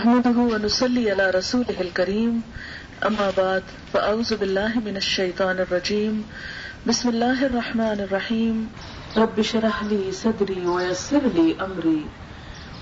نحمده 0.00 0.40
ونصلي 0.40 1.10
على 1.10 1.30
رسوله 1.30 1.74
الكريم. 1.80 2.40
أما 3.06 3.30
بعد، 3.36 3.60
فأعوذ 3.92 4.34
بالله 4.34 4.80
من 4.84 4.96
الشيطان 4.96 5.58
الرجيم. 5.58 6.22
بسم 6.86 7.08
الله 7.08 7.44
الرحمن 7.44 8.00
الرحيم. 8.00 8.64
رب 9.16 9.42
شرح 9.42 9.84
لي 9.84 10.10
صدري 10.12 10.60
ويسر 10.60 11.18
لي 11.34 11.52
أمري. 11.60 12.02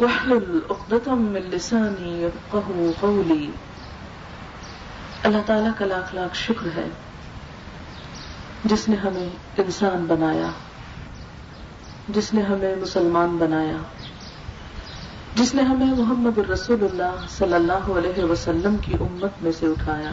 واحلل 0.00 0.58
عقدة 0.70 1.14
من 1.14 1.40
لساني 1.40 2.22
يفقه 2.22 2.90
قولي. 3.00 3.50
اللہ 5.22 5.42
تعالیٰ 5.46 5.70
کا 5.78 5.86
لاکھ 5.86 6.14
لاکھ 6.14 6.36
شکر 6.36 6.78
ہے، 6.78 6.88
جس 8.64 8.88
نے 8.88 8.96
ہمیں 8.96 9.28
انسان 9.56 10.04
بنایا، 10.08 10.48
جس 12.08 12.34
نے 12.34 12.42
ہمیں 12.42 12.76
مسلمان 12.76 13.36
بنایا۔ 13.36 13.76
جس 15.34 15.54
نے 15.54 15.62
ہمیں 15.62 15.86
محمد 15.86 16.38
الرسول 16.38 16.84
اللہ 16.84 17.26
صلی 17.28 17.54
اللہ 17.54 17.72
علیہ 17.72 18.24
وسلم 18.24 18.76
کی 18.76 18.92
امت 19.00 19.42
میں 19.42 19.52
سے 19.52 19.66
اٹھایا۔ 19.66 20.10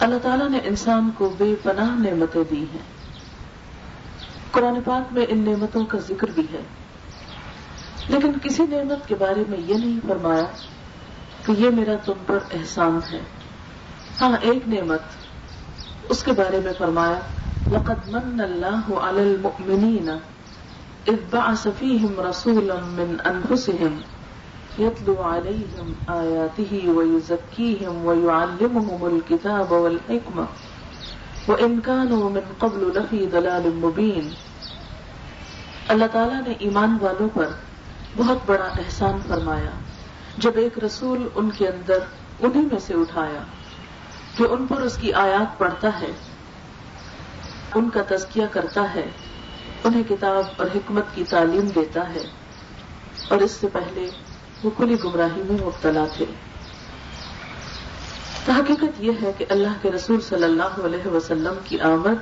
اللہ 0.00 0.14
تعالیٰ 0.22 0.48
نے 0.48 0.58
انسان 0.64 1.10
کو 1.14 1.34
بے 1.38 1.54
پناہ 1.62 1.90
نعمتیں 1.90 2.44
دی 2.50 2.62
ہیں۔ 2.62 2.96
قرآن 4.50 4.80
پاک 4.84 5.12
میں 5.12 5.26
ان 5.28 5.38
نعمتوں 5.38 5.84
کا 5.84 5.98
ذکر 5.98 6.26
بھی 6.34 6.46
ہے۔ 6.52 6.60
لیکن 8.08 8.32
کسی 8.42 8.62
نعمت 8.62 9.08
کے 9.08 9.14
بارے 9.14 9.44
میں 9.48 9.58
یہ 9.58 9.74
نہیں 9.74 10.00
فرمایا 10.08 10.44
کہ 11.46 11.52
یہ 11.52 11.70
میرا 11.70 11.92
تم 12.04 12.12
پر 12.26 12.38
احسان 12.54 13.00
ہے۔ 13.12 13.20
ہاں 14.20 14.36
ایک 14.40 14.68
نعمت 14.68 15.00
اس 16.08 16.22
کے 16.22 16.32
بارے 16.32 16.60
میں 16.64 16.72
فرمایا، 16.78 17.18
لقد 17.72 18.08
من 18.08 18.40
اللہ 18.40 18.94
علی 18.94 19.20
المؤمنین 19.20 20.08
اذ 21.10 21.18
بعث 21.30 21.66
فيهم 21.78 22.20
رسولا 22.20 22.76
من 22.94 23.10
انفسهم 23.30 24.00
يتلو 24.78 25.16
عليهم 25.22 25.92
آياته 26.14 26.80
ويزكيهم 26.96 28.06
ويعلمهم 28.06 29.04
الكتاب 29.10 29.70
والحكمة 29.72 30.46
وإن 31.48 31.80
كانوا 31.80 32.30
من 32.30 32.48
قبل 32.58 32.88
لفي 32.96 33.26
ضلال 33.32 33.68
مبين۔ 33.84 34.32
اللہ 35.88 36.10
تعالیٰ 36.12 36.40
نے 36.46 36.54
ایمان 36.58 36.98
والوں 37.00 37.28
پر 37.34 37.54
بہت 38.16 38.38
بڑا 38.46 38.68
احسان 38.84 39.18
فرمایا۔ 39.28 39.70
جب 40.38 40.58
ایک 40.64 40.78
رسول 40.84 41.28
ان 41.34 41.50
کے 41.50 41.68
اندر 41.68 41.98
انہی 42.40 42.60
میں 42.60 42.78
سے 42.78 42.94
اٹھایا 42.94 43.42
جو 44.38 44.52
ان 44.52 44.66
پر 44.66 44.80
اس 44.80 44.96
کی 44.96 45.12
آیات 45.12 45.58
پڑھتا 45.58 46.00
ہے، 46.00 46.12
ان 47.74 47.90
کا 47.90 48.02
تزکیہ 48.08 48.46
کرتا 48.50 48.94
ہے 48.94 49.06
انہیں 49.86 50.02
کتاب 50.08 50.44
اور 50.56 50.66
حکمت 50.74 51.04
کی 51.14 51.24
تعلیم 51.24 51.68
دیتا 51.74 52.08
ہے 52.08 52.22
اور 53.28 53.38
اس 53.38 53.50
سے 53.50 53.66
پہلے 53.72 54.10
وہ 54.64 54.70
کھلی 54.76 54.96
گمراہی 55.04 55.42
میں 55.42 55.66
مبتلا 55.66 56.04
تھے۔ 56.16 56.24
حقیقت 58.48 59.00
یہ 59.00 59.12
ہے 59.22 59.32
کہ 59.38 59.44
اللہ 59.48 59.68
کے 59.82 59.90
رسول 59.90 60.20
صلی 60.20 60.44
اللہ 60.44 60.84
علیہ 60.84 61.08
وسلم 61.08 61.54
کی 61.64 61.80
آمد 61.80 62.14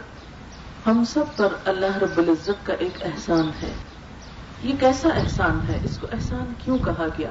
ہم 0.86 1.04
سب 1.04 1.24
پر 1.36 1.48
اللہ 1.64 1.96
رب 1.96 2.18
العزت 2.18 2.66
کا 2.66 2.72
ایک 2.72 3.02
احسان 3.02 3.50
ہے۔ 3.62 3.72
یہ 4.62 4.74
کیسا 4.80 5.08
احسان 5.08 5.60
ہے؟ 5.68 5.80
اس 5.84 5.98
کو 5.98 6.06
احسان 6.12 6.52
کیوں 6.64 6.78
کہا 6.78 7.06
گیا؟ 7.18 7.30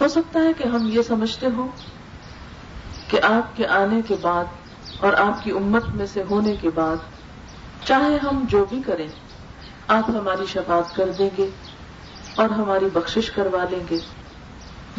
ہو 0.00 0.08
سکتا 0.08 0.40
ہے 0.40 0.52
کہ 0.52 0.68
ہم 0.68 0.88
یہ 0.88 1.02
سمجھتے 1.02 1.46
ہوں 1.56 1.68
کہ 3.08 3.20
آپ 3.22 3.56
کے 3.56 3.66
آنے 3.66 4.00
کے 4.08 4.16
بعد 4.20 4.44
اور 5.00 5.12
آپ 5.12 5.44
کی 5.44 5.50
امت 5.50 5.88
میں 5.88 6.06
سے 6.06 6.22
ہونے 6.30 6.56
کے 6.56 6.70
بعد 6.74 6.96
چاہے 7.84 8.18
ہم 8.22 8.44
جو 8.48 8.64
بھی 8.70 8.82
کریں 8.86 9.08
آپ 9.90 10.10
ہماری 10.10 10.46
شفاعت 10.46 10.96
کر 10.96 11.12
دیں 11.18 11.30
گے 11.38 11.48
اور 12.34 12.48
ہماری 12.48 12.86
بخشش 12.92 13.30
کروا 13.30 13.64
لیں 13.70 13.84
گے۔ 13.90 13.98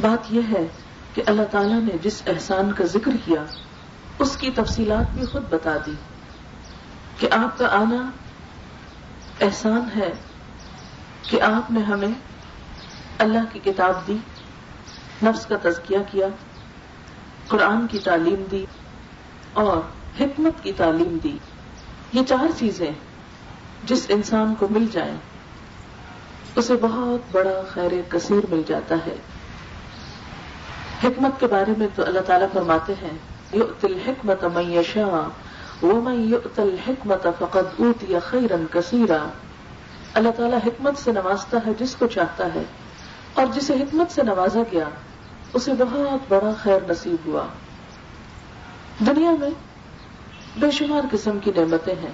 بات 0.01 0.33
یہ 0.33 0.41
ہے 0.51 0.67
کہ 1.13 1.23
اللہ 1.25 1.41
تعالیٰ 1.51 1.79
نے 1.79 1.97
جس 2.01 2.21
احسان 2.27 2.71
کا 2.71 2.83
ذکر 2.83 3.11
کیا، 3.25 3.43
اس 4.19 4.37
کی 4.37 4.51
تفصیلات 4.55 5.11
بھی 5.11 5.25
خود 5.25 5.43
بتا 5.49 5.77
دی 5.85 5.91
کہ 7.19 7.27
آپ 7.31 7.57
کا 7.57 7.67
آنا 7.67 8.09
احسان 9.41 9.89
ہے 9.95 10.11
کہ 11.21 11.41
آپ 11.41 11.71
نے 11.71 11.79
ہمیں 11.79 12.13
اللہ 13.17 13.53
کی 13.53 13.59
کتاب 13.63 14.07
دی، 14.07 14.17
نفس 15.23 15.45
کا 15.45 15.55
تزکیہ 15.61 15.97
کیا، 16.11 16.27
قرآن 17.47 17.87
کی 17.87 17.99
تعلیم 17.99 18.43
دی 18.51 18.65
اور 19.53 19.77
حکمت 20.19 20.63
کی 20.63 20.73
تعلیم 20.73 21.17
دی۔ 21.23 21.37
یہ 22.13 22.21
چار 22.23 22.51
چیزیں 22.57 22.91
جس 23.85 24.05
انسان 24.09 24.53
کو 24.59 24.67
مل 24.69 24.85
جائیں 24.91 25.15
اسے 26.55 26.75
بہت 26.81 27.31
بڑا 27.31 27.61
خیر 27.69 27.91
کثیر 28.09 28.45
مل 28.49 28.61
جاتا 28.67 28.95
ہے۔ 29.05 29.15
حکمت 31.03 31.39
کے 31.39 31.47
بارے 31.47 31.73
میں 31.77 31.87
تو 31.95 32.03
اللہ 32.03 32.19
تعالیٰ 32.19 32.47
فرماتے 32.53 32.93
ہیں، 33.01 33.17
یؤت 33.53 33.85
الحکمت 33.85 34.43
من 34.53 34.71
یشاء 34.71 35.21
ومن 35.83 36.21
یؤت 36.29 36.59
الحکمت 36.59 37.27
فقد 37.39 37.79
اوتی 37.79 38.19
خیرا 38.25 38.55
کثیرا۔ 38.71 39.23
اللہ 40.13 40.29
تعالیٰ 40.37 40.59
حکمت 40.65 40.97
سے 40.97 41.11
نوازتا 41.11 41.57
ہے 41.65 41.71
جس 41.79 41.95
کو 41.95 42.07
چاہتا 42.07 42.47
ہے، 42.55 42.63
اور 43.33 43.45
جسے 43.53 43.73
حکمت 43.73 44.11
سے 44.11 44.23
نوازا 44.23 44.61
گیا، 44.71 44.89
اسے 45.53 45.73
بہت 45.79 46.31
بڑا 46.31 46.51
خیر 46.63 46.89
نصیب 46.89 47.27
ہوا۔ 47.27 47.45
دنیا 49.05 49.31
میں 49.39 49.49
بے 50.57 50.71
شمار 50.71 51.07
قسم 51.11 51.39
کی 51.39 51.51
نعمتیں 51.55 51.93
ہیں۔ 51.93 52.13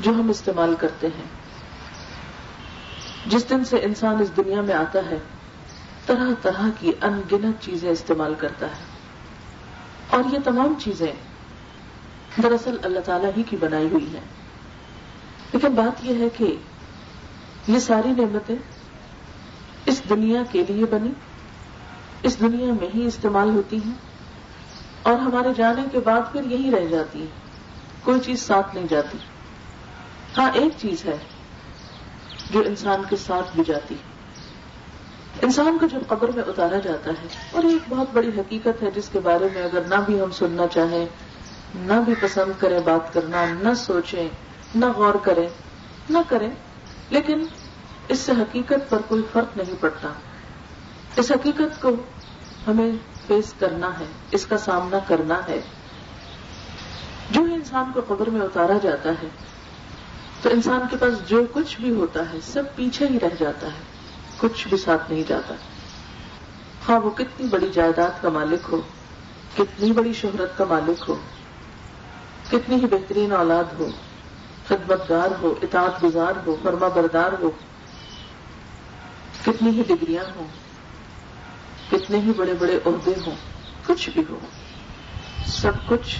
جو 0.00 0.10
ہم 0.10 0.30
استعمال 0.30 0.74
کرتے 0.78 1.06
ہیں۔ 1.06 1.24
جس 3.26 3.50
دن 3.50 3.64
سے 3.64 3.76
انسان 3.82 4.20
اس 4.20 4.36
دنیا 4.36 4.60
میں 4.60 4.74
آتا 4.74 4.98
ہے، 4.98 5.18
طرح 6.06 6.26
طرح 6.42 6.68
کی 6.80 6.92
ان 7.02 7.22
گنت 7.32 7.62
چیزیں 7.62 7.90
استعمال 7.90 8.34
کرتا 8.38 8.66
ہے۔ 8.66 8.84
اور 10.10 10.22
یہ 10.32 10.38
تمام 10.44 10.74
چیزیں 10.84 11.12
دراصل 12.42 12.76
اللہ 12.82 13.00
تعالیٰ 13.00 13.30
ہی 13.36 13.42
کی 13.42 13.56
بنائی 13.56 13.88
ہوئی 13.92 14.06
ہیں۔ 14.06 14.24
لیکن 15.52 15.68
بات 15.68 16.04
یہ 16.04 16.14
ہے 16.14 16.28
کہ 16.28 16.56
یہ 17.68 17.78
ساری 17.78 18.08
نعمتیں 18.08 18.56
اس 19.86 20.02
دنیا 20.08 20.42
کے 20.52 20.64
لیے 20.68 20.84
بنی، 20.90 21.10
اس 22.22 22.40
دنیا 22.40 22.72
میں 22.72 22.88
ہی 22.94 23.06
استعمال 23.06 23.50
ہوتی 23.50 23.76
ہیں۔ 23.76 23.94
اور 25.02 25.14
ہمارے 25.14 25.48
جانے 25.56 25.82
کے 25.92 26.00
بعد 26.00 26.20
پھر 26.32 26.42
یہی 26.44 26.70
رہ 26.70 26.86
جاتی 26.86 27.20
ہے 27.20 27.26
کوئی 28.02 28.20
چیز 28.20 28.42
ساتھ 28.42 28.74
نہیں 28.74 28.86
جاتی۔ 28.90 29.18
ہاں 30.36 30.50
ایک 30.54 30.72
چیز 30.78 31.04
ہے 31.04 31.16
جو 32.50 32.60
انسان 32.60 33.04
کے 33.04 33.16
ساتھ 33.16 33.54
بھی 33.54 33.64
جاتی 33.64 33.94
ہے۔ 33.94 34.14
انسان 35.42 35.78
کو 35.78 35.86
جب 35.86 36.06
قبر 36.08 36.30
میں 36.30 36.42
اتارا 36.46 36.78
جاتا 36.78 37.10
ہے، 37.10 37.28
اور 37.50 37.64
ایک 37.64 37.88
بہت 37.88 38.10
بڑی 38.10 38.28
حقیقت 38.28 38.82
ہے 38.82 38.90
جس 38.90 39.08
کے 39.08 39.20
بارے 39.20 39.48
میں 39.54 39.62
اگر 39.62 39.84
نہ 39.88 40.00
بھی 40.06 40.20
ہم 40.20 40.30
سننا 40.30 40.66
چاہیں، 40.66 41.06
نہ 41.74 42.00
بھی 42.04 42.14
پسند 42.20 42.52
کریں 42.60 42.78
بات 42.80 43.12
کرنا، 43.14 43.44
نہ 43.62 43.74
سوچیں، 43.74 44.28
نہ 44.74 44.86
غور 44.86 45.14
کریں، 45.14 45.48
نہ 46.08 46.18
کریں، 46.28 46.50
لیکن 47.10 47.46
اس 48.08 48.18
سے 48.18 48.32
حقیقت 48.32 48.90
پر 48.90 49.02
کوئی 49.02 49.22
فرق 49.32 49.56
نہیں 49.56 49.80
پڑتا۔ 49.80 50.12
اس 51.16 51.30
حقیقت 51.30 51.80
کو 51.82 51.90
ہمیں 52.66 52.90
فیس 53.26 53.52
کرنا 53.54 53.98
ہے، 54.00 54.06
اس 54.30 54.46
کا 54.46 54.58
سامنا 54.58 54.98
کرنا 54.98 55.40
ہے۔ 55.48 55.60
جو 57.30 57.42
انسان 57.44 57.92
کو 57.92 58.00
قبر 58.08 58.30
میں 58.30 58.40
اتارا 58.40 58.78
جاتا 58.82 59.10
ہے 59.10 59.28
تو 60.46 60.52
انسان 60.52 60.80
کے 60.90 60.96
پاس 60.96 61.28
جو 61.28 61.46
کچھ 61.52 61.80
بھی 61.80 61.90
ہوتا 61.90 62.32
ہے، 62.32 62.40
سب 62.40 62.62
پیچھے 62.76 63.06
ہی 63.08 63.20
رہ 63.20 63.34
جاتا 63.38 63.66
ہے۔ 63.66 63.80
کچھ 64.36 64.68
بھی 64.68 64.76
ساتھ 64.76 65.12
نہیں 65.12 65.22
جاتا۔ 65.28 65.54
ہاں 66.88 67.00
وہ 67.00 67.10
کتنی 67.10 67.46
بڑی 67.46 67.70
جائیداد 67.72 68.22
کا 68.22 68.28
مالک 68.28 68.68
ہو، 68.72 68.80
کتنی 69.56 69.92
بڑی 69.92 70.12
شہرت 70.12 70.56
کا 70.58 70.64
مالک 70.64 71.04
ہو، 71.08 71.14
کتنی 72.50 72.76
ہی 72.76 72.86
بہترین 72.86 73.32
اولاد 73.32 73.64
ہو 73.78 73.90
خدمت 74.68 75.08
گار 75.08 75.28
ہو، 75.42 75.54
اطاعت 75.62 76.02
گزار 76.02 76.32
ہو، 76.46 76.56
فرما 76.62 76.88
بردار 76.88 77.32
ہو، 77.32 77.50
کتنی 79.44 79.70
ہی 79.70 79.82
ڈگریاں 79.82 80.24
ہوں، 80.36 80.48
کتنے 81.90 82.18
ہی 82.18 82.32
بڑے 82.32 82.54
بڑے 82.54 82.78
عہدے 82.86 83.14
ہوں، 83.26 83.34
کچھ 83.86 84.10
بھی 84.10 84.24
ہو، 84.30 84.38
سب 85.46 85.72
کچھ 85.88 86.16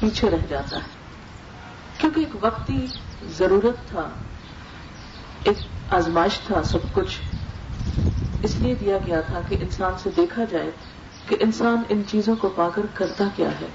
پیچھے 0.00 0.30
رہ 0.30 0.46
جاتا 0.48 0.76
ہے۔ 0.76 1.06
کیونکہ 1.98 2.20
ایک 2.20 2.44
وقتی 2.44 2.86
ضرورت 3.22 3.88
تھا، 3.90 4.08
ایک 5.44 5.56
آزمائش 5.90 6.40
تھا 6.40 6.62
سب 6.62 6.78
کچھ۔ 6.92 7.20
اس 8.42 8.60
لیے 8.60 8.74
دیا 8.74 8.98
گیا 9.06 9.20
تھا 9.20 9.40
کہ 9.48 9.56
انسان 9.60 9.92
سے 9.98 10.10
دیکھا 10.16 10.44
جائے 10.44 10.70
کہ 11.28 11.36
انسان 11.40 11.82
ان 11.88 12.02
چیزوں 12.08 12.36
کو 12.36 12.48
پا 12.48 12.68
کر 12.68 12.82
کرتا 12.94 13.24
کیا 13.36 13.60
ہے، 13.60 13.66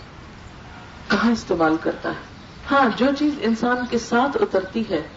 کہاں 1.08 1.32
استعمال 1.32 1.78
کرتا 1.82 2.10
ہے۔ 2.10 2.22
ہاں 2.72 2.90
جو 2.98 3.06
چیز 3.20 3.34
انسان 3.42 3.78
کے 3.90 3.98
ساتھ 3.98 4.38
اترتی 4.42 4.84
ہے، 4.90 5.08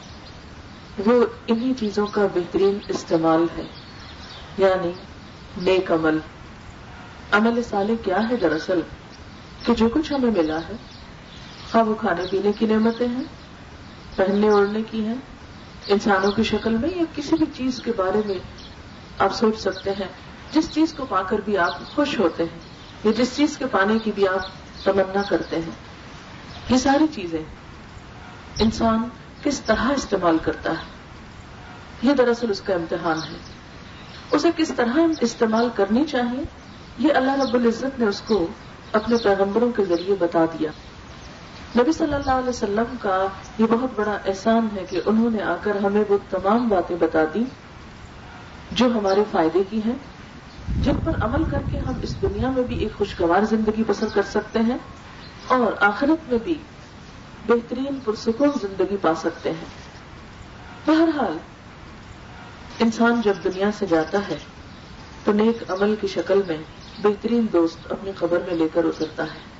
وہ 1.07 1.27
انہی 1.47 1.75
چیزوں 1.75 2.07
کا 2.07 2.27
بہترین 2.35 2.79
استعمال 2.89 3.47
ہے۔ 3.57 3.65
یعنی 4.59 4.93
نیک 5.63 5.93
عمل۔ 5.93 6.19
عمل 7.33 7.63
صالح 7.63 7.95
کیا 8.05 8.29
ہے 8.29 8.37
دراصل؟ 8.37 8.81
کہ 9.67 9.75
جو 9.75 9.89
کچھ 9.89 10.13
ہمیں 10.13 10.31
ملا 10.31 10.59
ہے 10.59 10.75
ہاں 11.75 11.85
وہ 11.85 11.95
کھانے 11.95 12.23
پینے 12.31 12.53
کی 12.53 12.67
نعمتیں 12.67 13.09
ہیں 13.09 13.25
پہننے 14.17 14.49
اوڑھنے 14.49 14.83
کی 14.91 15.07
ہیں 15.07 15.15
انسانوں 15.87 16.33
کی 16.33 16.43
شکل 16.43 16.77
میں 16.77 16.89
یا 16.97 17.05
کسی 17.17 17.37
بھی 17.37 17.47
چیز 17.57 17.81
کے 17.85 17.93
بارے 17.97 18.21
میں 18.27 18.39
آپ 19.19 19.35
سوچ 19.35 19.59
سکتے 19.59 19.91
ہیں؟ 19.91 20.09
جس 20.53 20.71
چیز 20.71 20.95
کو 20.95 21.07
پا 21.09 21.23
کر 21.23 21.39
بھی 21.45 21.59
آپ 21.59 21.95
خوش 21.95 22.19
ہوتے 22.19 22.43
ہیں، 22.43 22.59
یا 23.05 23.13
جس 23.17 23.37
چیز 23.37 23.57
کے 23.59 23.67
پانے 23.67 23.99
کی 23.99 24.13
بھی 24.15 24.29
آپ 24.29 24.41
تمنا 24.85 25.23
کرتے 25.23 25.57
ہیں؟ 25.57 25.71
یہ 26.69 26.77
ساری 26.77 27.07
چیزیں 27.15 27.43
انسان 28.59 29.09
کس 29.43 29.61
طرح 29.61 29.93
استعمال 29.97 30.39
کرتا 30.43 30.71
ہے؟ 30.71 30.85
یہ 32.03 32.13
دراصل 32.15 32.51
اس 32.51 32.61
کا 32.61 32.75
امتحان 32.75 33.19
ہے۔ 33.19 33.39
اسے 34.31 34.51
کس 34.57 34.73
طرح 34.77 34.99
استعمال 35.21 35.69
کرنی 35.75 36.05
چاہیے؟ 36.05 36.43
یہ 36.99 37.13
اللہ 37.15 37.31
رب 37.31 37.55
العزت 37.55 37.99
نے 37.99 38.07
اس 38.07 38.23
کو 38.27 38.47
اپنے 38.93 39.17
پیغمبروں 39.23 39.73
کے 39.73 39.85
ذریعے 39.85 40.17
بتا 40.19 40.45
دیا۔ 40.45 40.71
نبی 41.79 41.93
صلی 41.93 42.15
اللہ 42.15 42.31
علیہ 42.31 42.49
وسلم 42.49 42.97
کا 43.01 43.27
یہ 43.59 43.67
بہت 43.71 43.91
بڑا 43.95 44.19
احسان 44.27 44.69
ہے 44.77 44.85
کہ 44.91 45.01
انہوں 45.07 45.31
نے 45.31 45.43
آ 45.43 45.55
کر 45.63 45.77
ہمیں 45.77 46.05
وہ 46.09 46.19
تمام 46.31 46.69
باتیں 46.69 46.97
بتا 46.97 47.25
دی 47.35 47.45
جو 48.73 48.87
ہمارے 48.87 49.23
فائدے 49.31 49.63
کی 49.71 49.81
ہیں، 49.87 49.95
جن 50.79 50.97
پر 51.05 51.13
عمل 51.21 51.45
کر 51.45 51.59
کے 51.71 51.79
ہم 51.79 51.93
اس 52.03 52.15
دنیا 52.23 52.51
میں 52.51 52.63
بھی 52.63 52.79
ایک 52.79 52.99
خوشگوار 52.99 53.43
زندگی 53.43 53.83
بسر 53.87 54.07
کر 54.15 54.23
سکتے 54.23 54.59
ہیں 54.59 54.79
اور 55.47 55.73
آخرت 55.81 56.31
میں 56.31 56.39
بھی 56.45 56.55
بہترین 57.47 57.99
پرسکون 58.05 58.51
زندگی 58.61 58.97
پا 58.97 59.15
سکتے 59.15 59.51
ہیں۔ 59.51 59.71
بہرحال، 60.87 61.39
انسان 62.79 63.21
جب 63.25 63.35
دنیا 63.45 63.71
سے 63.79 63.87
جاتا 63.87 64.19
ہے 64.29 64.39
تو 65.25 65.33
نیک 65.33 65.71
عمل 65.71 65.95
کی 66.01 66.07
شکل 66.07 66.41
میں 66.47 66.59
بہترین 67.03 67.47
دوست 67.53 67.93
اپنی 67.93 68.13
خبر 68.17 68.39
میں 68.47 68.55
لے 68.55 68.69
کر 68.75 68.85
اترتا 68.85 69.25
ہے۔ 69.25 69.54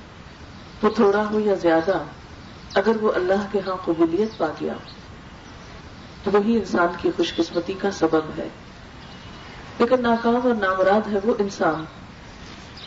وہ 0.83 0.89
تھوڑا 0.89 1.29
ہو 1.31 1.39
یا 1.39 1.53
زیادہ 1.53 1.97
اگر 2.73 2.91
وہ 3.01 3.11
اللہ 3.15 3.45
کے 3.51 3.59
ہاں 3.67 3.75
قبولیت 3.85 4.37
پا 4.37 4.47
گیا 4.61 4.73
تو 6.23 6.31
وہی 6.31 6.57
انسان 6.57 6.87
کی 7.01 7.09
خوش 7.17 7.35
قسمتی 7.35 7.73
کا 7.73 7.91
سبب 7.91 8.21
ہے۔ 8.37 8.47
لیکن 9.79 10.01
ناکام 10.01 10.35
اور 10.35 10.53
نامراد 10.53 11.13
ہے 11.13 11.19
وہ 11.23 11.33
انسان 11.39 11.85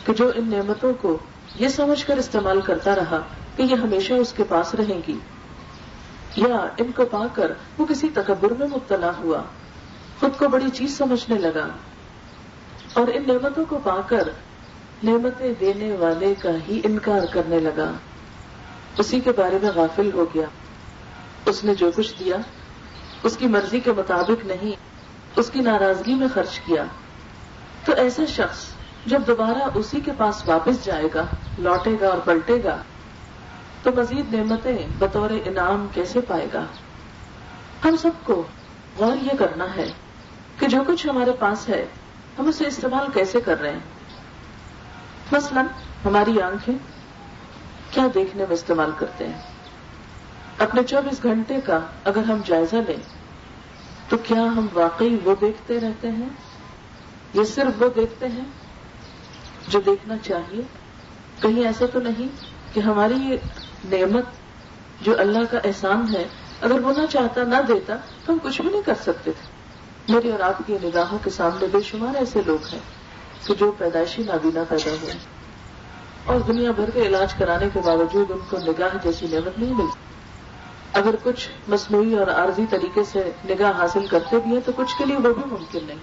کہ 0.05 0.13
جو 0.13 0.31
ان 0.35 0.47
نعمتوں 0.47 0.93
کو 1.01 1.17
یہ 1.55 1.67
سمجھ 1.67 2.05
کر 2.05 2.17
استعمال 2.17 2.61
کرتا 2.61 2.95
رہا 2.95 3.21
کہ 3.55 3.63
یہ 3.63 3.75
ہمیشہ 3.75 4.13
اس 4.13 4.33
کے 4.33 4.43
پاس 4.49 4.75
رہیں 4.75 5.01
گی 5.07 5.19
یا 6.35 6.67
ان 6.77 6.91
کو 6.95 7.05
پا 7.05 7.27
کر 7.33 7.51
وہ 7.77 7.85
کسی 7.85 8.09
تکبر 8.13 8.53
میں 8.59 8.67
مبتلا 8.67 9.11
ہوا، 9.17 9.41
خود 10.19 10.37
کو 10.37 10.47
بڑی 10.47 10.69
چیز 10.69 10.97
سمجھنے 10.97 11.37
لگا 11.37 11.67
اور 12.93 13.07
ان 13.13 13.23
نعمتوں 13.27 13.65
کو 13.69 13.79
پا 13.83 14.01
کر 14.07 14.29
نعمتیں 15.03 15.53
دینے 15.59 15.95
والے 15.95 16.33
کا 16.35 16.49
ہی 16.69 16.81
انکار 16.83 17.33
کرنے 17.33 17.59
لگا۔ 17.59 17.91
اسی 18.97 19.19
کے 19.19 19.31
بارے 19.31 19.57
میں 19.61 19.71
غافل 19.75 20.09
ہو 20.13 20.25
گیا۔ 20.33 20.45
اس 21.45 21.63
نے 21.63 21.75
جو 21.75 21.91
کچھ 21.95 22.13
دیا، 22.19 22.35
اس 23.23 23.37
کی 23.37 23.47
مرضی 23.47 23.79
کے 23.79 23.91
مطابق 23.91 24.45
نہیں، 24.45 24.71
اس 25.35 25.49
کی 25.49 25.59
ناراضگی 25.59 26.13
میں 26.13 26.27
خرچ 26.33 26.59
کیا۔ 26.59 26.83
تو 27.85 27.93
ایسا 27.93 28.25
شخص 28.25 28.65
جب 29.05 29.21
دوبارہ 29.27 29.69
اسی 29.75 29.99
کے 29.99 30.11
پاس 30.17 30.43
واپس 30.47 30.85
جائے 30.85 31.07
گا، 31.13 31.25
لوٹے 31.59 31.91
گا 32.01 32.07
اور 32.07 32.17
پلٹے 32.17 32.63
گا، 32.63 32.77
تو 33.83 33.91
مزید 33.95 34.33
نعمتیں 34.33 34.77
بطور 34.99 35.29
انعام 35.45 35.87
کیسے 35.93 36.21
پائے 36.21 36.47
گا؟ 36.53 36.65
ہم 37.85 37.95
سب 37.97 38.11
کو 38.23 38.43
غور 38.97 39.17
یہ 39.21 39.37
کرنا 39.39 39.75
ہے 39.75 39.91
کہ 40.59 40.67
جو 40.67 40.83
کچھ 40.87 41.07
ہمارے 41.07 41.31
پاس 41.31 41.69
ہے، 41.69 41.85
ہم 42.39 42.47
اسے 42.47 42.67
استعمال 42.67 43.07
کیسے 43.13 43.41
کر 43.41 43.61
رہے 43.61 43.71
ہیں؟ 43.71 43.98
مثلا 45.31 45.61
ہماری 46.05 46.41
آنکھیں 46.41 46.75
کیا 47.91 48.07
دیکھنے 48.13 48.43
میں 48.47 48.55
استعمال 48.55 48.91
کرتے 48.97 49.27
ہیں؟ 49.27 49.41
اپنے 50.57 50.83
چوبیس 50.83 51.23
گھنٹے 51.23 51.61
کا 51.61 51.79
اگر 52.03 52.23
ہم 52.23 52.41
جائزہ 52.45 52.75
لیں، 52.75 53.03
تو 54.09 54.17
کیا 54.17 54.41
ہم 54.41 54.67
واقعی 54.73 55.17
وہ 55.23 55.35
دیکھتے 55.41 55.79
رہتے 55.79 56.11
ہیں؟ 56.11 56.29
یہ 57.33 57.43
صرف 57.43 57.81
وہ 57.81 57.89
دیکھتے 57.95 58.27
ہیں 58.27 58.45
جو 59.67 59.81
دیکھنا 59.85 60.17
چاہیے؟ 60.17 60.61
کہیں 61.41 61.65
ایسا 61.65 61.85
تو 61.93 61.99
نہیں 61.99 62.27
کہ 62.73 62.79
ہماری 62.79 63.13
یہ 63.13 63.37
نعمت 63.91 64.25
جو 65.01 65.19
اللہ 65.19 65.45
کا 65.51 65.57
احسان 65.63 66.05
ہے، 66.15 66.27
اگر 66.61 66.79
وہ 66.79 66.93
نہ 66.97 67.05
چاہتا، 67.09 67.43
نہ 67.43 67.55
دیتا، 67.67 67.95
تو 68.25 68.33
ہم 68.33 68.37
کچھ 68.43 68.61
بھی 68.61 68.69
نہیں 68.69 68.81
کر 68.81 68.95
سکتے 68.95 69.31
تھے۔ 69.31 69.59
میری 70.13 70.31
اور 70.31 70.39
آپ 70.39 70.61
کی 70.67 70.77
نگاہوں 70.83 71.19
کے 71.23 71.29
سامنے 71.29 71.65
بے 71.71 71.81
شمار 71.81 72.15
ایسے 72.15 72.41
لوگ 72.45 72.65
ہیں۔ 72.73 72.98
کہ 73.45 73.53
جو 73.53 73.71
پیدائشی 73.71 74.23
نابینا 74.23 74.63
پیدا 74.69 74.91
ہوئے 75.01 75.13
اور 76.25 76.39
دنیا 76.39 76.71
بھر 76.71 76.89
کے 76.89 77.01
علاج 77.01 77.33
کرانے 77.33 77.69
کے 77.73 77.79
باوجود 77.85 78.31
ان 78.31 78.37
کو 78.49 78.57
نگاہ 78.57 78.97
جیسی 79.03 79.27
نعمت 79.31 79.59
نہیں 79.59 79.73
ملتی 79.73 79.99
اگر 80.93 81.15
کچھ 81.23 81.49
مصنوعی 81.67 82.15
اور 82.15 82.27
عارضی 82.27 82.65
طریقے 82.69 83.03
سے 83.03 83.31
نگاہ 83.49 83.71
حاصل 83.71 84.07
کرتے 84.07 84.39
بھی 84.39 84.51
ہیں 84.51 84.59
تو 84.65 84.71
کچھ 84.75 84.97
کے 84.97 85.05
لیے 85.05 85.15
وہ 85.15 85.33
بھی 85.33 85.43
ممکن 85.45 85.79
نہیں۔ 85.87 85.97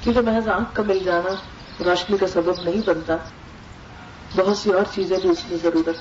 کیونکہ 0.00 0.20
محض 0.20 0.48
آنکھ 0.48 0.74
کا 0.74 0.82
مل 0.82 0.98
جانا 0.98 1.34
روشنی 1.84 2.18
کا 2.18 2.26
سبب 2.26 2.62
نہیں 2.64 2.82
بنتا۔ 2.86 3.16
بہت 4.36 4.56
سی 4.56 4.72
اور 4.72 4.82
چیزیں 4.94 5.16
بھی 5.22 5.28
اس 5.30 5.44
کی 5.48 5.56
ضرورت 5.56 5.96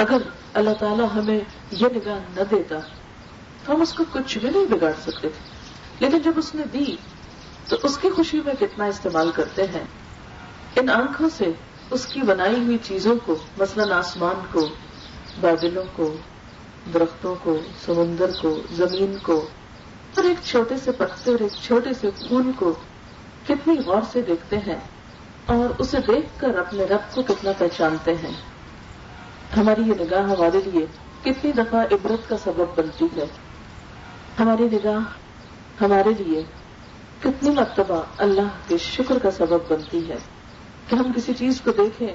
اگر 0.00 0.18
اللہ 0.54 0.70
تعالیٰ 0.80 1.06
ہمیں 1.14 1.40
یہ 1.70 1.86
نگاہ 1.94 2.18
نہ 2.36 2.42
دیتا 2.50 2.76
تو 3.64 3.74
ہم 3.74 3.82
اس 3.82 3.92
کو 3.92 4.04
کچھ 4.12 4.38
بھی 4.38 4.50
نہیں 4.50 4.66
بگاڑ 4.70 4.92
سکتے۔ 5.02 5.28
تھے 5.28 5.56
لیکن 6.00 6.18
جب 6.18 6.32
اس 6.36 6.54
نے 6.54 6.62
دی 6.72 6.96
تو 7.68 7.76
اس 7.82 7.98
کی 7.98 8.10
خوشی 8.10 8.40
میں 8.44 8.54
کتنا 8.60 8.84
استعمال 8.84 9.30
کرتے 9.30 9.62
ہیں؟ 9.62 9.84
ان 10.76 10.90
آنکھوں 10.90 11.28
سے 11.36 11.44
اس 11.90 12.06
کی 12.06 12.20
بنائی 12.20 12.64
ہوئی 12.64 12.78
چیزوں 12.82 13.14
کو، 13.26 13.36
مثلاً 13.58 13.92
آسمان 13.92 14.46
کو، 14.52 14.68
بادلوں 15.40 15.84
کو، 15.96 16.16
درختوں 16.94 17.34
کو، 17.42 17.58
سمندر 17.86 18.30
کو، 18.42 18.60
زمین 18.72 19.16
کو، 19.22 19.48
اور 20.16 20.24
ایک 20.24 20.36
چھوٹے 20.44 20.76
سے 20.76 20.92
پتے 20.92 21.30
اور 21.30 21.38
ایک 21.38 21.52
چھوٹے 21.62 21.90
سے 22.00 22.10
پھول 22.10 22.50
کو 22.58 22.74
کتنی 23.48 23.76
غور 23.86 24.02
سے 24.12 24.22
دیکھتے 24.22 24.58
ہیں 24.58 24.78
اور 25.46 25.74
اسے 25.78 25.96
دیکھ 26.06 26.40
کر 26.40 26.58
اپنے 26.58 26.84
رب 26.84 27.14
کو 27.14 27.22
کتنا 27.22 27.50
پہچانتے 27.58 28.14
ہیں۔ 28.14 28.32
ہماری 29.56 29.80
یہ 29.80 29.94
نگاہ 30.00 30.22
ہمارے 30.22 30.60
لیے 30.64 30.86
کتنی 31.24 31.52
دفعہ 31.52 31.84
عبرت 31.92 32.28
کا 32.28 32.36
سبب 32.44 32.78
بنتی 32.78 33.04
ہے۔ 33.16 33.24
ہماری 34.40 34.62
نگاہ 34.62 34.98
ہمارے 35.80 36.10
لیے 36.18 36.42
کتنی 37.26 37.50
مرتبہ 37.50 38.02
اللہ 38.18 38.48
کے 38.68 38.78
شکر 38.78 39.18
کا 39.18 39.30
سبب 39.30 39.58
بنتی 39.68 40.08
ہے 40.08 40.16
کہ 40.88 40.94
ہم 40.94 41.12
کسی 41.16 41.34
چیز 41.34 41.60
کو 41.60 41.70
دیکھیں 41.70 42.08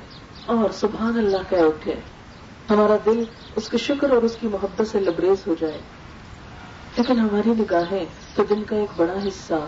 اور 0.46 0.70
سبحان 0.70 1.18
اللہ 1.18 1.38
کہہ 1.50 1.58
اٹھے 1.58 1.96
ہمارا 2.70 2.96
دل 3.06 3.24
اس 3.56 3.70
کے 3.70 3.78
شکر 3.78 4.12
اور 4.12 4.24
اس 4.24 4.38
کی 4.40 4.48
محبت 4.48 4.88
سے 4.88 5.00
لبریز 5.00 5.48
ہو 5.48 5.56
جائے۔ 5.60 5.78
لیکن 6.98 7.20
ہماری 7.20 7.50
نگاہیں 7.50 8.06
تو 8.36 8.44
دن 8.44 8.64
کا 8.64 8.76
ایک 8.76 8.90
بڑا 8.96 9.28
حصہ 9.28 9.68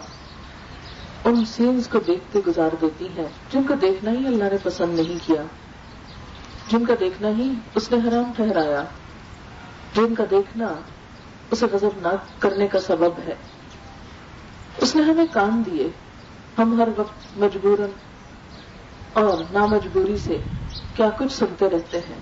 ان 1.25 1.45
سینز 1.45 1.87
کو 1.87 1.99
دیکھتے 2.07 2.39
گزار 2.47 2.69
دیتی 2.81 3.07
ہے 3.17 3.27
جن 3.53 3.63
کو 3.63 3.73
دیکھنا 3.73 4.11
ہی 4.11 4.27
اللہ 4.27 4.43
نے 4.43 4.57
پسند 4.63 4.99
نہیں 4.99 5.17
کیا۔ 5.25 5.43
جن 6.67 6.85
کا 6.85 6.93
دیکھنا 6.99 7.27
ہی 7.27 7.53
اس 7.75 7.91
نے 7.91 8.09
حرام 8.09 8.31
ٹھہرایا۔ 8.35 8.83
جن 9.95 10.15
کا 10.15 10.23
دیکھنا 10.31 10.73
اسے 11.51 11.65
غضب 11.71 11.89
نہ 12.01 12.15
کرنے 12.39 12.67
کا 12.67 12.79
سبب 12.79 13.19
ہے۔ 13.25 13.35
اس 14.77 14.95
نے 14.95 15.01
ہمیں 15.01 15.25
کام 15.33 15.63
دیے۔ 15.65 15.87
ہم 16.57 16.81
ہر 16.81 16.87
وقت 16.97 17.37
مجبوراً 17.37 17.89
اور 19.13 19.43
نامجبوری 19.51 20.17
سے 20.17 20.37
کیا 20.95 21.09
کچھ 21.09 21.31
سنتے 21.31 21.69
رہتے 21.69 21.97
ہیں۔ 21.97 22.19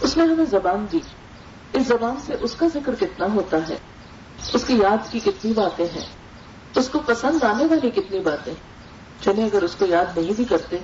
اس 0.00 0.16
نے 0.16 0.22
ہمیں 0.22 0.44
زبان 0.44 0.86
دی۔ 0.92 0.98
اس 1.72 1.86
زبان 1.86 2.14
سے 2.26 2.34
اس 2.40 2.54
کا 2.54 2.66
ذکر 2.74 2.94
کتنا 2.94 3.26
ہوتا 3.34 3.68
ہے؟ 3.68 3.76
اس 4.52 4.64
کی 4.64 4.74
یاد 4.74 5.12
کی 5.12 5.20
کتنی 5.20 5.52
باتیں 5.52 5.86
ہیں؟ 5.94 6.06
اس 6.76 6.88
کو 6.88 6.98
پسند 6.98 7.44
آنے 7.44 7.64
والی 7.64 7.90
کتنی 7.90 8.20
باتیں 8.20 8.54
چلے 9.20 9.44
اگر 9.44 9.62
اس 9.62 9.74
کو 9.74 9.86
یاد 9.86 10.18
نہیں 10.18 10.32
بھی 10.36 10.44
کرتے 10.44 10.78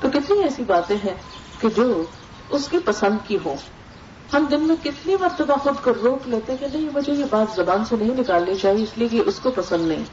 تو 0.00 0.10
کتنی 0.10 0.42
ایسی 0.42 0.64
باتیں 0.64 0.96
ہیں 1.04 1.14
کہ 1.60 1.68
جو 1.76 2.02
اس 2.50 2.68
کی 2.68 2.78
پسند 2.84 3.18
کی 3.26 3.38
ہوں۔ 3.44 3.56
ہم 4.32 4.46
دن 4.50 4.60
میں 4.60 4.76
کتنی 4.84 5.16
مرتبہ 5.20 5.54
خود 5.54 5.84
کو 5.84 5.90
روک 6.02 6.28
لیتے 6.28 6.56
کہ 6.60 6.66
نہیں، 6.72 6.88
مجھے 6.94 7.12
یہ 7.12 7.24
بات 7.30 7.56
زبان 7.56 7.84
سے 7.84 7.96
نہیں 7.96 8.14
نکالنی 8.18 8.54
چاہیے، 8.54 8.82
اس 8.82 8.88
لیے 8.96 9.08
کہ 9.08 9.22
اس 9.26 9.40
کو 9.42 9.50
پسند 9.50 9.88
نہیں۔ 9.88 10.04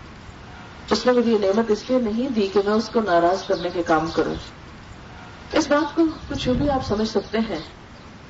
اس 0.92 1.06
نے 1.06 1.12
مجھے 1.12 1.32
یہ 1.32 1.38
نعمت 1.38 1.72
اس 1.72 1.84
لیے 1.90 2.00
نہیں 2.00 2.30
دی 2.30 2.48
کہ 2.54 2.60
میں 2.66 2.74
اس 2.74 2.90
کو 2.94 3.02
ناراض 3.02 3.44
کرنے 3.48 3.70
کے 3.74 3.84
کام 3.84 4.12
کروں۔ 4.14 4.36
اس 5.54 5.68
بات 5.68 5.96
کو 5.96 6.04
کچھ 6.30 6.50
بھی 6.50 6.70
آپ 6.70 6.86
سمجھ 6.86 7.10
سکتے 7.10 7.38
ہیں 7.38 7.60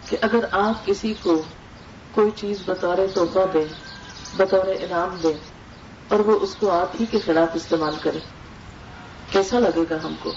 کہ 0.10 0.18
اگر 0.22 0.46
آپ 0.52 0.86
کسی 0.86 1.14
کو 1.24 1.42
کوئی 2.12 2.32
چیز 2.36 2.58
بطور 2.66 2.98
تحفہ 3.14 3.40
دیں 3.54 3.66
بطور 4.38 4.66
انعام 4.68 5.18
دیں 5.24 5.34
اور 6.08 6.20
وہ 6.20 6.40
اس 6.40 6.56
کو 6.60 6.72
آپ 6.72 6.96
ہی 7.00 7.06
کے 7.06 7.20
خلاف 7.20 7.48
استعمال 7.54 7.96
کرے، 8.02 8.20
کیسا 9.32 9.60
لگے 9.60 9.84
گا 9.90 9.98
ہم 10.04 10.16
کو؟ 10.24 10.32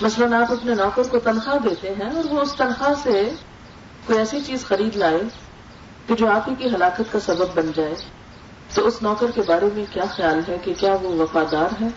مثلاً 0.00 0.32
آپ 0.32 0.52
اپنے 0.52 0.74
نوکر 0.74 1.02
کو 1.10 1.18
تنخواہ 1.18 1.58
دیتے 1.58 1.94
ہیں 1.94 2.10
اور 2.16 2.24
وہ 2.30 2.40
اس 2.40 2.54
تنخواہ 2.54 2.94
سے 3.02 3.30
کوئی 4.06 4.18
ایسی 4.18 4.40
چیز 4.46 4.64
خرید 4.64 4.96
لائے 4.96 5.20
کہ 6.06 6.14
جو 6.14 6.30
آپ 6.30 6.48
ہی 6.48 6.54
کی 6.54 6.66
ہلاکت 6.66 7.12
کا 7.12 7.20
سبب 7.20 7.46
بن 7.54 7.70
جائے، 7.74 7.94
تو 8.74 8.86
اس 8.86 9.02
نوکر 9.02 9.30
کے 9.34 9.42
بارے 9.46 9.66
میں 9.74 9.84
کیا 9.92 10.04
خیال 10.10 10.40
ہے 10.48 10.56
کہ 10.62 10.74
کیا 10.78 10.96
وہ 11.02 11.22
وفادار 11.22 11.82
ہے؟ 11.82 11.88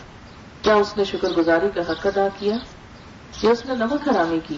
کیا 0.61 0.75
اس 0.75 0.97
نے 0.97 1.03
شکر 1.03 1.29
گزاری 1.29 1.69
کا 1.75 1.81
حق 1.81 2.07
ادا 2.07 2.27
کیا؟ 2.39 2.55
یا 3.43 3.49
اس 3.49 3.65
نے 3.65 3.75
نمک 3.75 4.09
حرامی 4.09 4.39
کی؟ 4.47 4.57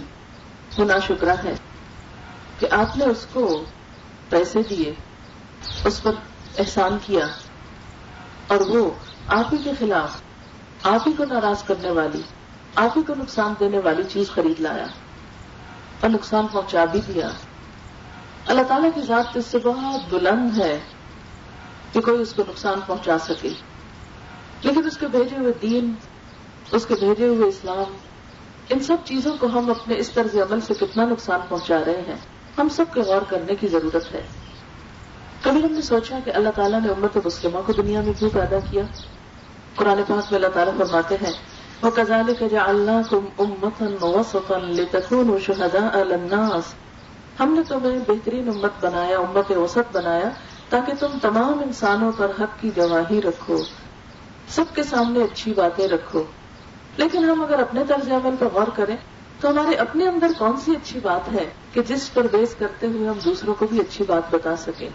وہ 0.78 0.86
نا 0.86 1.00
شکرا 1.00 1.34
ہے 1.44 1.54
کہ 2.60 2.68
آپ 2.72 2.98
نے 2.98 3.06
اس 3.06 3.28
کو 3.34 3.64
پیسے 4.30 4.64
دیے، 4.70 4.94
اس 5.86 6.04
پر 6.04 6.12
احسان 6.58 6.98
کیا، 7.06 7.28
اور 8.48 8.62
وہ 8.62 8.90
آپ 9.28 9.54
ہی 9.54 9.58
کے 9.64 9.72
خلاف، 9.80 10.22
آپ 10.84 11.08
ہی 11.08 11.14
کو 11.14 11.26
ناراض 11.26 11.64
کرنے 11.64 11.92
والی، 11.92 12.22
آپ 12.76 12.98
ہی 12.98 13.04
کو 13.04 13.14
نقصان 13.18 13.54
دینے 13.60 13.80
والی 13.80 14.04
چیز 14.04 14.30
خرید 14.30 14.60
لایا۔ 14.60 14.86
اور 16.00 16.10
نقصان 16.10 16.48
پہنچا 16.48 16.86
بھی 16.86 17.02
دیا۔ 17.08 17.30
اللہ 18.46 18.62
تعالیٰ 18.68 18.90
کی 18.96 19.02
ذات 19.02 19.38
اس 19.38 19.46
سے 19.46 19.58
بہت 19.64 20.14
بلند 20.14 20.58
ہے 20.58 20.80
کہ 21.94 22.02
کوئی 22.02 22.22
اس 22.22 22.34
کو 22.34 22.44
نقصان 22.50 22.80
پہنچا 22.88 23.18
سکے۔ 23.18 23.50
لیکن 24.62 24.88
اس 24.88 24.98
کے 24.98 25.08
بھیجے 25.08 25.38
ہوئے 25.38 25.54
دین، 25.62 25.94
اس 26.72 26.86
کے 26.86 26.96
بھیجے 27.00 27.28
ہوئے 27.28 27.48
اسلام، 27.48 27.98
ان 28.70 28.80
سب 28.80 28.98
چیزوں 29.06 29.38
کو 29.40 29.48
ہم 29.48 29.70
اپنے 29.70 29.96
اس 29.98 30.12
طرز 30.12 30.36
عمل 30.36 30.62
سے 30.62 30.74
کتنا 30.74 31.06
نقصان 31.06 31.40
پہنچا 31.50 31.78
رہے 31.86 32.02
ہیں، 32.08 32.16
ہم 32.58 32.70
سب 32.70 32.86
کے 32.94 33.02
غور 33.02 33.22
کرنے 33.30 33.56
کی 33.56 33.68
ضرورت 33.68 34.12
ہے۔ 34.12 34.22
کبھی 35.42 35.66
ہم 35.66 35.72
نے 35.72 35.82
سوچا 35.82 36.20
کہ 36.26 36.32
اللہ 36.36 36.50
تعالیٰ 36.56 36.82
نے 36.82 36.90
امت 36.90 37.26
مسلمہ 37.26 37.60
کو 37.66 37.74
دنیا 37.74 38.02
میں 38.02 38.14
کیوں 38.20 38.30
پیدا 38.34 38.60
کیا؟ 38.60 38.84
قرآن 39.76 39.98
پاک 39.98 40.12
میں 40.12 40.36
اللہ 40.36 40.48
تعالیٰ 40.48 40.78
فرماتے 40.78 41.16
ہیں 41.16 41.34
وہ 41.86 41.92
کزال 41.96 42.34
کا 42.40 42.64
اللہ 42.64 43.02
کم 43.10 43.26
امتن 43.40 43.96
و 44.02 45.40
شہدا 45.40 45.90
الناس 45.94 46.74
ہم 47.40 47.54
نے 47.54 47.62
تمہیں 47.68 48.00
بہترین 48.08 48.50
امت 48.50 48.86
بنایا، 48.86 49.20
امت 49.20 49.52
وسط 49.52 49.96
بنایا، 49.96 50.30
تاکہ 50.70 50.94
تم 51.00 51.08
تمام 51.22 51.60
انسانوں 51.60 52.12
پر 52.18 52.32
حق 52.40 52.62
کی 52.62 52.72
گواہی 52.78 53.22
رکھو۔ 53.22 53.58
سب 54.50 54.64
کے 54.76 54.84
سامنے 54.84 55.24
اچھی 55.24 55.54
باتیں 55.54 55.88
رکھو۔ 55.88 56.24
لیکن 56.98 57.24
ہم 57.24 57.44
اگر 57.44 57.60
اپنے 57.60 57.84
طرز 57.88 58.12
عمل 58.12 58.36
پر 58.40 58.48
غور 58.54 58.68
کریں، 58.76 58.96
تو 59.40 59.50
ہمارے 59.50 59.76
اپنے 59.76 60.08
اندر 60.08 60.28
کون 60.38 60.58
سی 60.58 60.72
اچھی 60.72 61.00
بات 61.04 61.34
ہے 61.34 61.50
کہ 61.74 61.82
جس 61.82 62.14
پر 62.14 62.28
بیس 62.32 62.56
کرتے 62.60 62.88
ہوئے 62.88 63.08
ہم 63.08 63.20
دوسروں 63.26 63.54
کو 63.54 63.68
بھی 63.68 63.80
اچھی 63.80 64.06
بات 64.08 64.24
بتا 64.32 64.56
سکیں؟ 64.56 64.90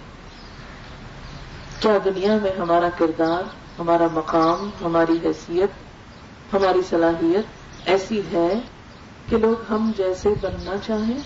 کیا 1.80 1.98
دنیا 2.04 2.38
میں 2.42 2.52
ہمارا 2.58 2.88
کردار، 2.98 3.42
ہمارا 3.78 4.06
مقام، 4.12 4.70
ہماری 4.84 5.18
حیثیت 5.24 5.89
ہماری 6.52 6.78
صلاحیت 6.90 7.44
ایسی 7.88 8.20
ہے 8.32 8.60
کہ 9.28 9.36
لوگ 9.36 9.72
ہم 9.72 9.92
جیسے 9.96 10.28
بننا 10.40 10.74
چاہیں۔ 10.86 11.18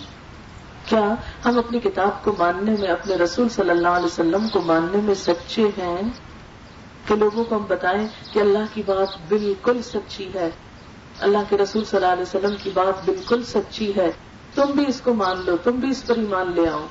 کیا 0.86 1.14
ہم 1.44 1.58
اپنی 1.58 1.80
کتاب 1.80 2.24
کو 2.24 2.34
ماننے 2.38 2.74
میں، 2.80 2.88
اپنے 2.88 3.14
رسول 3.14 3.48
صلی 3.48 3.70
اللہ 3.70 3.88
علیہ 3.88 4.06
وسلم 4.06 4.48
کو 4.48 4.60
ماننے 4.60 4.98
میں 5.02 5.14
سچے 5.14 5.68
ہیں؟ 5.78 6.02
کہ 7.06 7.14
لوگوں 7.14 7.44
کو 7.44 7.56
ہم 7.56 7.64
بتائیں 7.68 8.08
کہ 8.32 8.38
اللہ 8.38 8.58
کی 8.74 8.82
بات 8.86 9.08
بالکل 9.28 9.82
سچی 9.82 10.28
ہے، 10.34 10.50
اللہ 11.20 11.38
کے 11.48 11.58
رسول 11.58 11.84
صلی 11.84 11.96
اللہ 11.96 12.12
علیہ 12.12 12.22
وسلم 12.22 12.54
کی 12.62 12.70
بات 12.74 13.04
بالکل 13.04 13.42
سچی 13.42 13.92
ہے۔ 13.96 14.12
تم 14.54 14.66
بھی 14.74 14.84
اس 14.88 15.00
کو 15.00 15.14
مان 15.14 15.42
لو، 15.46 15.56
تم 15.56 15.70
بھی 15.70 15.90
اس 15.90 16.06
پر 16.06 16.16
ایمان 16.16 16.52
لے 16.54 16.68
آؤ۔ 16.68 16.86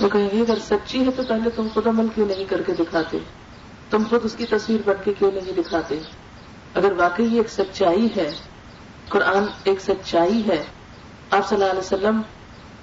وہ 0.00 0.08
کہیں 0.08 0.28
گے، 0.32 0.40
اگر 0.40 0.58
سچی 0.68 1.06
ہے 1.06 1.10
تو 1.16 1.22
پہلے 1.28 1.50
تم 1.50 1.66
خود 1.74 1.86
عمل 1.86 2.06
کیوں 2.14 2.26
نہیں 2.26 2.44
کر 2.44 2.62
کے 2.62 2.72
دکھاتے؟ 2.72 3.18
تم 3.90 4.02
خود 4.10 4.20
اس 4.24 4.34
کی 4.38 4.46
تصویر 4.46 4.80
بن 4.84 4.94
کے 5.04 5.12
کیوں 5.18 5.30
نہیں 5.32 5.52
دکھاتے؟ 5.56 5.98
اگر 6.74 6.92
واقعی 6.92 7.36
ایک 7.36 7.48
سچائی 7.48 8.08
ہے، 8.16 8.30
قرآن 9.08 9.44
ایک 9.64 9.80
سچائی 9.80 10.42
ہے، 10.48 10.64
آپ 11.30 11.48
صلی 11.48 11.58
اللہ 11.58 11.70
علیہ 11.70 11.80
وسلم 11.80 12.20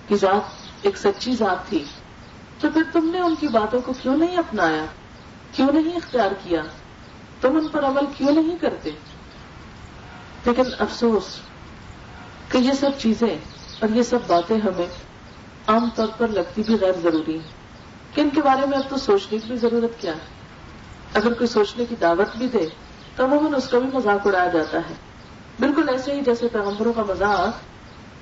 کی 0.08 0.16
ذات 0.16 0.68
ایک 0.82 0.98
سچی 0.98 1.36
ذات 1.36 1.70
تھی، 1.70 1.84
تو 2.60 2.68
پھر 2.74 2.84
تم 2.94 3.10
نے 3.10 3.20
ان 3.20 3.36
کی 3.40 3.48
باتوں 3.48 3.82
کو 3.82 3.94
کیوں 4.02 4.18
نہیں 4.18 4.38
اپنایا؟ 4.38 4.86
کیوں 5.52 5.72
نہیں 5.74 5.96
اختیار 5.96 6.32
کیا؟ 6.44 6.62
تم 7.42 7.58
ان 7.58 7.68
پر 7.68 7.84
عمل 7.84 8.06
کیوں 8.18 8.32
نہیں 8.32 8.58
کرتے؟ 8.58 8.90
لیکن 10.46 10.64
افسوس 10.80 11.24
کہ 12.52 12.58
یہ 12.58 12.72
سب 12.72 12.90
چیزیں 12.98 13.38
اور 13.80 13.90
یہ 13.90 14.04
سب 14.04 14.20
باتیں 14.28 14.58
ہمیں 14.58 14.88
عام 15.68 15.90
طور 15.96 16.08
پر 16.18 16.28
لگتی 16.28 16.64
بھی 16.64 16.78
غیر 16.82 16.94
ضروری 17.04 17.40
ہیں۔ 17.40 17.52
کہ 18.14 18.22
ان 18.22 18.30
کے 18.30 18.42
بارے 18.42 18.66
میں 18.66 18.78
اب 18.78 18.90
تو 18.90 18.98
سوچنے 18.98 19.38
کی 19.38 19.48
بھی 19.48 19.58
ضرورت 19.58 20.02
کیا؟ 20.02 20.12
ہے 20.12 20.38
اگر 21.14 21.34
کوئی 21.34 21.48
سوچنے 21.48 21.86
کی 21.86 21.96
دعوت 22.02 22.38
بھی 22.38 22.48
دے 22.48 22.68
تو 23.18 23.26
عموماً 23.26 23.54
اس 23.54 23.68
کا 23.68 23.80
بھی 23.80 23.90
مذاق 23.94 24.28
اڑایا 24.28 24.48
جاتا 24.48 24.78
ہے۔ 24.78 24.94
بالکل 25.60 25.90
ایسے 25.90 26.14
ہی 26.14 26.22
جیسے 26.22 26.48
پیغمبروں 26.48 26.94
کا 26.94 27.04
مذاق 27.08 27.60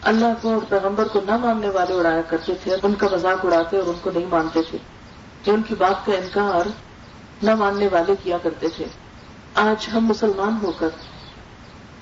اللہ 0.08 0.26
کو 0.42 0.54
اور 0.54 0.62
پیغمبر 0.70 1.08
کو 1.08 1.22
نہ 1.26 1.38
ماننے 1.38 1.70
والے 1.70 1.94
اڑایا 1.94 2.22
کرتے 2.22 2.54
تھے، 2.64 2.76
ان 2.84 2.94
کا 2.94 3.08
مذاق 3.12 3.46
اڑاتے 3.46 3.78
اور 3.78 3.88
ان 3.88 4.00
کو 4.02 4.12
نہیں 4.16 4.26
مانتے 4.30 4.62
تھے۔ 4.62 4.78
کہ 5.44 5.52
ان 5.52 5.62
کی 5.62 5.76
بات 5.76 6.06
کا 6.06 6.14
انکار 6.14 6.70
نہ 7.44 7.56
ماننے 7.56 7.88
والے 7.92 8.16
کیا 8.24 8.38
کرتے 8.38 8.68
تھے۔ 8.68 8.86
آج 9.56 9.90
ہم 9.94 10.06
مسلمان 10.06 10.58
ہو 10.64 10.72
کر، 10.72 10.90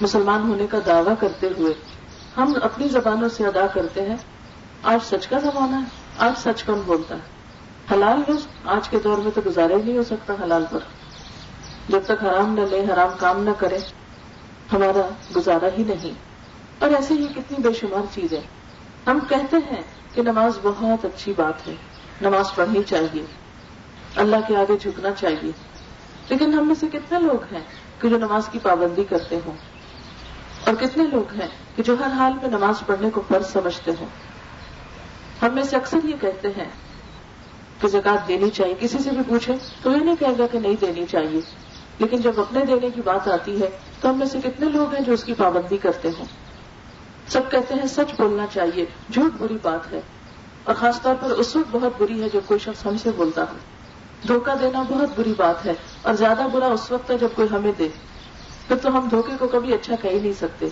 مسلمان 0.01 0.49
ہونے 0.49 0.67
کا 0.67 0.77
دعویٰ 0.85 1.13
کرتے 1.19 1.49
ہوئے 1.57 1.73
ہم 2.37 2.53
اپنی 2.61 2.87
زبانوں 2.87 3.29
سے 3.29 3.47
ادا 3.47 3.67
کرتے 3.67 4.01
ہیں، 4.01 4.17
آج 4.83 4.99
سچ 5.05 5.27
کا 5.27 5.39
زمانہ 5.39 5.75
ہے، 5.75 5.85
آج 6.17 6.33
سچ 6.37 6.63
کون 6.63 6.81
بولتا 6.85 7.15
ہے؟ 7.15 7.33
حلال 7.91 8.21
رزق 8.29 8.47
آج 8.65 8.89
کے 8.89 8.99
دور 9.03 9.17
میں 9.17 9.31
تو 9.35 9.41
گزارا 9.45 9.75
ہی 9.75 9.81
نہیں 9.81 9.97
ہو 9.97 10.03
سکتا 10.03 10.33
حلال 10.43 10.65
پر۔ 10.71 10.79
جب 11.89 11.99
تک 12.05 12.23
حرام 12.23 12.53
نہ 12.53 12.61
لے، 12.71 12.85
حرام 12.93 13.09
کام 13.19 13.43
نہ 13.43 13.49
کرے، 13.57 13.77
ہمارا 14.73 15.09
گزارا 15.35 15.67
ہی 15.77 15.83
نہیں۔ 15.83 16.11
اور 16.79 16.91
ایسے 16.91 17.13
ہی 17.13 17.27
کتنی 17.27 17.61
بے 17.63 17.73
شمار 17.73 18.01
چیزیں۔ 18.13 18.41
ہم 19.07 19.19
کہتے 19.29 19.57
ہیں 19.57 19.81
کہ 20.13 20.21
نماز 20.21 20.59
بہت 20.63 21.05
اچھی 21.05 21.33
بات 21.37 21.67
ہے۔ 21.67 21.75
نماز 22.21 22.55
پڑھنی 22.55 22.83
چاہیے۔ 22.83 23.25
اللہ 24.15 24.35
کے 24.47 24.55
آگے 24.55 24.77
جھکنا 24.81 25.11
چاہیے۔ 25.11 25.51
لیکن 26.29 26.53
ہم 26.53 26.67
میں 26.67 26.75
سے 26.75 26.87
کتنے 26.87 27.19
لوگ 27.19 27.53
ہیں 27.53 27.63
کہ 28.01 28.09
جو 28.09 28.17
نماز 28.17 28.49
کی 28.49 28.59
پابندی 28.63 29.03
کرتے 29.03 29.39
ہوں؟ 29.45 29.53
اور 30.65 30.73
کتنے 30.73 31.03
لوگ 31.03 31.33
ہیں 31.33 31.47
کہ 31.75 31.83
جو 31.83 31.95
ہر 31.99 32.11
حال 32.11 32.33
میں 32.33 32.49
نماز 32.49 32.75
پڑھنے 32.85 33.09
کو 33.09 33.21
فرض 33.27 33.51
سمجھتے 33.51 33.91
ہوں؟ 33.99 34.07
ہم 35.41 35.55
میں 35.55 35.63
سے 35.63 35.75
اکثر 35.75 35.99
یہ 36.03 36.15
کہتے 36.21 36.47
ہیں 36.47 36.69
کہ 37.81 37.87
زکات 37.87 38.27
دینی 38.27 38.49
چاہیے۔ 38.49 38.75
کسی 38.79 38.97
سے 38.97 39.09
بھی 39.09 39.21
پوچھیں 39.27 39.55
تو 39.81 39.91
یہ 39.91 39.97
نہیں 39.97 40.15
کہے 40.19 40.33
گا 40.39 40.47
کہ 40.47 40.59
نہیں 40.59 40.75
دینی 40.81 41.05
چاہیے۔ 41.05 41.41
لیکن 41.99 42.17
جب 42.21 42.39
اپنے 42.39 42.65
دینے 42.65 42.89
کی 42.89 43.01
بات 43.01 43.27
آتی 43.27 43.61
ہے 43.61 43.69
تو 44.01 44.09
ہم 44.09 44.17
میں 44.17 44.27
سے 44.27 44.37
کتنے 44.43 44.69
لوگ 44.69 44.93
ہیں 44.93 45.01
جو 45.01 45.13
اس 45.13 45.23
کی 45.23 45.33
پابندی 45.33 45.77
کرتے 45.77 46.09
ہوں 46.19 46.25
سب 47.27 47.51
کہتے 47.51 47.73
ہیں 47.73 47.87
سچ 47.87 48.21
بولنا 48.21 48.45
چاہیے، 48.53 48.85
جھوٹ 49.13 49.31
بری 49.37 49.57
بات 49.61 49.91
ہے۔ 49.91 50.01
اور 50.63 50.75
خاص 50.75 51.01
طور 51.01 51.15
پر 51.19 51.29
اس 51.29 51.55
وقت 51.55 51.67
بہت 51.71 51.91
بری 51.97 52.23
ہے 52.23 52.29
جب 52.29 52.39
کوئی 52.45 52.59
شخص 52.59 52.85
ہم 52.85 52.97
سے 52.97 53.09
بولتا 53.15 53.41
ہے 53.41 53.57
دھوکہ 54.27 54.55
دینا 54.61 54.83
بہت 54.89 55.09
بری 55.15 55.33
بات 55.37 55.65
ہے 55.65 55.73
اور 56.01 56.13
زیادہ 56.13 56.47
برا 56.53 56.67
اس 56.67 56.91
وقت 56.91 57.11
ہے 57.11 57.17
جب 57.17 57.27
کوئی 57.35 57.47
ہمیں 57.51 57.71
دے۔ 57.77 57.87
پھر 58.67 58.75
تو 58.75 58.97
ہم 58.97 59.07
دھوکے 59.11 59.31
کو 59.39 59.47
کبھی 59.47 59.73
اچھا 59.73 59.95
کہہ 60.01 60.09
ہی 60.09 60.19
نہیں 60.19 60.33
سکتے۔ 60.33 60.69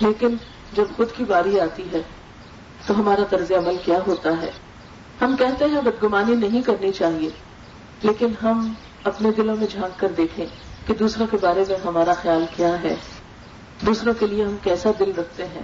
لیکن 0.00 0.36
جب 0.72 0.84
خود 0.96 1.08
کی 1.16 1.24
باری 1.24 1.60
آتی 1.60 1.82
ہے 1.92 2.02
تو 2.86 2.98
ہمارا 2.98 3.22
طرز 3.30 3.52
عمل 3.52 3.76
کیا 3.84 3.98
ہوتا 4.06 4.30
ہے؟ 4.42 4.50
ہم 5.20 5.36
کہتے 5.38 5.64
ہیں 5.64 5.80
بدگمانی 5.80 6.34
نہیں 6.34 6.62
کرنی 6.62 6.92
چاہیے، 6.92 7.30
لیکن 8.02 8.28
ہم 8.42 8.72
اپنے 9.06 9.30
دلوں 9.30 9.56
میں 9.56 9.66
جھانک 9.66 10.00
کر 10.00 10.08
دیکھیں 10.16 10.46
کہ 10.86 10.94
دوسروں 10.94 11.26
کے 11.26 11.36
بارے 11.40 11.64
میں 11.68 11.76
ہمارا 11.84 12.12
خیال 12.12 12.44
کیا 12.56 12.82
ہے۔ 12.82 12.94
دوسروں 13.86 14.14
کے 14.18 14.26
لیے 14.26 14.44
ہم 14.44 14.56
کیسا 14.62 14.90
دل 14.98 15.12
رکھتے 15.16 15.44
ہیں؟ 15.44 15.62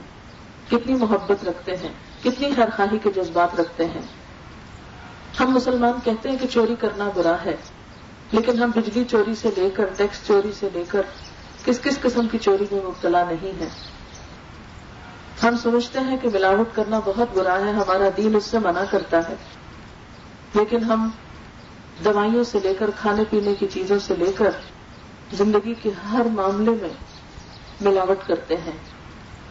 کتنی 0.71 0.95
محبت 0.95 1.45
رکھتے 1.45 1.77
ہیں؟ 1.77 1.93
کتنی 2.25 2.51
ہر 2.57 2.69
کے 3.03 3.11
جذبات 3.17 3.61
رکھتے 3.61 3.85
ہیں؟ 3.85 4.03
ہم 5.41 5.51
مسلمان 5.51 5.93
کہتے 6.05 6.31
ہیں 6.31 6.39
کہ 6.39 6.47
چوری 6.47 6.75
کرنا 6.75 7.09
برا 7.15 7.37
ہے، 7.45 7.57
لیکن 8.33 8.63
ہم 8.63 8.71
بجلی 8.77 9.05
چوری 9.05 9.35
سے 9.35 9.49
لے 9.57 9.71
کر، 9.71 9.85
ٹیکس 9.97 10.27
چوری 10.27 10.53
سے 10.61 10.69
لے 10.73 10.85
کر، 10.89 11.03
کس 11.65 11.81
کس 11.83 12.01
قسم 12.01 12.29
کی 12.29 12.39
چوری 12.39 12.65
میں 12.73 12.81
مبتلا 12.85 13.25
نہیں 13.31 13.61
ہے 13.61 13.69
ہم 15.43 15.57
سمجھتے 15.63 16.01
ہیں 16.01 16.17
کہ 16.23 16.29
ملاوٹ 16.33 16.69
کرنا 16.75 17.01
بہت 17.05 17.37
برا 17.37 17.59
ہے، 17.61 17.71
ہمارا 17.73 18.09
دین 18.17 18.37
اس 18.37 18.45
سے 18.45 18.59
منع 18.59 18.85
کرتا 18.91 19.29
ہے، 19.29 19.35
لیکن 20.55 20.85
ہم 20.85 21.09
دوائیوں 22.05 22.45
سے 22.45 22.59
لے 22.63 22.75
کر 22.75 22.91
کھانے 23.01 23.25
پینے 23.31 23.55
کی 23.55 23.67
چیزوں 23.67 23.99
سے 23.99 24.15
لے 24.17 24.33
کر 24.33 24.51
زندگی 25.33 25.75
کے 25.75 25.91
ہر 26.13 26.25
معاملے 26.25 26.71
میں 26.71 26.89
ملاوٹ 27.81 28.29
کرتے 28.29 28.57
ہیں۔ 28.57 28.73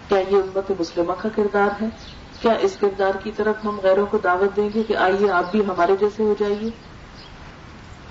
کیا 0.09 0.19
یہ 0.19 0.35
امت 0.35 0.71
مسلمہ 0.79 1.13
کا 1.21 1.29
کردار 1.35 1.83
ہے؟ 1.83 1.89
کیا 2.41 2.51
اس 2.51 2.77
کردار 2.79 3.11
کی 3.23 3.31
طرف 3.35 3.55
ہم 3.65 3.79
غیروں 3.83 4.05
کو 4.05 4.17
دعوت 4.17 4.55
دیں 4.55 4.69
گے 4.73 4.83
کہ 4.83 4.97
آئیے 4.97 5.31
آپ 5.31 5.51
بھی 5.51 5.65
ہمارے 5.65 5.95
جیسے 5.99 6.23
ہو 6.23 6.35
جائیے؟ 6.39 6.69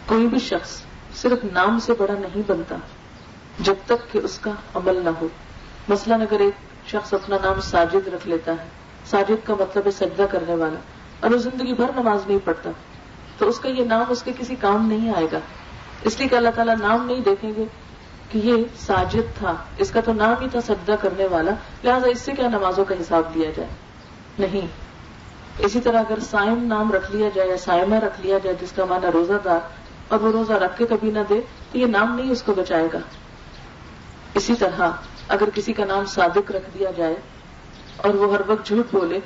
کوئی 0.07 0.27
بھی 0.27 0.39
شخص 0.39 0.83
صرف 1.15 1.45
نام 1.53 1.79
سے 1.79 1.93
بڑا 1.99 2.15
نہیں 2.15 2.43
بنتا 2.47 2.77
جب 3.61 3.75
تک 3.87 4.13
کہ 4.13 4.19
اس 4.19 4.39
کا 4.39 4.51
عمل 4.75 5.01
نہ 5.05 5.11
ہو۔ 5.21 5.29
مثلاً 5.89 6.21
اگر 6.21 6.41
ایک 6.41 6.89
شخص 6.89 7.15
اپنا 7.15 7.37
نام 7.43 7.61
ساجد 7.61 8.09
رکھ 8.09 8.29
لیتا 8.29 8.53
ہے، 8.53 8.69
ساجد 9.05 9.47
کا 9.47 9.55
مطلب 9.55 9.87
ہے 9.87 9.91
سجدہ 9.91 10.27
کرنے 10.31 10.55
والا 10.55 10.79
اور 11.21 11.31
وہ 11.31 11.37
زندگی 11.37 11.75
بھر 11.75 11.91
نماز 11.97 12.21
نہیں 12.27 12.39
پڑھتا۔ 12.45 12.71
تو 13.41 13.49
اس 13.49 13.61
کا 13.61 13.69
یہ 13.69 13.85
نام 13.85 14.05
اس 14.09 14.23
کے 14.23 14.33
کسی 14.39 14.55
کام 14.55 14.89
نہیں 14.89 15.13
آئے 15.17 15.27
گا۔ 15.33 15.39
اس 16.03 16.19
لیے 16.19 16.29
کہ 16.29 16.35
اللہ 16.35 16.49
تعالیٰ 16.55 16.77
نام 16.77 17.07
نہیں 17.07 17.21
دیکھیں 17.21 17.53
گے 17.57 17.65
کہ 18.31 18.39
یہ 18.39 18.65
ساجد 18.79 19.39
تھا۔ 19.39 19.55
اس 19.79 19.91
کا 19.91 20.01
تو 20.01 20.13
نام 20.13 20.35
ہی 20.41 20.49
تھا 20.49 20.61
سجدہ 20.61 20.95
کرنے 21.01 21.27
والا۔ 21.27 21.51
لہٰذا 21.85 22.09
اس 22.09 22.21
سے 22.21 22.33
کیا 22.33 22.49
نمازوں 22.49 22.85
کا 22.85 22.95
حساب 23.01 23.37
لیا 23.37 23.51
جائے؟ 23.57 23.69
نہیں۔ 24.39 24.67
اسی 25.59 25.81
طرح 25.81 25.99
اگر 25.99 26.21
سائم 26.21 26.65
نام 26.65 26.93
رکھ 26.93 27.13
لیا 27.13 27.29
جائے 27.35 27.49
یا 27.49 27.57
سائمہ 27.57 27.95
رکھ 27.95 28.21
لیا 28.21 28.39
جائے 28.39 28.57
جس 28.61 28.73
کا 28.73 28.85
مانا 28.85 29.11
روزہ 29.15 29.33
دار 29.45 29.59
اور 30.09 30.21
وہ 30.21 30.33
روزہ 30.33 30.53
رکھ 30.53 30.79
کے 30.79 30.87
کبھی 30.87 31.11
نہ 31.11 31.19
دے، 31.29 31.41
تو 31.73 31.79
یہ 31.79 31.87
نام 31.87 32.17
نہیں 32.17 32.31
اس 32.31 32.43
کو 32.43 32.55
بچائے 32.55 32.89
گا۔ 32.93 32.99
اسی 34.35 34.55
طرح 34.55 34.91
اگر 35.29 35.49
کسی 35.55 35.73
کا 35.73 35.85
نام 35.85 36.05
صادق 36.05 36.51
رکھ 36.51 36.79
دیا 36.79 36.91
جائے 36.97 37.15
اور 37.97 38.15
وہ 38.15 38.35
ہر 38.35 38.41
وقت 38.47 38.67
جھوٹ 38.67 38.87
بولے، 38.93 39.19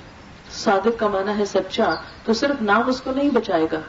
صادق 0.51 0.99
کا 0.99 1.09
مانا 1.09 1.39
ہے 1.39 1.45
سچا، 1.45 1.95
تو 2.25 2.33
صرف 2.33 2.63
نام 2.63 2.83
اس 2.87 3.01
کو 3.01 3.13
نہیں 3.13 3.31
بچائے 3.31 3.67
گا۔ 3.73 3.81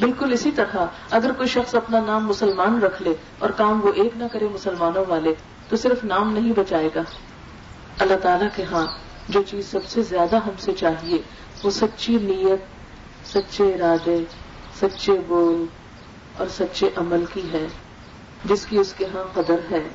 بالکل 0.00 0.32
اسی 0.32 0.50
طرح 0.50 0.76
اگر 1.10 1.32
کوئی 1.32 1.48
شخص 1.48 1.74
اپنا 1.74 2.00
نام 2.00 2.26
مسلمان 2.26 2.82
رکھ 2.82 3.02
لے 3.02 3.14
اور 3.38 3.50
کام 3.50 3.84
وہ 3.84 3.92
ایک 3.94 4.16
نہ 4.16 4.24
کرے 4.32 4.48
مسلمانوں 4.54 5.04
والے، 5.08 5.34
تو 5.68 5.76
صرف 5.76 6.04
نام 6.04 6.32
نہیں 6.32 6.52
بچائے 6.52 6.88
گا۔ 6.94 7.02
اللہ 7.98 8.14
تعالیٰ 8.22 8.48
کے 8.56 8.62
ہاں 8.62 8.86
جو 9.28 9.42
چیز 9.42 9.70
سب 9.70 9.84
سے 9.86 10.02
زیادہ 10.02 10.36
ہم 10.36 10.50
سے 10.58 10.72
چاہیے، 10.72 11.18
وہ 11.64 11.70
سچی 11.70 12.18
نیت، 12.22 12.64
سچے 13.26 13.74
ارادے، 13.74 14.24
سچے 14.80 15.12
بول 15.26 15.66
اور 16.38 16.46
سچے 16.46 16.90
عمل 16.96 17.24
کی 17.34 17.52
ہے، 17.52 17.66
جس 18.44 18.66
کی 18.66 18.78
اس 18.78 18.94
کے 18.96 19.04
ہاں 19.14 19.24
قدر 19.34 19.56
ہے۔ 19.70 19.88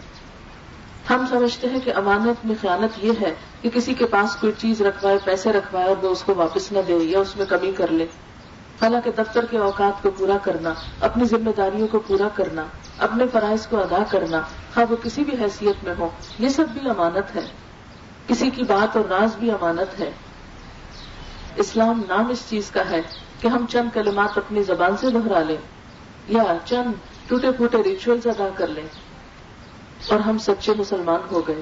ہم 1.10 1.25
سمجھتے 1.29 1.70
ہیں 1.70 1.79
کہ 1.84 1.94
امانت 1.96 2.46
میں 2.46 2.56
خیانت 2.62 3.03
یہ 3.03 3.12
ہے 3.22 3.34
کہ 3.62 3.70
کسی 3.70 3.94
کے 3.94 4.06
پاس 4.06 4.36
کوئی 4.36 4.53
چیز 4.58 4.82
رکھوائے، 4.82 5.18
پیسے 5.25 5.53
رکھوائے 5.53 5.88
اور 5.88 6.03
وہ 6.03 6.10
اس 6.10 6.24
کو 6.24 6.34
واپس 6.36 6.72
نہ 6.72 6.79
دے 6.88 6.94
یا 6.94 7.20
اس 7.20 7.36
میں 7.36 7.46
کمی 7.46 7.72
کر 7.72 7.88
لے۔ 7.88 8.06
حالانکہ 8.81 9.12
دفتر 9.12 9.45
کے 9.45 9.57
اوقات 9.57 10.03
کو 10.03 10.12
پورا 10.12 10.38
کرنا، 10.43 10.74
اپنی 11.01 11.25
ذمہ 11.25 11.50
داریوں 11.57 11.88
کو 11.88 12.00
پورا 12.00 12.27
کرنا، 12.33 12.63
اپنے 12.98 13.25
فرائض 13.31 13.67
کو 13.67 13.79
ادا 13.79 14.03
کرنا 14.09 14.41
ہاں 14.77 14.86
وہ 14.89 14.95
کسی 15.03 15.24
بھی 15.24 15.33
حیثیت 15.43 15.83
میں 15.83 15.93
ہو، 16.00 16.09
یہ 16.39 16.50
سب 16.50 16.65
بھی 16.74 16.89
امانت 16.89 17.36
ہے۔ 17.36 17.41
کسی 18.27 18.50
کی 18.50 18.63
بات 18.63 18.98
اور 18.98 19.05
راز 19.05 19.36
بھی 19.36 19.51
امانت 19.51 20.00
ہے۔ 20.00 20.12
اسلام 21.55 22.01
نام 22.07 22.29
اس 22.29 22.43
چیز 22.50 22.71
کا 22.71 22.89
ہے 22.89 23.01
کہ 23.39 23.48
ہم 23.48 23.65
چند 23.69 23.89
کلمات 23.93 24.38
اپنی 24.38 24.63
زبان 24.63 24.98
سے 24.98 25.09
دہرا 25.09 25.39
لیں، 25.39 25.57
یا 26.27 26.43
چند 26.65 26.93
ٹوٹے 27.27 27.51
پھوٹے 27.51 27.77
ریچولز 27.83 28.27
ادا 28.27 28.50
کر 28.55 28.67
لیں 28.67 28.88
اور 30.09 30.19
ہم 30.19 30.38
سچے 30.38 30.71
مسلمان 30.77 31.21
ہو 31.31 31.48
گئے۔ 31.48 31.62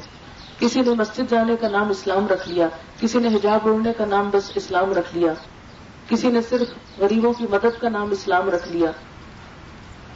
کسی 0.60 0.82
نے 0.82 0.90
مسجد 0.90 1.32
جانے 1.32 1.56
کا 1.56 1.70
نام 1.70 1.90
اسلام 1.90 2.28
رکھ 2.28 2.50
لیا، 2.50 2.68
کسی 3.00 3.20
نے 3.20 3.28
حجاب 3.28 3.60
اوڑھنے 3.64 3.94
کا 3.98 4.06
نام 4.06 4.30
بس 4.34 4.52
اسلام 4.56 4.94
رکھ 4.94 5.18
لیا۔ 5.18 5.34
کسی 6.08 6.28
نے 6.28 6.42
صرف 6.42 7.00
غریبوں 7.00 7.34
کی 7.34 7.46
مدد 7.50 7.82
کا 7.82 7.90
نام 7.90 8.12
اسلام 8.12 8.50
رکھ 8.50 8.68
لیا، 8.68 8.92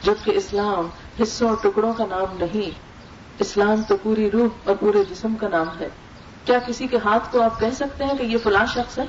جبکہ 0.02 0.30
اسلام 0.30 0.88
حصوں 1.22 1.48
اور 1.48 1.56
ٹکڑوں 1.62 1.92
کا 1.92 2.06
نام 2.06 2.36
نہیں، 2.38 2.78
اسلام 3.38 3.82
تو 3.88 3.96
پوری 4.02 4.30
روح 4.30 4.48
اور 4.64 4.76
پورے 4.80 5.04
جسم 5.10 5.34
کا 5.34 5.48
نام 5.48 5.66
ہے۔ 5.80 5.88
کیا 6.44 6.58
کسی 6.66 6.86
کے 6.86 6.98
ہاتھ 7.04 7.32
کو 7.32 7.42
آپ 7.42 7.60
کہہ 7.60 7.70
سکتے 7.74 8.04
ہیں 8.04 8.18
کہ 8.18 8.22
یہ 8.22 8.38
فلاں 8.42 8.66
شخص 8.66 8.98
ہے؟ 8.98 9.04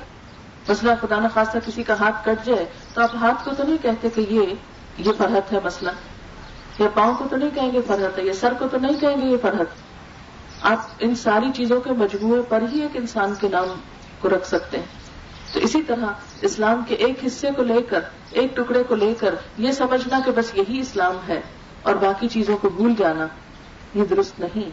مسئلہ 0.68 0.92
خدا 1.00 1.20
نخواستہ 1.20 1.58
کسی 1.66 1.82
کا 1.82 1.94
ہاتھ 2.00 2.24
کٹ 2.24 2.46
جائے 2.46 2.64
تو 2.94 3.02
آپ 3.02 3.14
ہاتھ 3.14 3.44
کو 3.44 3.50
تو 3.56 3.64
نہیں 3.64 3.76
کہتے 3.82 4.08
کہ 4.10 4.20
یہ 4.20 4.54
یہ 4.98 5.12
فرحت 5.18 5.52
ہے 5.52 5.58
مسئلہ۔ 5.64 5.90
یا 6.78 6.88
پاؤں 6.94 7.14
کو 7.14 7.24
تو 7.30 7.36
نہیں 7.36 7.50
کہیں 7.54 7.72
گے 7.72 7.80
فرحت 7.86 8.18
ہے، 8.18 8.24
یا 8.24 8.32
سر 8.32 8.52
کو 8.58 8.68
تو 8.68 8.78
نہیں 8.78 9.00
کہیں 9.00 9.22
گے 9.22 9.26
یہ 9.26 9.36
فرحت۔ 9.42 9.66
آپ 10.62 10.78
ان 10.98 11.14
ساری 11.14 11.52
چیزوں 11.54 11.80
کے 11.80 11.90
مجموعے 11.92 12.42
پر 12.48 12.62
ہی 12.72 12.80
ایک 12.80 12.96
انسان 12.96 13.34
کے 13.40 13.48
نام 13.48 13.80
کو 14.20 14.28
رکھ 14.28 14.46
سکتے 14.48 14.78
ہیں۔ 14.78 15.03
تو 15.54 15.60
اسی 15.60 15.82
طرح 15.82 16.06
اسلام 16.40 16.82
کے 16.88 16.94
ایک 16.94 17.24
حصے 17.26 17.48
کو 17.56 17.62
لے 17.62 17.82
کر، 17.82 18.00
ایک 18.30 18.56
ٹکڑے 18.56 18.82
کو 18.82 18.94
لے 18.94 19.14
کر 19.20 19.34
یہ 19.58 19.72
سمجھنا 19.72 20.20
کہ 20.24 20.30
بس 20.30 20.50
یہی 20.54 20.80
اسلام 20.80 21.16
ہے 21.28 21.40
اور 21.82 21.94
باقی 21.94 22.28
چیزوں 22.28 22.56
کو 22.56 22.68
بھول 22.68 22.94
جانا، 22.98 23.26
یہ 23.94 24.04
درست 24.04 24.40
نہیں۔ 24.40 24.70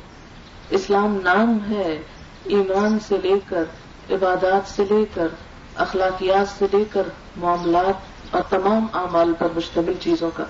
اسلام 0.70 1.20
نام 1.24 1.58
ہے 1.70 2.02
ایمان 2.44 3.00
سے 3.00 3.18
لے 3.24 3.34
کر، 3.46 3.64
عبادات 4.12 4.70
سے 4.70 4.84
لے 4.90 5.06
کر، 5.14 5.28
اخلاقیات 5.76 6.60
سے 6.60 6.66
لے 6.74 6.86
کر، 6.92 7.04
معاملات 7.38 7.94
اور 8.36 8.42
تمام 8.50 8.86
اعمال 8.94 9.34
پر 9.40 9.48
مشتمل 9.56 9.94
چیزوں 10.00 10.32
کا۔ 10.34 10.44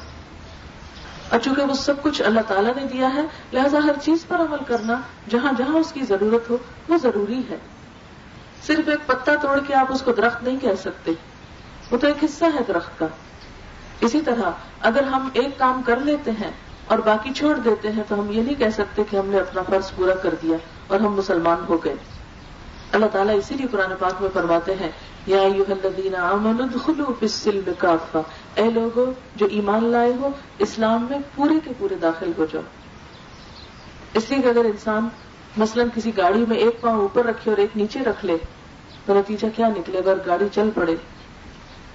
اور 1.29 1.39
چونکہ 1.39 1.61
وہ 1.61 1.73
سب 1.73 2.03
کچھ 2.03 2.21
اللہ 2.21 2.41
تعالیٰ 2.47 2.75
نے 2.75 2.83
دیا 2.93 3.13
ہے، 3.13 3.21
لہذا 3.53 3.79
ہر 3.83 3.93
چیز 4.01 4.25
پر 4.27 4.39
عمل 4.39 4.63
کرنا، 4.67 5.01
جہاں 5.29 5.51
جہاں 5.57 5.75
اس 5.75 5.91
کی 5.91 6.01
ضرورت 6.01 6.49
ہو، 6.49 6.57
وہ 6.89 6.97
ضروری 6.97 7.41
ہے۔ 7.49 7.57
صرف 8.67 8.89
ایک 8.89 9.07
پتا 9.07 9.35
توڑ 9.41 9.59
کے 9.67 9.73
آپ 9.75 9.85
اس 9.89 10.01
کو 10.01 10.11
درخت 10.11 10.43
نہیں 10.43 10.57
کہہ 10.59 10.75
سکتے۔ 10.79 11.11
وہ 11.91 11.97
تو 11.97 12.07
ایک 12.07 12.23
حصہ 12.23 12.45
ہے 12.45 12.59
درخت 12.67 12.99
کا۔ 12.99 13.07
اسی 14.01 14.21
طرح 14.21 14.49
اگر 14.81 15.03
ہم 15.03 15.29
ایک 15.33 15.59
کام 15.59 15.81
کر 15.85 15.99
لیتے 15.99 16.31
ہیں 16.31 16.51
اور 16.87 16.99
باقی 16.99 17.33
چھوڑ 17.33 17.57
دیتے 17.57 17.91
ہیں 17.91 18.03
تو 18.07 18.19
ہم 18.19 18.31
یہ 18.31 18.41
نہیں 18.41 18.55
کہہ 18.55 18.69
سکتے 18.73 19.03
کہ 19.09 19.17
ہم 19.17 19.25
نے 19.25 19.39
اپنا 19.39 19.61
فرض 19.61 19.91
پورا 19.95 20.15
کر 20.15 20.35
دیا 20.41 20.57
اور 20.87 20.99
ہم 20.99 21.13
مسلمان 21.13 21.65
ہو 21.69 21.83
گئے۔ 21.83 21.95
اللہ 22.91 23.05
تعالیٰ 23.11 23.37
اسی 23.37 23.55
لیے 23.55 23.67
قرآن 23.71 23.93
پاک 23.99 24.21
میں 24.21 24.29
فرماتے 24.33 24.75
ہیں، 24.75 24.91
یا 25.25 25.41
اے 28.55 28.71
لوگوں 28.71 29.05
جو 29.35 29.45
ایمان 29.45 29.85
لائے 29.85 30.13
ہو، 30.13 30.29
اسلام 30.57 31.07
میں 31.09 31.19
پورے 31.35 31.53
کے 31.63 31.71
پورے 31.77 31.95
داخل 31.95 32.31
ہو 32.37 32.45
جاؤ۔ 32.51 32.61
اس 34.13 34.29
لیے 34.29 34.41
کہ 34.41 34.47
اگر 34.47 34.65
انسان 34.65 35.09
مثلا 35.57 35.83
کسی 35.95 36.11
گاڑی 36.17 36.45
میں 36.47 36.57
ایک 36.57 36.81
پاؤں 36.81 36.99
اوپر 36.99 37.25
رکھے 37.25 37.49
اور 37.51 37.57
ایک 37.57 37.69
نیچے 37.75 37.99
رکھ 37.99 38.25
لے 38.25 38.37
تو 39.05 39.13
نتیجہ 39.13 39.47
کیا 39.55 39.67
نکلے 39.67 39.97
اگر 39.97 40.17
گاڑی 40.25 40.45
چل 40.53 40.69
پڑے؟ 40.73 40.95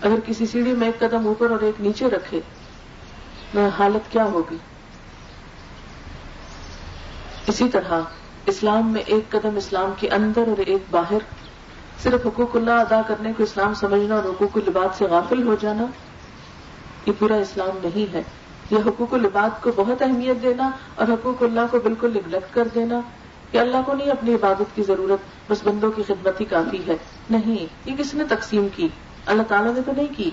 اگر 0.00 0.16
کسی 0.26 0.46
سیڑھی 0.46 0.72
میں 0.72 0.86
ایک 0.86 0.98
قدم 0.98 1.26
اوپر 1.26 1.50
اور 1.50 1.60
ایک 1.60 1.80
نیچے 1.80 2.10
رکھے 2.10 2.40
حالت 3.78 4.12
کیا 4.12 4.24
ہوگی؟ 4.24 4.56
اسی 7.46 7.68
طرح 7.68 8.00
اسلام 8.46 8.92
میں 8.92 9.02
ایک 9.06 9.30
قدم 9.30 9.56
اسلام 9.56 9.92
کے 9.98 10.08
اندر 10.08 10.48
اور 10.48 10.58
ایک 10.58 10.82
باہر، 10.90 11.18
صرف 12.02 12.26
حقوق 12.26 12.56
اللہ 12.56 12.70
ادا 12.70 13.02
کرنے 13.02 13.32
کو 13.36 13.42
اسلام 13.42 13.74
سمجھنا 13.74 14.14
اور 14.14 14.24
حقوق 14.24 14.56
الباد 14.56 14.94
سے 14.98 15.04
غافل 15.04 15.46
ہو 15.46 15.54
جانا، 15.60 15.84
یہ 17.06 17.12
پورا 17.18 17.36
اسلام 17.36 17.78
نہیں 17.82 18.12
ہے۔ 18.12 18.22
یہ 18.70 18.78
حقوق 18.86 19.14
الباد 19.14 19.62
کو 19.62 19.70
بہت 19.76 20.02
اہمیت 20.02 20.42
دینا 20.42 20.70
اور 20.94 21.08
حقوق 21.08 21.42
اللہ 21.42 21.60
کو 21.70 21.78
بالکل 21.80 22.10
نگلیکٹ 22.10 22.54
کر 22.54 22.68
دینا۔ 22.74 23.00
کہ 23.56 23.60
اللہ 23.60 23.76
کو 23.86 23.94
نہیں 23.94 24.10
اپنی 24.10 24.34
عبادت 24.34 24.76
کی 24.76 24.82
ضرورت، 24.82 25.50
بس 25.50 25.58
بندوں 25.64 25.90
کی 25.90 26.02
خدمت 26.02 26.40
ہی 26.40 26.44
کافی 26.44 26.78
ہے۔ 26.86 26.96
نہیں، 27.30 27.90
یہ 27.90 27.96
کس 27.96 28.14
نے 28.14 28.24
تقسیم 28.24 28.66
کی؟ 28.76 28.88
اللہ 29.26 29.42
تعالیٰ 29.42 29.74
نے 29.74 29.80
تو 29.86 29.92
نہیں 29.96 30.06
کی۔ 30.16 30.30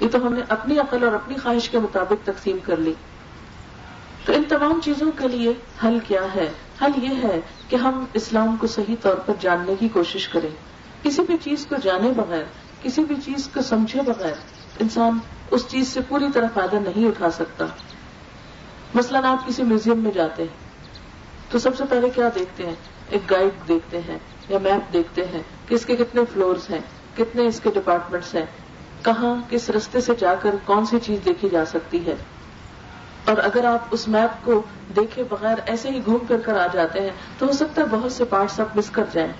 یہ 0.00 0.08
تو 0.08 0.26
ہم 0.26 0.32
نے 0.32 0.40
اپنی 0.48 0.78
عقل 0.78 1.04
اور 1.04 1.12
اپنی 1.12 1.34
خواہش 1.42 1.68
کے 1.68 1.78
مطابق 1.78 2.26
تقسیم 2.26 2.56
کر 2.64 2.76
لی۔ 2.76 2.92
تو 4.24 4.32
ان 4.32 4.42
تمام 4.48 4.80
چیزوں 4.84 5.10
کے 5.18 5.28
لیے 5.28 5.52
حل 5.84 5.98
کیا 6.06 6.34
ہے؟ 6.34 6.52
حل 6.82 7.04
یہ 7.04 7.22
ہے 7.22 7.40
کہ 7.68 7.76
ہم 7.76 8.04
اسلام 8.12 8.56
کو 8.56 8.66
صحیح 8.66 8.96
طور 9.02 9.14
پر 9.14 9.34
جاننے 9.40 9.74
کی 9.80 9.88
کوشش 9.88 10.28
کریں۔ 10.28 10.50
کسی 11.02 11.22
بھی 11.22 11.36
چیز 11.44 11.66
کو 11.66 11.76
جانے 11.82 12.12
بغیر، 12.16 12.44
کسی 12.82 13.04
بھی 13.04 13.16
چیز 13.24 13.48
کو 13.54 13.62
سمجھے 13.62 14.02
بغیر، 14.02 14.34
انسان 14.80 15.18
اس 15.50 15.68
چیز 15.68 15.88
سے 15.88 16.00
پوری 16.08 16.26
طرح 16.34 16.46
فائدہ 16.54 16.76
نہیں 16.76 17.08
اٹھا 17.08 17.30
سکتا۔ 17.30 17.66
مثلاً 18.94 19.24
آپ 19.24 19.46
کسی 19.46 19.62
میوزیم 19.62 19.98
میں 19.98 20.12
جاتے 20.12 20.42
ہیں۔ 20.42 20.61
تو 21.52 21.58
سب 21.58 21.76
سے 21.76 21.84
پہلے 21.90 22.10
کیا 22.10 22.28
دیکھتے 22.34 22.66
ہیں؟ 22.66 22.74
ایک 23.08 23.30
گائیڈ 23.30 23.68
دیکھتے 23.68 24.00
ہیں 24.00 24.18
یا 24.48 24.58
میپ 24.58 24.92
دیکھتے 24.92 25.26
ہیں 25.26 25.42
کہ 25.68 25.74
اس 25.74 25.86
کے 25.86 25.96
کتنے 25.96 26.22
فلورز 26.34 26.70
ہیں، 26.70 26.78
کتنے 27.16 27.46
اس 27.46 27.60
کے 27.62 27.70
ڈپارٹمنٹس 27.74 28.34
ہیں، 28.34 28.46
کہاں، 29.02 29.36
کس 29.50 29.70
رستے 29.70 30.00
سے 30.00 30.14
جا 30.14 30.34
کر 30.34 30.54
کون 30.64 30.86
سی 30.86 30.98
چیز 31.02 31.18
دیکھی 31.24 31.48
جا 31.48 31.64
سکتی 31.64 32.06
ہے۔ 32.06 32.14
اور 33.24 33.36
اگر 33.36 33.64
آپ 33.64 33.78
اس 33.90 34.08
میپ 34.08 34.44
کو 34.44 34.62
دیکھے 34.96 35.22
بغیر 35.22 35.58
ایسے 35.66 35.90
ہی 35.90 36.00
گھوم 36.04 36.18
پھر 36.18 36.38
کر 36.38 36.60
آ 36.60 36.66
جاتے 36.72 37.00
ہیں، 37.00 37.10
تو 37.38 37.46
ہو 37.46 37.52
سکتا 37.52 37.82
ہے 37.82 37.86
بہت 37.90 38.12
سے 38.12 38.24
پارٹس 38.24 38.60
آپ 38.60 38.76
مس 38.76 38.90
کر 38.90 39.04
جائیں۔ 39.12 39.32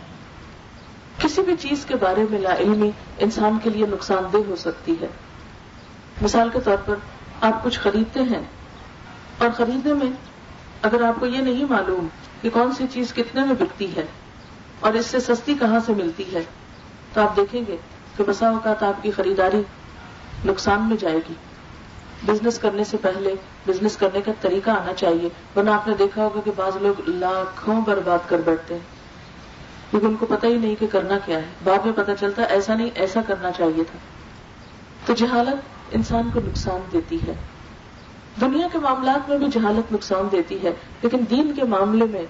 کسی 1.19 1.43
بھی 1.43 1.57
چیز 1.61 1.85
کے 1.85 1.97
بارے 1.97 2.25
میں 2.31 2.39
لا 2.39 2.57
علمی 2.59 2.91
انسان 3.19 3.59
کے 3.63 3.71
لیے 3.71 3.87
نقصان 3.87 4.25
دہ 4.33 4.39
ہو 4.49 4.57
سکتی 4.57 4.95
ہے۔ 5.01 5.07
مثال 6.23 6.49
کے 6.53 6.59
طور 6.65 6.77
پر 6.87 6.95
آپ 7.41 7.65
کچھ 7.65 7.81
خریدتے 7.81 8.21
ہیں 8.21 8.43
اور 9.39 9.49
خریدنے 9.57 9.95
میں 9.95 10.32
اگر 10.83 11.03
آپ 11.03 11.21
کو 11.21 11.27
یہ 11.27 11.39
نہیں 11.39 11.65
معلوم 11.65 12.09
کہ 12.43 12.51
کون 12.51 12.73
سی 12.73 12.85
چیز 12.91 13.15
کتنے 13.15 13.45
میں 13.45 13.55
بکتی 13.59 13.97
ہے 13.97 14.03
اور 14.81 14.93
اس 14.93 15.07
سے 15.07 15.21
سستی 15.21 15.55
کہاں 15.55 15.81
سے 15.87 15.93
ملتی 15.93 16.35
ہے، 16.35 16.43
تو 17.13 17.21
آپ 17.21 17.37
دیکھیں 17.37 17.63
گے 17.69 17.77
کہ 18.17 18.25
بسا 18.27 18.49
اوقات 18.49 18.83
آپ 18.83 19.03
کی 19.03 19.11
خریداری 19.11 19.63
نقصان 20.45 20.89
میں 20.89 20.97
جائے 20.97 21.17
گی۔ 21.17 21.35
بزنس 22.27 22.59
کرنے 22.59 22.85
سے 22.85 22.97
پہلے 22.97 23.35
بزنس 23.67 23.97
کرنے 23.97 24.21
کا 24.21 24.33
طریقہ 24.41 24.71
آنا 24.71 24.95
چاہیے، 24.95 25.29
ورنہ 25.57 25.71
آپ 25.71 25.89
نے 25.89 25.95
دیکھا 25.99 26.25
ہوگا 26.25 26.41
کہ 26.45 26.51
بعض 26.57 26.77
لوگ 26.77 27.09
لاکھوں 27.09 27.81
برباد 27.81 28.19
کر 28.29 28.41
بیٹھتے 28.45 28.75
ہیں۔ 28.75 29.03
کیونکہ 29.91 30.07
ان 30.07 30.17
کو 30.17 30.27
پتہ 30.27 30.47
ہی 30.47 30.57
نہیں 30.57 30.75
کہ 30.81 30.87
کرنا 30.87 31.19
کیا 31.25 31.39
ہے۔ 31.39 31.47
بعد 31.65 31.79
میں 31.85 31.93
پتہ 31.97 32.11
چلتا 32.21 32.43
ایسا 32.43 32.75
نہیں، 32.75 32.91
ایسا 32.95 33.21
کرنا 33.27 33.53
چاہیے 33.53 33.85
تھا۔ 33.85 33.99
تو 35.07 35.15
جہالت 35.15 35.57
انسان 35.91 36.31
کو 36.33 36.41
نقصان 36.41 36.81
دیتی 36.93 37.19
ہے۔ 37.27 37.35
دنیا 38.41 38.69
کے 38.73 38.79
معاملات 38.79 39.29
میں 39.29 39.39
بھی 39.39 39.47
جہالت 39.47 39.93
نقصان 39.93 40.29
دیتی 40.33 40.63
ہے، 40.63 40.73
لیکن 41.03 41.19
دین 41.31 41.53
کے 41.57 41.65
معاملے 41.65 42.05
میں 42.05 42.23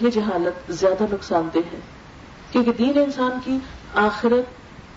یہ 0.00 0.10
جہالت 0.10 0.72
زیادہ 0.72 1.04
نقصان 1.12 1.48
دہ 1.54 1.58
ہے۔ 1.72 1.78
کیونکہ 2.52 2.72
دین 2.72 2.98
انسان 2.98 3.30
کی 3.44 3.58
آخرت 3.94 4.44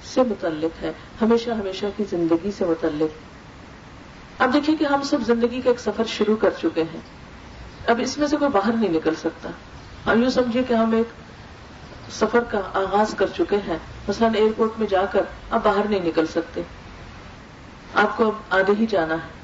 سے 0.08 0.24
متعلق 0.24 0.84
ہے، 0.84 0.92
ہمیشہ 1.22 1.50
ہمیشہ 1.50 1.86
کی 1.98 2.04
زندگی 2.10 2.52
سے 2.58 2.66
متعلق۔ 2.66 3.20
اب 4.42 4.54
دیکھیے 4.54 4.76
کہ 4.76 4.86
ہم 4.86 5.02
سب 5.02 5.18
زندگی 5.26 5.62
کا 5.62 5.70
ایک 5.70 5.80
سفر 5.80 6.04
شروع 6.08 6.36
کر 6.36 6.50
چکے 6.62 6.82
ہیں۔ 6.82 7.00
اب 7.88 8.00
اس 8.00 8.18
میں 8.18 8.28
سے 8.28 8.38
کوئی 8.38 8.52
باہر 8.52 8.74
نہیں 8.74 8.90
نکل 8.90 9.16
سکتا۔ 9.16 9.50
ہم 10.12 10.22
یوں 10.22 10.30
سمجھے 10.30 10.64
کہ 10.64 10.74
ہم 10.74 10.92
ایک 10.92 11.08
سفر 12.12 12.40
کا 12.40 12.62
آغاز 12.74 13.14
کر 13.14 13.28
چکے 13.38 13.58
ہیں۔ 13.68 13.78
مثلاً 14.08 14.36
ایئرپورٹ 14.36 14.72
میں 14.80 14.88
جا 14.88 15.06
کر 15.06 15.22
اب 15.50 15.60
باہر 15.64 15.86
نہیں 15.90 16.06
نکل 16.06 16.26
سکتے۔ 16.26 16.62
آپ 17.94 18.18
کو 18.18 18.26
اب 18.26 18.34
آگے 18.50 18.74
ہی 18.80 18.86
جانا 18.86 19.14
ہے۔ 19.14 19.39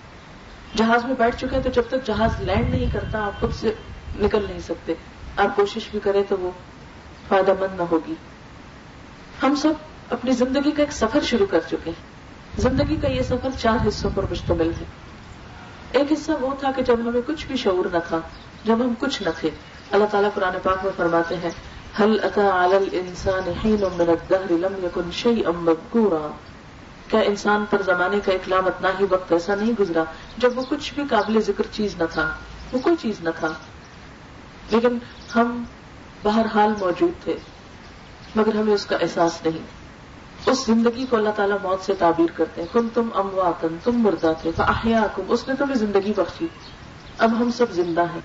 جہاز 0.76 1.06
میں 1.06 1.16
بیٹھ 1.18 1.36
چکے 1.38 1.56
ہیں 1.56 1.64
تو 1.64 1.70
جب 1.70 1.82
تک 1.88 2.06
جہاز 2.06 2.42
لینڈ 2.42 2.70
نہیں 2.70 2.86
کرتا، 2.94 3.26
آپ 3.26 3.40
خود 3.40 3.54
سے 3.54 3.74
نکل 4.20 4.46
نہیں 4.50 4.60
سکتے۔ 4.60 4.94
آپ 5.38 5.56
کوشش 5.56 5.88
بھی 5.92 6.00
کریں 6.00 6.24
تو 6.30 6.38
وہ 6.38 6.52
فائدہ 7.28 7.54
مند 7.60 7.78
نہ 7.78 7.84
ہوگی۔ 7.92 8.14
ہم 9.44 9.56
سب 9.56 9.74
اپنی 10.10 10.32
زندگی 10.32 10.72
کا 10.72 10.84
ایک 10.84 10.92
سفر 10.92 11.20
شروع 11.24 11.46
کر 11.46 11.60
چکے 11.60 11.90
ہیں۔ 11.90 12.16
زندگی 12.58 12.96
کا 12.96 13.08
یہ 13.08 13.22
سفر 13.22 13.50
چار 13.58 13.88
حصوں 13.88 14.10
پر 14.16 14.26
مشتمل 14.32 14.70
ہے۔ 14.70 14.86
ایک 15.92 16.12
حصہ 16.12 16.32
وہ 16.42 16.54
تھا 16.60 16.72
کہ 16.72 16.84
جب 16.84 16.94
ہمیں 16.94 17.22
کچھ 17.28 17.48
بھی 17.48 17.58
شعور 17.58 17.86
نہ 17.94 17.98
تھا، 18.08 18.20
جب 18.66 18.74
ہم 18.74 18.94
کچھ 19.00 19.24
نہ 19.24 19.30
تھے۔ 19.40 19.50
اللہ 19.92 20.06
تعالیٰ 20.12 20.30
قرآن 20.34 20.54
پاک 20.64 20.78
میں 20.84 20.92
فرماتے 20.98 21.36
ہیں 21.36 21.52
حل 22.00 22.20
الانسان 22.36 23.52
حین 23.64 23.82
من 23.82 24.10
الدهر 24.10 24.52
لم 24.52 24.86
يكن 24.86 25.12
شيئا 25.12 25.52
مذكورا؟ 25.52 26.28
کیا 27.08 27.20
انسان 27.20 27.66
پر 27.70 27.82
زمانے 27.82 28.20
کا 28.20 28.32
ایک 28.32 28.50
لامت 28.50 28.82
نہ 28.82 28.88
ہی 29.00 29.06
وقت 29.10 29.32
ایسا 29.32 29.56
نہیں 29.56 29.72
گزرا 29.80 30.04
جب 30.38 30.58
وہ 30.58 30.64
کچھ 30.70 30.94
بھی 30.94 31.04
قابل 31.10 31.42
ذکر 31.42 31.64
چیز 31.72 31.96
نہ 31.98 32.04
تھا، 32.12 32.34
وہ 32.72 32.80
کوئی 32.80 32.96
چیز 33.02 33.22
نہ 33.22 33.30
تھا۔ 33.40 33.48
لیکن 34.70 34.98
ہم 35.36 35.64
بہرحال 36.24 36.74
موجود 36.80 37.24
تھے، 37.24 37.38
مگر 38.36 38.56
ہمیں 38.56 38.74
اس 38.74 38.86
کا 38.86 38.98
احساس 39.02 39.46
نہیں۔ 39.46 39.86
اس 40.46 40.66
زندگی 40.66 41.06
کو 41.10 41.16
اللہ 41.16 41.30
تعالیٰ 41.36 41.58
موت 41.64 41.82
سے 41.82 41.94
تعبیر 41.94 42.26
کرتے 42.36 42.62
ہیں۔ 42.62 42.68
کن 42.74 42.88
تم 42.94 43.10
امواتن، 43.14 43.76
تم 43.84 43.92
مردہ 43.92 44.34
تھے 44.42 44.52
کم 44.58 45.22
اس 45.28 45.48
نے 45.48 45.54
تمہیں 45.56 45.76
زندگی 45.76 46.14
بخشی۔ 46.16 46.48
اب 47.18 47.32
ہم 47.32 47.52
سب 47.52 47.72
زندہ 47.72 48.02
ہیں۔ 48.02 48.22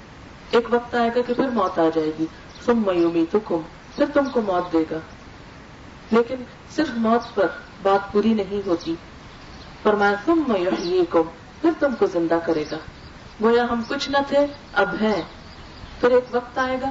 ایک 0.51 0.75
وقت 0.75 0.95
آئے 0.95 1.09
گا 1.09 1.21
کہ 1.27 1.35
پھر 1.35 1.49
موت 1.49 1.79
آ 1.79 1.89
جائے 1.95 2.11
گی۔ 2.19 2.27
تم 2.65 2.83
میومی 2.87 3.25
تو 3.31 3.41
کم 3.41 3.61
پھر 3.97 4.05
تم 4.15 4.25
کو 4.25 4.41
موت 4.41 4.73
دے 4.73 4.85
گا۔ 4.91 4.99
لیکن 6.11 6.35
صرف 6.71 6.89
موت 6.97 7.35
پر 7.35 7.47
بات 7.83 8.13
پوری 8.13 8.35
نہیں 8.35 8.69
ہوتی۔ 8.69 8.95
فرمایا 9.83 10.15
تم 10.25 10.45
میوہی 10.49 11.05
کم 11.11 11.23
پھر 11.61 11.71
تم 11.79 11.95
کو 11.99 12.07
زندہ 12.07 12.39
کرے 12.47 12.65
گا۔ 12.73 12.77
گویا 13.43 13.65
ہم 13.71 13.83
کچھ 13.89 14.11
نہ 14.11 14.17
تھے، 14.29 14.47
اب 14.73 14.89
ہیں۔ 15.01 15.23
پھر 16.01 16.11
ایک 16.11 16.25
وقت 16.31 16.59
آئے 16.59 16.81
گا 16.81 16.91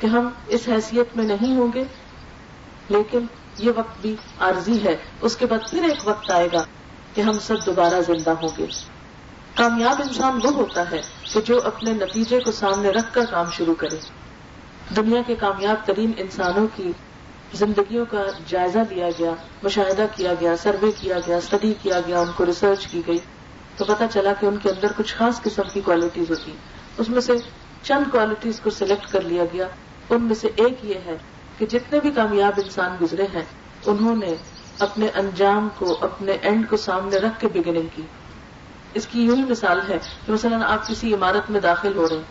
کہ 0.00 0.06
ہم 0.06 0.28
اس 0.46 0.68
حیثیت 0.68 1.16
میں 1.16 1.24
نہیں 1.24 1.56
ہوں 1.56 1.68
گے۔ 1.74 1.84
لیکن 2.88 3.26
یہ 3.58 3.72
وقت 3.76 4.00
بھی 4.00 4.16
عارضی 4.40 4.84
ہے۔ 4.84 4.96
اس 5.20 5.36
کے 5.36 5.46
بعد 5.46 5.70
پھر 5.70 5.82
ایک 5.82 5.98
وقت 6.04 6.30
آئے 6.30 6.48
گا 6.52 6.64
کہ 7.14 7.20
ہم 7.20 7.38
سب 7.38 7.66
دوبارہ 7.66 8.00
زندہ 8.00 8.30
ہوں 8.30 8.48
گے۔ 8.58 8.66
کامیاب 9.54 10.02
انسان 10.02 10.40
وہ 10.44 10.50
ہوتا 10.50 10.90
ہے 10.90 11.02
کہ 11.32 11.40
جو 11.40 11.60
اپنے 11.64 11.92
نتیجے 11.92 12.40
کو 12.40 12.52
سامنے 12.52 12.90
رکھ 12.90 13.14
کر 13.14 13.24
کام 13.30 13.50
شروع 13.50 13.74
کرے۔ 13.74 13.96
دنیا 14.96 15.22
کے 15.26 15.34
کامیاب 15.34 15.86
ترین 15.86 16.12
انسانوں 16.16 16.66
کی 16.76 16.92
زندگیوں 17.52 18.04
کا 18.10 18.22
جائزہ 18.46 18.78
لیا 18.90 19.08
گیا، 19.18 19.30
مشاہدہ 19.62 20.06
کیا 20.16 20.34
گیا، 20.40 20.56
سروے 20.56 20.90
کیا 20.92 21.18
گیا 21.26 21.36
اسٹڈی 21.36 21.74
کیا 21.82 22.00
گیا، 22.06 22.20
ان 22.20 22.28
کو 22.36 22.46
ریسرچ 22.46 22.86
کی 22.86 23.02
گئی۔ 23.06 23.18
تو 23.76 23.84
پتا 23.84 24.06
چلا 24.12 24.32
کہ 24.40 24.46
ان 24.46 24.56
کے 24.56 24.70
اندر 24.70 24.86
کچھ 24.96 25.14
خاص 25.14 25.42
قسم 25.42 25.62
کی 25.72 25.80
کوالٹیز 25.80 26.30
ہوتی۔ 26.30 26.52
اس 26.98 27.08
میں 27.08 27.20
سے 27.20 27.32
چند 27.82 28.10
کوالٹیز 28.10 28.60
کو 28.60 28.70
سلیکٹ 28.70 29.12
کر 29.12 29.20
لیا 29.20 29.44
گیا۔ 29.52 29.68
ان 30.10 30.22
میں 30.22 30.34
سے 30.34 30.48
ایک 30.56 30.74
یہ 30.82 30.94
ہے 31.06 31.16
کہ 31.58 31.66
جتنے 31.66 32.00
بھی 32.00 32.10
کامیاب 32.10 32.52
انسان 32.56 32.96
گزرے 33.00 33.26
ہیں، 33.34 33.44
انہوں 33.86 34.16
نے 34.16 34.34
اپنے 34.78 35.08
انجام 35.14 35.68
کو، 35.78 35.98
اپنے 36.00 36.32
اینڈ 36.32 36.70
کو 36.70 36.76
سامنے 36.76 37.16
رکھ 37.16 37.40
کے 37.40 37.48
بگننگ 37.48 37.86
کی۔ 37.96 38.02
اس 38.94 39.06
کی 39.06 39.22
یوں 39.22 39.36
ہی 39.36 39.44
مثال 39.44 39.80
ہے 39.88 39.98
کہ 40.26 40.32
مثلا 40.32 40.72
آپ 40.72 40.88
کسی 40.88 41.14
عمارت 41.14 41.50
میں 41.50 41.60
داخل 41.60 41.96
ہو 41.96 42.08
رہے 42.08 42.16
ہیں۔ 42.16 42.22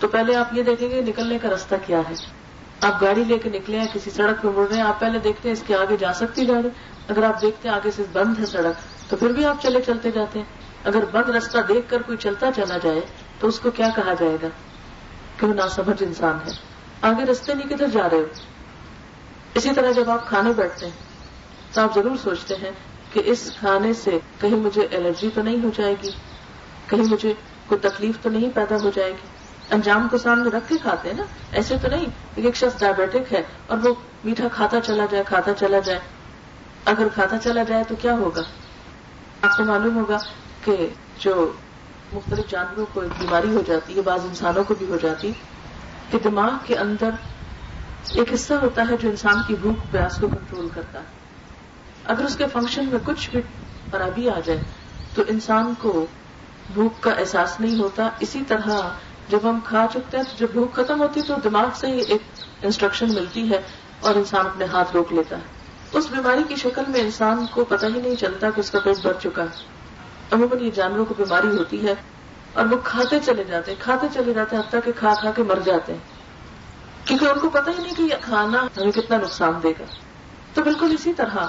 تو 0.00 0.08
پہلے 0.08 0.36
آپ 0.36 0.48
یہ 0.52 0.62
دیکھیں 0.62 0.90
گے 0.90 1.02
نکلنے 1.02 1.38
کا 1.42 1.50
راستہ 1.50 1.74
کیا 1.86 2.00
ہے۔ 2.10 2.37
آپ 2.80 3.02
گاڑی 3.02 3.24
لے 3.24 3.38
کے 3.38 3.48
نکلے 3.50 3.80
ہیں، 3.80 3.86
کسی 3.92 4.10
سڑک 4.10 4.42
پہ 4.42 4.48
مڑ 4.48 4.66
رہے 4.68 4.76
ہیں، 4.76 4.82
آپ 4.82 5.00
پہلے 5.00 5.18
دیکھتے 5.18 5.48
ہیں 5.48 5.52
اس 5.52 5.62
کے 5.66 5.76
آگے 5.76 5.96
جا 5.96 6.12
سکتی 6.12 6.48
گاڑی۔ 6.48 6.68
اگر 7.08 7.22
آپ 7.22 7.42
دیکھتے 7.42 7.68
ہیں 7.68 7.76
آگے 7.76 7.90
سے 7.90 8.02
بند 8.12 8.38
ہے 8.38 8.46
سڑک، 8.46 9.10
تو 9.10 9.16
پھر 9.16 9.30
بھی 9.30 9.44
آپ 9.44 9.62
چلے 9.62 9.80
چلتے 9.86 10.10
جاتے 10.10 10.38
ہیں۔ 10.38 10.46
اگر 10.84 11.04
بند 11.12 11.28
راستہ 11.28 11.58
دیکھ 11.68 11.90
کر 11.90 12.02
کوئی 12.02 12.18
چلتا 12.18 12.52
چلا 12.56 12.78
جائے، 12.78 13.00
تو 13.38 13.48
اس 13.48 13.60
کو 13.60 13.70
کیا 13.70 13.88
کہا 13.96 14.14
جائے 14.14 14.36
گا؟ 14.42 14.48
کہ 15.36 15.46
وہ 15.46 15.54
ناسمجھ 15.54 16.02
انسان 16.02 16.38
ہے۔ 16.46 16.52
آگے 17.02 17.24
رستے 17.24 17.54
نہیں 17.54 17.68
کدھر 17.68 17.86
جا 17.86 18.10
رہے 18.10 18.18
ہو۔ 18.18 18.26
اسی 19.54 19.70
طرح 19.74 19.90
جب 19.90 20.10
آپ 20.10 20.28
کھانے 20.28 20.52
بیٹھتے 20.56 20.86
ہیں، 20.86 20.92
تو 21.74 21.80
آپ 21.80 21.94
ضرور 21.94 22.16
سوچتے 22.22 22.54
ہیں 22.56 22.70
کہ 23.12 23.22
اس 23.24 23.52
کھانے 23.58 23.92
سے 23.92 24.18
کہیں 24.40 24.56
مجھے 24.56 24.86
الرجی 24.90 25.28
تو 25.34 25.42
نہیں 25.42 25.64
ہو 25.64 25.70
جائے 25.76 25.94
گی، 26.02 26.10
کہیں 26.86 27.04
مجھے 27.04 27.32
کوئی 27.66 27.88
تکلیف 27.88 28.18
تو 28.22 28.30
نہیں 28.30 28.50
پیدا 28.54 28.76
ہو 28.82 28.90
جائے 28.94 29.10
گی۔ 29.10 29.37
انجام 29.70 30.08
کو 30.10 30.18
سامنے 30.18 30.50
رکھ 30.50 30.68
کے 30.68 30.74
کھاتے 30.82 31.08
ہیں 31.08 31.16
نا؟ 31.16 31.22
ایسے 31.52 31.76
تو 31.82 31.88
نہیں، 31.88 32.06
ایک 32.34 32.56
شخص 32.56 32.80
ڈائبیٹک 32.80 33.32
ہے 33.32 33.42
اور 33.66 33.78
وہ 33.78 33.94
میٹھا 34.24 34.48
کھاتا 34.54 34.80
چلا 34.80 35.04
جائے، 35.10 35.24
کھاتا 35.26 35.54
چلا 35.54 35.78
جائے۔ 35.78 35.98
اگر 36.84 37.06
کھاتا 37.14 37.38
چلا 37.38 37.62
جائے 37.62 37.84
تو 37.88 37.94
کیا 38.00 38.12
ہوگا؟ 38.12 38.40
آپ 39.42 39.56
کو 39.56 39.64
معلوم 39.64 39.96
ہوگا 39.96 40.18
کہ 40.64 40.88
جو 41.18 41.52
مختلف 42.12 42.50
جانوروں 42.50 42.86
کو 42.92 43.00
بیماری 43.00 43.48
ہو 43.48 43.62
جاتی 43.66 43.96
ہے، 43.96 44.02
بعض 44.02 44.20
انسانوں 44.24 44.64
کو 44.64 44.74
بھی 44.78 44.86
ہو 44.88 44.96
جاتی، 45.02 45.32
کہ 46.10 46.18
دماغ 46.24 46.50
کے 46.64 46.76
اندر 46.76 47.10
ایک 48.10 48.34
حصہ 48.34 48.54
ہوتا 48.54 48.84
ہے 48.90 48.96
جو 48.96 49.10
انسان 49.10 49.36
کی 49.46 49.54
بھوک، 49.54 49.92
پیاس 49.92 50.18
کو 50.20 50.28
کنٹرول 50.28 50.68
کرتا 50.74 50.98
ہے۔ 50.98 51.04
اگر 52.04 52.24
اس 52.24 52.36
کے 52.36 52.44
فنکشن 52.52 52.84
میں 52.84 52.98
کچھ 53.04 53.30
بھی 53.30 53.40
خرابی 53.92 54.28
آ 54.28 54.40
جائے 54.44 54.60
تو 55.14 55.22
انسان 55.28 55.74
کو 55.78 56.06
بھوک 56.74 57.02
کا 57.02 57.10
احساس 57.10 57.60
نہیں 57.60 57.78
ہوتا۔ 57.78 58.08
اسی 58.20 58.42
طرح 58.48 58.88
جب 59.28 59.38
ہم 59.42 59.58
کھا 59.64 59.86
چکتے 59.92 60.16
ہیں 60.16 60.24
تو 60.24 60.30
جب 60.38 60.46
بھوک 60.52 60.74
ختم 60.74 61.00
ہوتی 61.00 61.20
ہے 61.20 61.26
تو 61.26 61.34
دماغ 61.44 61.68
سے 61.74 61.86
ہی 61.86 61.98
ایک 61.98 62.22
انسٹرکشن 62.62 63.14
ملتی 63.14 63.50
ہے 63.50 63.60
اور 64.00 64.14
انسان 64.14 64.46
اپنے 64.46 64.64
ہاتھ 64.64 64.92
روک 64.94 65.12
لیتا 65.12 65.36
ہے۔ 65.36 65.42
اس 65.92 66.06
بیماری 66.10 66.42
کی 66.48 66.56
شکل 66.56 66.82
میں 66.88 67.00
انسان 67.00 67.46
کو 67.50 67.64
پتہ 67.64 67.86
ہی 67.86 68.00
نہیں 68.00 68.14
چلتا 68.14 68.50
کہ 68.50 68.60
اس 68.60 68.70
کا 68.70 68.78
پیٹ 68.80 68.96
بھر 69.02 69.12
چکا 69.22 69.42
ہے۔ 69.42 69.78
عموماً 70.32 70.64
یہ 70.64 70.70
جانوروں 70.70 71.04
کو 71.04 71.14
بیماری 71.18 71.46
ہوتی 71.46 71.86
ہے 71.86 71.94
اور 72.52 72.66
وہ 72.66 72.76
کھاتے 72.84 73.18
چلے 73.26 73.44
جاتے 73.44 73.70
ہیں، 73.72 73.78
کھاتے 73.82 74.06
چلے 74.14 74.32
جاتے 74.32 74.56
ہیں 74.56 74.62
حتیٰ 74.62 74.80
کہ 74.84 74.92
کھا 74.96 75.14
کھا 75.20 75.30
کے 75.30 75.42
مر 75.42 75.58
جاتے 75.64 75.92
ہیں۔ 75.92 76.00
کیونکہ 77.04 77.24
ان 77.24 77.38
کو 77.38 77.50
پتہ 77.50 77.70
ہی 77.70 77.82
نہیں 77.82 77.94
کہ 77.94 78.02
یہ 78.02 78.14
کھانا 78.20 78.58
ہمیں 78.62 78.92
کتنا 78.92 79.16
نقصان 79.16 79.52
دے 79.62 79.70
گا۔ 79.70 79.84
تو 80.54 80.62
بالکل 80.62 80.94
اسی 80.98 81.12
طرح 81.12 81.46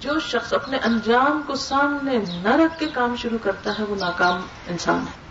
جو 0.00 0.20
شخص 0.20 0.52
اپنے 0.52 0.76
انجام 0.76 1.42
کو 1.46 1.54
سامنے 1.54 2.18
نہ 2.42 2.56
رکھ 2.56 2.80
کے 2.80 2.86
کام 2.86 3.16
شروع 3.16 3.38
کرتا 3.42 3.72
ہے، 3.78 3.84
وہ 3.84 3.96
ناکام 3.96 4.40
انسان 4.66 4.98
ہے۔ 4.98 5.23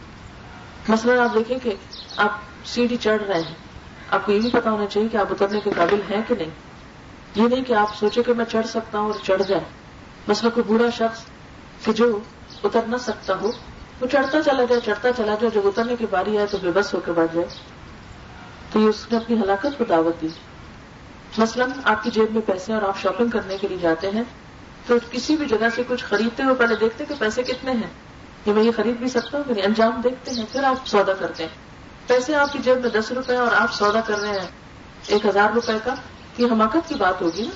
مثلاً 0.88 1.19
آپ 1.19 1.34
دیکھیں 1.34 1.58
کہ 1.63 1.76
آپ 2.17 2.32
سیڑھی 2.65 2.98
چڑھ 2.98 3.24
رہے 3.24 3.41
ہیں۔ 3.41 3.56
آپ 4.10 4.26
کو 4.26 4.32
یہ 4.32 4.39
بھی 4.39 4.50
پتا 4.50 4.72
ہونا 4.72 4.86
چاہیے 4.86 5.08
کہ 5.08 5.17
آپ 5.17 5.28
اترنے 5.30 5.60
کے 5.60 5.69
قابل 5.76 6.13
ہیں 6.13 6.22
کہ 6.28 6.36
نہیں۔ 6.36 6.50
یہ 7.36 7.43
نہیں 7.43 7.63
کہ 7.63 7.74
آپ 7.74 7.96
سوچے 7.96 8.24
کہ 8.24 8.34
میں 8.34 8.46
چڑھ 8.46 8.67
سکتا 8.67 9.00
ہوں 9.00 9.06
اور 9.06 9.19
چڑھ 9.24 9.41
جائے۔ 9.48 9.63
مثلا 10.28 10.50
کوئی 10.50 10.63
بوڑھا 10.67 10.89
شخص 10.89 11.22
کہ 11.86 11.93
جو 11.93 12.19
اتر 12.63 12.82
نہ 12.88 12.98
سکتا 12.98 13.34
ہو، 13.41 13.52
وہ 14.02 14.08
چڑھتا 14.08 14.41
چلا 14.43 14.63
جائے، 14.63 14.82
چڑھتا 14.86 15.13
چلا 15.13 15.36
جائے، 15.36 15.50
جب 15.54 15.62
اترنے 15.63 15.96
کی 16.00 16.06
باری 16.10 16.38
آئے 16.38 16.48
تو 16.48 16.58
بے 16.62 16.72
بس 16.72 16.93
ہو 16.93 17.00
کے 17.06 17.12
بڑھ 17.12 17.28
جائے۔ 17.34 17.48
تو 18.72 18.80
یہ 18.80 18.88
اس 18.88 19.08
نے 19.12 19.17
اپنی 19.17 19.41
ہلاکت 19.41 19.78
کو 19.78 19.84
دعوت 19.84 20.22
دی۔ 20.22 20.28
مثلاً 21.38 21.72
آپ 21.84 22.04
کی 22.04 22.12
جیب 22.12 22.32
میں 22.32 22.41
پیسے 22.46 22.74
اور 22.74 22.82
آپ 22.82 23.00
شاپنگ 23.00 23.28
کرنے 23.28 23.58
کے 23.58 23.67
لیے 23.67 23.78
جاتے 23.78 24.10
ہیں 24.12 24.24
تو 24.88 24.96
کسی 25.12 25.36
بھی 25.36 25.46
جگہ 25.46 25.69
سے 25.76 25.84
کچھ 25.88 26.04
خریدتے 26.04 26.43
ہوئے 26.43 26.56
پہلے 26.56 26.76
دیکھتے 26.76 27.06
کہ 27.06 27.15
پیسے 27.19 27.43
کتنے 27.43 27.72
ہیں۔ 27.72 28.03
یہ 28.46 28.54
میں 28.54 28.64
یہ 28.64 28.72
خرید 28.76 28.98
بھی 28.98 29.08
سکتا 29.08 29.38
ہوں 29.38 29.54
نہیں 29.54 29.66
انجام 29.66 30.02
دیکھتے 30.04 30.32
ہیں، 30.32 30.46
پھر 30.52 30.64
آپ 30.64 30.88
سودا 30.88 31.14
کرتے 31.14 31.44
ہیں۔ 31.44 31.56
پیسے 32.08 32.36
آپ 32.36 32.54
کی 32.54 32.60
جیب 32.60 32.82
میں 32.82 32.90
دس 32.90 33.12
روپے 33.12 33.36
اور 33.36 33.52
آپ 33.58 33.74
سودا 33.74 34.02
کر 34.02 34.20
رہے 34.20 34.30
ہیں 34.30 34.48
ایک 35.08 35.26
ہزار 35.26 35.50
روپے 35.56 35.74
کا، 35.84 35.94
یہ 36.38 36.48
حماقت 36.52 36.90
کی 36.90 36.96
بات 36.96 37.22
ہوگی 37.22 37.42
نا؟ 37.42 37.50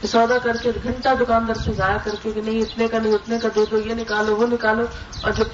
کہ 0.00 0.08
سودا 0.08 0.38
کر 0.38 0.56
کے 0.56 0.72
گھنٹہ 0.82 1.08
دکاندار 1.20 1.54
سے 1.54 1.72
ضائع 1.72 1.96
کر 2.04 2.10
کے 2.22 2.32
کہ 2.32 2.40
نہیں، 2.40 2.60
اتنے 2.60 2.88
کا 2.88 2.98
نہیں، 2.98 3.14
اتنے 3.14 3.38
کا 3.38 3.48
دے 3.54 3.64
دو، 3.70 3.78
یہ 3.78 3.94
نکالو، 3.94 4.36
وہ 4.36 4.46
نکالو۔ 4.46 4.84
اور 5.22 5.32
جب 5.32 5.44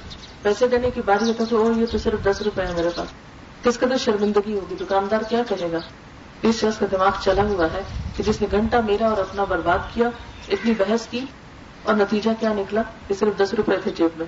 پیسے 0.41 0.67
دینے 0.67 0.91
کی 0.91 1.01
باری 1.05 1.27
ہوتا 1.27 1.43
تو 1.49 1.71
یہ 1.77 1.85
تو 1.91 1.97
صرف 1.97 2.23
دس 2.23 2.41
روپے 2.41 2.65
ہے 2.65 2.73
میرے 2.73 2.89
پاس۔ 2.95 3.07
کس 3.63 3.79
قدر 3.79 3.97
شرمندگی 3.97 4.53
ہوگی؟ 4.53 4.75
دکاندار 4.75 5.21
کیا 5.29 5.41
کرے 5.49 5.71
گا؟ 5.71 5.77
اس 6.41 6.55
شخص 6.55 6.79
کا 6.79 6.85
دماغ 6.91 7.09
چلا 7.23 7.43
ہوا 7.43 7.67
ہے 7.73 7.81
کہ 8.17 8.23
جس 8.23 8.41
نے 8.41 8.47
گھنٹہ 8.51 8.77
میرا 8.85 9.09
اور 9.09 9.17
اپنا 9.17 9.43
برباد 9.43 9.79
کیا، 9.93 10.09
اتنی 10.47 10.73
بحث 10.77 11.07
کی 11.07 11.25
اور 11.83 11.95
نتیجہ 11.95 12.29
کیا 12.39 12.53
نکلا 12.53 12.81
کہ 13.07 13.13
صرف 13.13 13.37
دس 13.37 13.53
روپے 13.53 13.77
تھے 13.83 13.91
جیب 13.91 14.09
میں۔ 14.15 14.25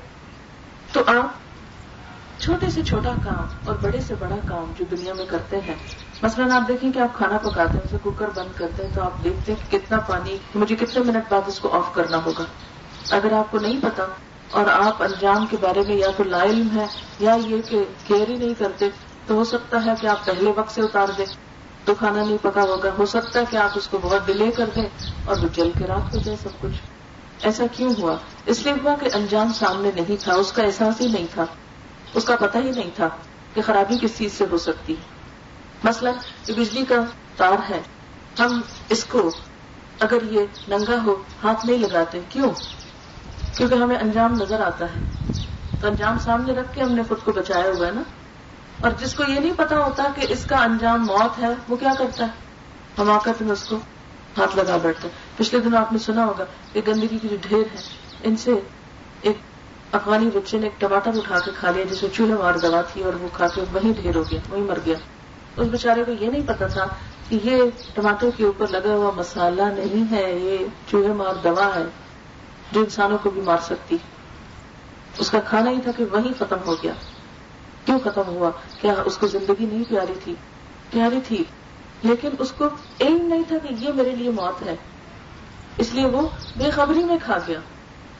تو 0.97 1.03
آپ 1.07 1.27
چھوٹے 2.41 2.69
سے 2.69 2.83
چھوٹا 2.83 3.11
کام 3.25 3.45
اور 3.65 3.75
بڑے 3.81 4.01
سے 4.01 4.15
بڑا 4.19 4.35
کام 4.49 4.71
جو 4.79 4.85
دنیا 4.91 5.13
میں 5.13 5.25
کرتے 5.25 5.59
ہیں۔ 5.61 5.75
مثلاً 6.21 6.51
آپ 6.51 6.67
دیکھیں 6.67 6.91
کہ 6.91 6.99
آپ 6.99 7.17
کھانا 7.17 7.37
پکاتے 7.37 7.73
ہیں، 7.73 7.81
اسے 7.85 7.97
کوکر 8.03 8.27
بند 8.35 8.57
کرتے 8.57 8.85
ہیں 8.85 8.95
تو 8.95 9.01
آپ 9.01 9.23
دیکھتے 9.23 9.53
ہیں 9.53 9.71
کہ 9.71 9.77
کتنا 9.77 9.99
پانی 9.99 10.37
مجھے 10.55 10.75
کتنے 10.75 11.03
منٹ 11.03 11.23
بعد 11.29 11.41
اس 11.47 11.59
کو 11.59 11.69
آف 11.73 11.93
کرنا 11.93 12.19
ہوگا۔ 12.25 12.43
اگر 13.15 13.33
آپ 13.33 13.51
کو 13.51 13.59
نہیں 13.59 13.79
پتا 13.81 14.03
اور 14.51 14.65
آپ 14.69 15.03
انجام 15.03 15.45
کے 15.45 15.57
بارے 15.61 15.81
میں 15.87 15.95
یا 15.95 16.07
تو 16.17 16.23
لا 16.23 16.43
علم 16.43 16.67
ہے 16.75 16.87
یا 17.19 17.37
یہ 17.45 17.61
کہ 17.69 17.83
کیئر 18.07 18.29
ہی 18.29 18.35
نہیں 18.35 18.53
کرتے، 18.57 18.89
تو 19.27 19.33
ہو 19.33 19.43
سکتا 19.43 19.85
ہے 19.85 19.91
کہ 20.01 20.07
آپ 20.07 20.25
پہلے 20.25 20.51
وقت 20.55 20.71
سے 20.71 20.81
اتار 20.81 21.07
دیں۔ 21.17 21.25
تو 21.85 21.95
کھانا 21.95 22.23
نہیں 22.23 22.37
پکا 22.41 22.61
ہوگا، 22.61 22.89
ہو 22.97 23.05
سکتا 23.05 23.39
ہے 23.39 23.45
کہ 23.49 23.57
آپ 23.57 23.69
اس 23.75 23.87
کو 23.87 23.99
بہت 24.01 24.27
ڈیلے 24.27 24.51
کر 24.51 24.69
دیں 24.75 24.85
اور 25.25 25.35
وہ 25.43 25.47
جل 25.53 25.69
کے 25.79 25.87
رات 25.87 26.15
ہو 26.15 26.19
جائے 26.19 26.37
سب 26.43 26.49
کچھ۔ 26.61 26.96
ایسا 27.41 27.63
کیوں 27.71 27.93
ہوا؟ 27.97 28.15
اس 28.45 28.63
لیے 28.63 28.73
ہوا 28.73 28.95
کہ 28.99 29.09
انجام 29.13 29.53
سامنے 29.53 29.91
نہیں 29.95 30.23
تھا، 30.23 30.33
اس 30.33 30.51
کا 30.51 30.63
احساس 30.63 31.01
ہی 31.01 31.07
نہیں 31.07 31.27
تھا۔ 31.33 31.45
اس 32.13 32.23
کا 32.23 32.35
پتہ 32.35 32.57
ہی 32.57 32.71
نہیں 32.71 32.89
تھا 32.95 33.09
کہ 33.53 33.61
خرابی 33.61 33.97
کس 34.01 34.17
چیز 34.17 34.33
سے 34.33 34.45
ہو 34.51 34.57
سکتی۔ 34.57 34.95
مثلا 35.83 36.11
یہ 36.47 36.53
بجلی 36.53 36.85
کا 36.85 36.95
تار 37.37 37.57
ہے، 37.69 37.81
ہم 38.39 38.61
اس 38.89 39.05
کو 39.05 39.31
اگر 39.99 40.17
یہ 40.23 40.41
ننگا 40.67 41.03
ہو، 41.05 41.15
ہاتھ 41.43 41.65
نہیں 41.65 41.77
لگاتے، 41.77 42.19
کیوں؟ 42.29 42.51
کیونکہ 43.57 43.75
ہمیں 43.75 43.97
انجام 43.97 44.33
نظر 44.33 44.59
آتا 44.59 44.85
ہے۔ 44.85 45.31
تو 45.81 45.87
انجام 45.87 46.19
سامنے 46.19 46.53
رکھ 46.53 46.75
کے 46.75 46.81
ہم 46.81 46.91
نے 46.91 47.01
خود 47.09 47.17
کو 47.23 47.31
بچایا 47.31 47.71
ہوا 47.77 47.87
ہے 47.87 47.91
نا؟ 47.91 48.01
اور 48.81 48.91
جس 48.91 49.13
کو 49.13 49.23
یہ 49.23 49.39
نہیں 49.39 49.53
پتا 49.57 49.79
ہوتا 49.79 50.03
کہ 50.15 50.25
اس 50.29 50.45
کا 50.45 50.57
انجام 50.57 51.05
موت 51.05 51.39
ہے، 51.39 51.47
وہ 51.69 51.75
کیا 51.75 51.93
کرتا 51.99 52.25
ہے؟ 52.25 52.31
ہم 52.97 53.11
آ 53.11 53.17
کر 53.17 53.33
اس 53.39 53.63
کو۔ 53.63 53.77
ہاتھ 54.37 54.57
لگا 54.57 54.77
بیٹھتے 54.77 55.07
پچھلے 55.37 55.61
دنوں 55.61 55.79
آپ 55.79 55.93
نے 55.93 55.99
سنا 55.99 56.25
ہوگا 56.25 56.45
کہ 56.73 56.81
گندگی 56.87 57.17
کی 57.21 57.27
جو 57.27 57.35
ڈھیر 57.41 57.63
ہے، 57.73 57.81
ان 58.23 58.37
سے 58.37 58.51
ایک 59.21 59.37
افغانی 59.91 60.29
بچے 60.33 60.57
نے 60.57 60.65
ایک 60.65 60.81
ٹماٹر 60.81 61.11
اٹھا 61.17 61.39
کے 61.39 61.51
کھا 61.59 61.71
لیا، 61.71 61.83
جسے 61.91 62.07
چولہے 62.13 62.35
مار 62.35 62.53
دوا 62.53 62.81
تھی 62.81 63.03
اور 63.03 63.13
وہ 63.13 63.27
کھا 63.33 63.47
کے 63.47 63.61
وہیں 63.73 63.93
ڈھیر 64.01 64.15
ہو 64.15 64.23
گیا، 64.31 64.39
وہیں 64.49 64.63
مر 64.63 64.77
گیا۔ 64.85 64.95
اس 65.57 65.67
بیچارے 65.67 66.03
کو 66.03 66.11
یہ 66.11 66.29
نہیں 66.29 66.47
پتا 66.47 66.67
تھا 66.67 66.87
کہ 67.29 67.39
یہ 67.43 67.63
ٹماٹر 67.93 68.29
کے 68.37 68.45
اوپر 68.45 68.67
لگا 68.67 68.89
ہوا 68.89 69.11
مسالہ 69.15 69.61
نہیں 69.61 70.11
ہے، 70.11 70.39
یہ 70.39 70.57
چوہے 70.87 71.13
مار 71.13 71.33
دوا 71.43 71.69
ہے، 71.75 71.83
جو 72.71 72.79
انسانوں 72.79 73.17
کو 73.23 73.29
بھی 73.29 73.41
مار 73.41 73.57
سکتی 73.61 73.97
اس 75.17 75.31
کا 75.31 75.39
کھانا 75.39 75.71
ہی 75.71 75.81
تھا 75.81 75.91
کہ 75.97 76.05
وہیں 76.11 76.33
ختم 76.39 76.57
ہو 76.65 76.75
گیا۔ 76.83 76.93
کیوں 77.85 77.99
ختم 77.99 78.21
ہوا؟ 78.27 78.51
کیا 78.81 78.93
اس 79.05 79.17
کو 79.17 79.27
زندگی 79.27 79.65
نہیں 79.65 79.83
پیاری 79.89 80.13
تھی؟ 80.23 80.35
پیاری 80.91 81.19
تھی۔ 81.27 81.43
لیکن 82.03 82.29
اس 82.39 82.51
کو 82.51 82.65
علم 83.01 83.25
نہیں 83.27 83.43
تھا 83.47 83.57
کہ 83.57 83.73
یہ 83.79 83.89
میرے 83.93 84.09
لیے 84.09 84.29
موت 84.29 84.65
ہے۔ 84.65 84.75
اس 85.77 85.93
لیے 85.93 86.05
وہ 86.05 86.27
بے 86.57 86.71
خبری 86.71 87.03
میں 87.03 87.17
کھا 87.23 87.37
گیا۔ 87.47 87.59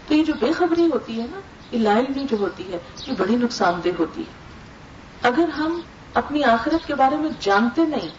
تو 0.08 0.14
یہ 0.14 0.24
جو 0.24 0.34
بے 0.40 0.52
خبری 0.52 0.86
ہوتی 0.86 1.22
ہے 1.22 1.26
نا، 1.32 1.40
یہ 1.72 1.80
لائن 1.80 2.26
جو 2.26 2.38
ہوتی 2.40 2.74
ہے، 2.74 2.78
یہ 3.08 3.14
بڑی 3.18 3.36
نقصان 3.36 3.74
دہ 3.84 3.90
ہوتی 4.00 4.22
ہے۔ 4.22 4.48
اگر 5.22 5.50
ہم 5.50 5.82
اپنی 6.14 6.44
آخرت 6.44 6.88
کے 6.88 6.96
بارے 6.96 7.16
میں 7.16 7.30
جانتے 7.40 7.82
نہیں 7.82 8.10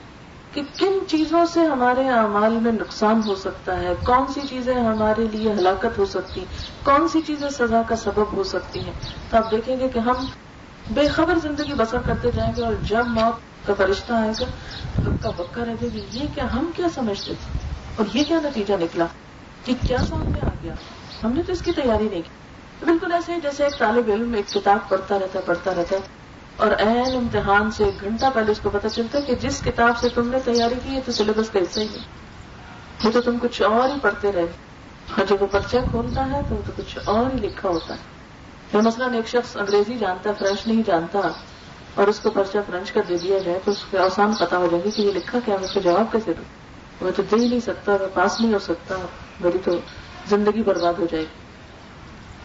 کہ 0.53 0.63
کن 0.79 0.99
چیزوں 1.09 1.47
سے 1.47 1.61
ہمارے 1.61 2.09
اعمال 2.09 2.53
میں 2.53 2.73
نقصان 2.73 3.21
ہو 3.27 3.35
سکتا 3.35 3.81
ہے، 3.81 3.95
کون 4.07 4.27
سی 4.33 4.41
چیزیں 4.49 4.75
ہمارے 4.75 5.27
لیے 5.33 5.53
ہلاکت 5.53 5.99
ہو 5.99 6.07
سکتی، 6.07 6.45
کون 6.83 7.09
سی 7.09 7.21
چیزیں 7.27 7.51
سزا 7.51 7.83
کا 7.89 7.97
سبب 7.97 8.33
ہو 8.33 8.43
سکتی 8.43 8.81
ہیں، 8.81 8.93
تو 9.31 9.37
آپ 9.37 9.51
دیکھیں 9.51 9.81
گے 9.81 9.89
کہ 9.89 9.99
ہم 9.99 10.15
بے 10.91 11.09
خبر 11.09 11.39
زندگی 11.43 11.73
بسر 11.77 11.99
کرتے 11.99 12.31
جائیں 12.31 12.53
گے 12.57 12.65
اور 12.65 12.75
جب 12.83 13.07
موت 13.07 13.48
کا 13.69 13.75
فرشتہ 13.75 14.13
آئے 14.13 14.33
گا 14.41 14.45
کا 15.23 15.31
بکا 15.31 15.61
رہ 15.61 15.75
جائے 15.81 15.89
گی 15.93 16.07
یہ 16.13 16.27
کیا 16.35 16.45
ہم 16.53 16.71
کیا 16.77 16.87
سمجھتے 16.95 17.33
تھے؟ 17.35 17.59
اور 17.97 18.07
یہ 18.15 18.25
کیا 18.25 18.41
نتیجہ 18.41 18.75
نکلا 18.75 19.07
کہ 19.65 19.73
کیا 19.87 19.99
سامنے 19.99 20.39
آ 20.43 20.49
گیا؟ 20.63 20.75
ہم 21.25 21.33
نے 21.33 21.43
تو 21.43 21.53
اس 21.53 21.63
کی 21.63 21.73
تیاری 21.73 22.09
نہیں 22.09 22.23
کی۔ 22.23 22.29
بالکل 22.85 23.13
ایسے 23.13 23.35
ہی 23.35 23.41
جیسے 23.41 23.65
ایک 23.65 23.79
طالب 23.79 24.11
علم 24.13 24.35
ایک 24.35 24.49
کتاب 24.49 24.89
پڑھتا 24.89 25.19
رہتا 25.19 25.41
پڑھتا 25.41 25.71
رہتا 25.77 25.97
اور 26.57 26.71
این 26.79 27.17
امتحان 27.17 27.71
سے 27.71 27.85
ایک 27.85 28.01
گھنٹہ 28.01 28.27
پہلے 28.35 28.53
اس 28.53 28.61
کو 28.63 28.71
پتا 28.71 28.89
چلتا 28.89 29.19
ہے 29.19 29.23
کہ 29.23 29.35
جس 29.35 29.61
کتاب 29.65 29.99
سے 29.99 30.09
تم 30.09 30.29
نے 30.29 30.39
تیاری 30.45 30.75
کی 30.85 30.95
ہے 30.95 31.01
تو 31.05 31.13
سلیبس 31.13 31.51
کا 31.51 31.59
حصہ 31.59 31.81
ہی 31.81 31.87
نہیں 31.91 32.05
یہ 33.05 33.11
تو 33.11 33.21
تم 33.23 33.39
کچھ 33.43 33.63
اور 33.63 33.89
ہی 33.89 33.95
پڑھتے 34.03 34.33
رہے۔ 34.33 34.47
اور 35.19 35.25
جب 35.27 35.37
وہ 35.41 35.47
پرچہ 35.47 35.77
کھولتا 35.91 36.31
ہے 36.33 36.41
تو 36.49 36.55
کچھ 36.77 36.99
اور 37.05 37.27
ہی 37.35 37.39
لکھا 37.39 37.69
ہوتا 37.69 37.95
ہے۔ 37.95 37.99
جو 38.73 38.83
مثلاً 38.83 39.15
ایک 39.15 39.29
شخص 39.29 39.57
انگریزی 39.57 39.99
جانتا 39.99 40.31
ہے 40.31 40.35
فرینچ 40.39 40.67
نہیں 40.67 40.83
جانتا 40.87 41.19
اور 41.99 42.09
اس 42.09 42.21
کو 42.21 42.31
پرچہ 42.31 42.59
فرینچ 42.67 42.93
کا 42.93 43.01
دے 43.09 43.17
دیا 43.19 43.39
جائے 43.39 43.59
تو 43.65 43.71
اس 43.71 43.85
کو 43.91 43.99
آسان 43.99 44.35
پتا 44.35 44.57
ہو 44.57 44.69
جائے 44.71 44.85
گی 44.85 44.91
کہ 44.91 45.03
یہ 45.03 45.13
لکھا 45.13 45.39
کیا 45.45 45.57
میں 45.57 45.65
اس 45.65 45.75
کو 45.75 45.81
جواب 45.81 46.13
کیسے 46.13 46.33
دوں؟ 46.33 46.45
وہ 47.05 47.11
تو 47.17 47.23
دے 47.31 47.37
ہی 47.37 47.49
نہیں 47.49 47.61
سکتا، 47.61 47.97
میں 48.01 48.09
پاس 48.15 48.41
نہیں 48.41 48.53
ہو 48.55 48.59
سکتا، 48.59 48.95
میری 49.41 49.59
تو 49.65 49.71
زندگی 50.29 50.63
برباد 50.63 50.93
ہو 50.99 51.07
جائے 51.11 51.23
گی۔ 51.23 51.43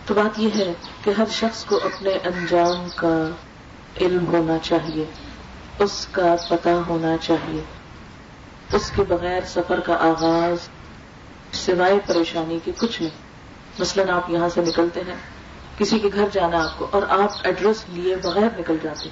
تو 0.06 0.14
بات 0.14 0.40
یہ 0.40 0.50
ہے 0.56 0.74
کہ 1.04 1.12
ہر 1.18 1.24
شخص 1.32 1.66
کو 1.66 1.76
اپنے 1.76 2.10
انجام 2.10 2.88
کا 2.96 3.30
علم 4.02 4.26
ہونا 4.28 4.58
چاہیے، 4.58 5.06
اس 5.80 6.08
کا 6.12 6.36
پتا 6.50 6.82
ہونا 6.88 7.16
چاہیے۔ 7.22 7.62
اس 8.74 8.92
کے 8.96 9.04
بغیر 9.08 9.42
سفر 9.46 9.80
کا 9.80 9.94
آغاز 9.94 10.58
سوائے 11.52 12.00
پریشانی 12.06 12.60
کے 12.64 12.72
کچھ 12.78 13.02
نہیں۔ 13.02 13.18
مثلاً 13.80 14.10
آپ 14.10 14.30
یہاں 14.30 14.50
سے 14.50 14.62
نکلتے 14.62 15.02
ہیں، 15.08 15.16
کسی 15.78 16.00
کے 16.00 16.10
گھر 16.14 16.26
جانا 16.32 16.64
آپ 16.64 16.80
کو 16.80 16.88
اور 16.92 17.02
آپ 17.10 17.32
ایڈریس 17.44 17.84
لیے 17.90 18.16
بغیر 18.16 18.60
نکل 18.60 18.78
جاتے 18.84 19.10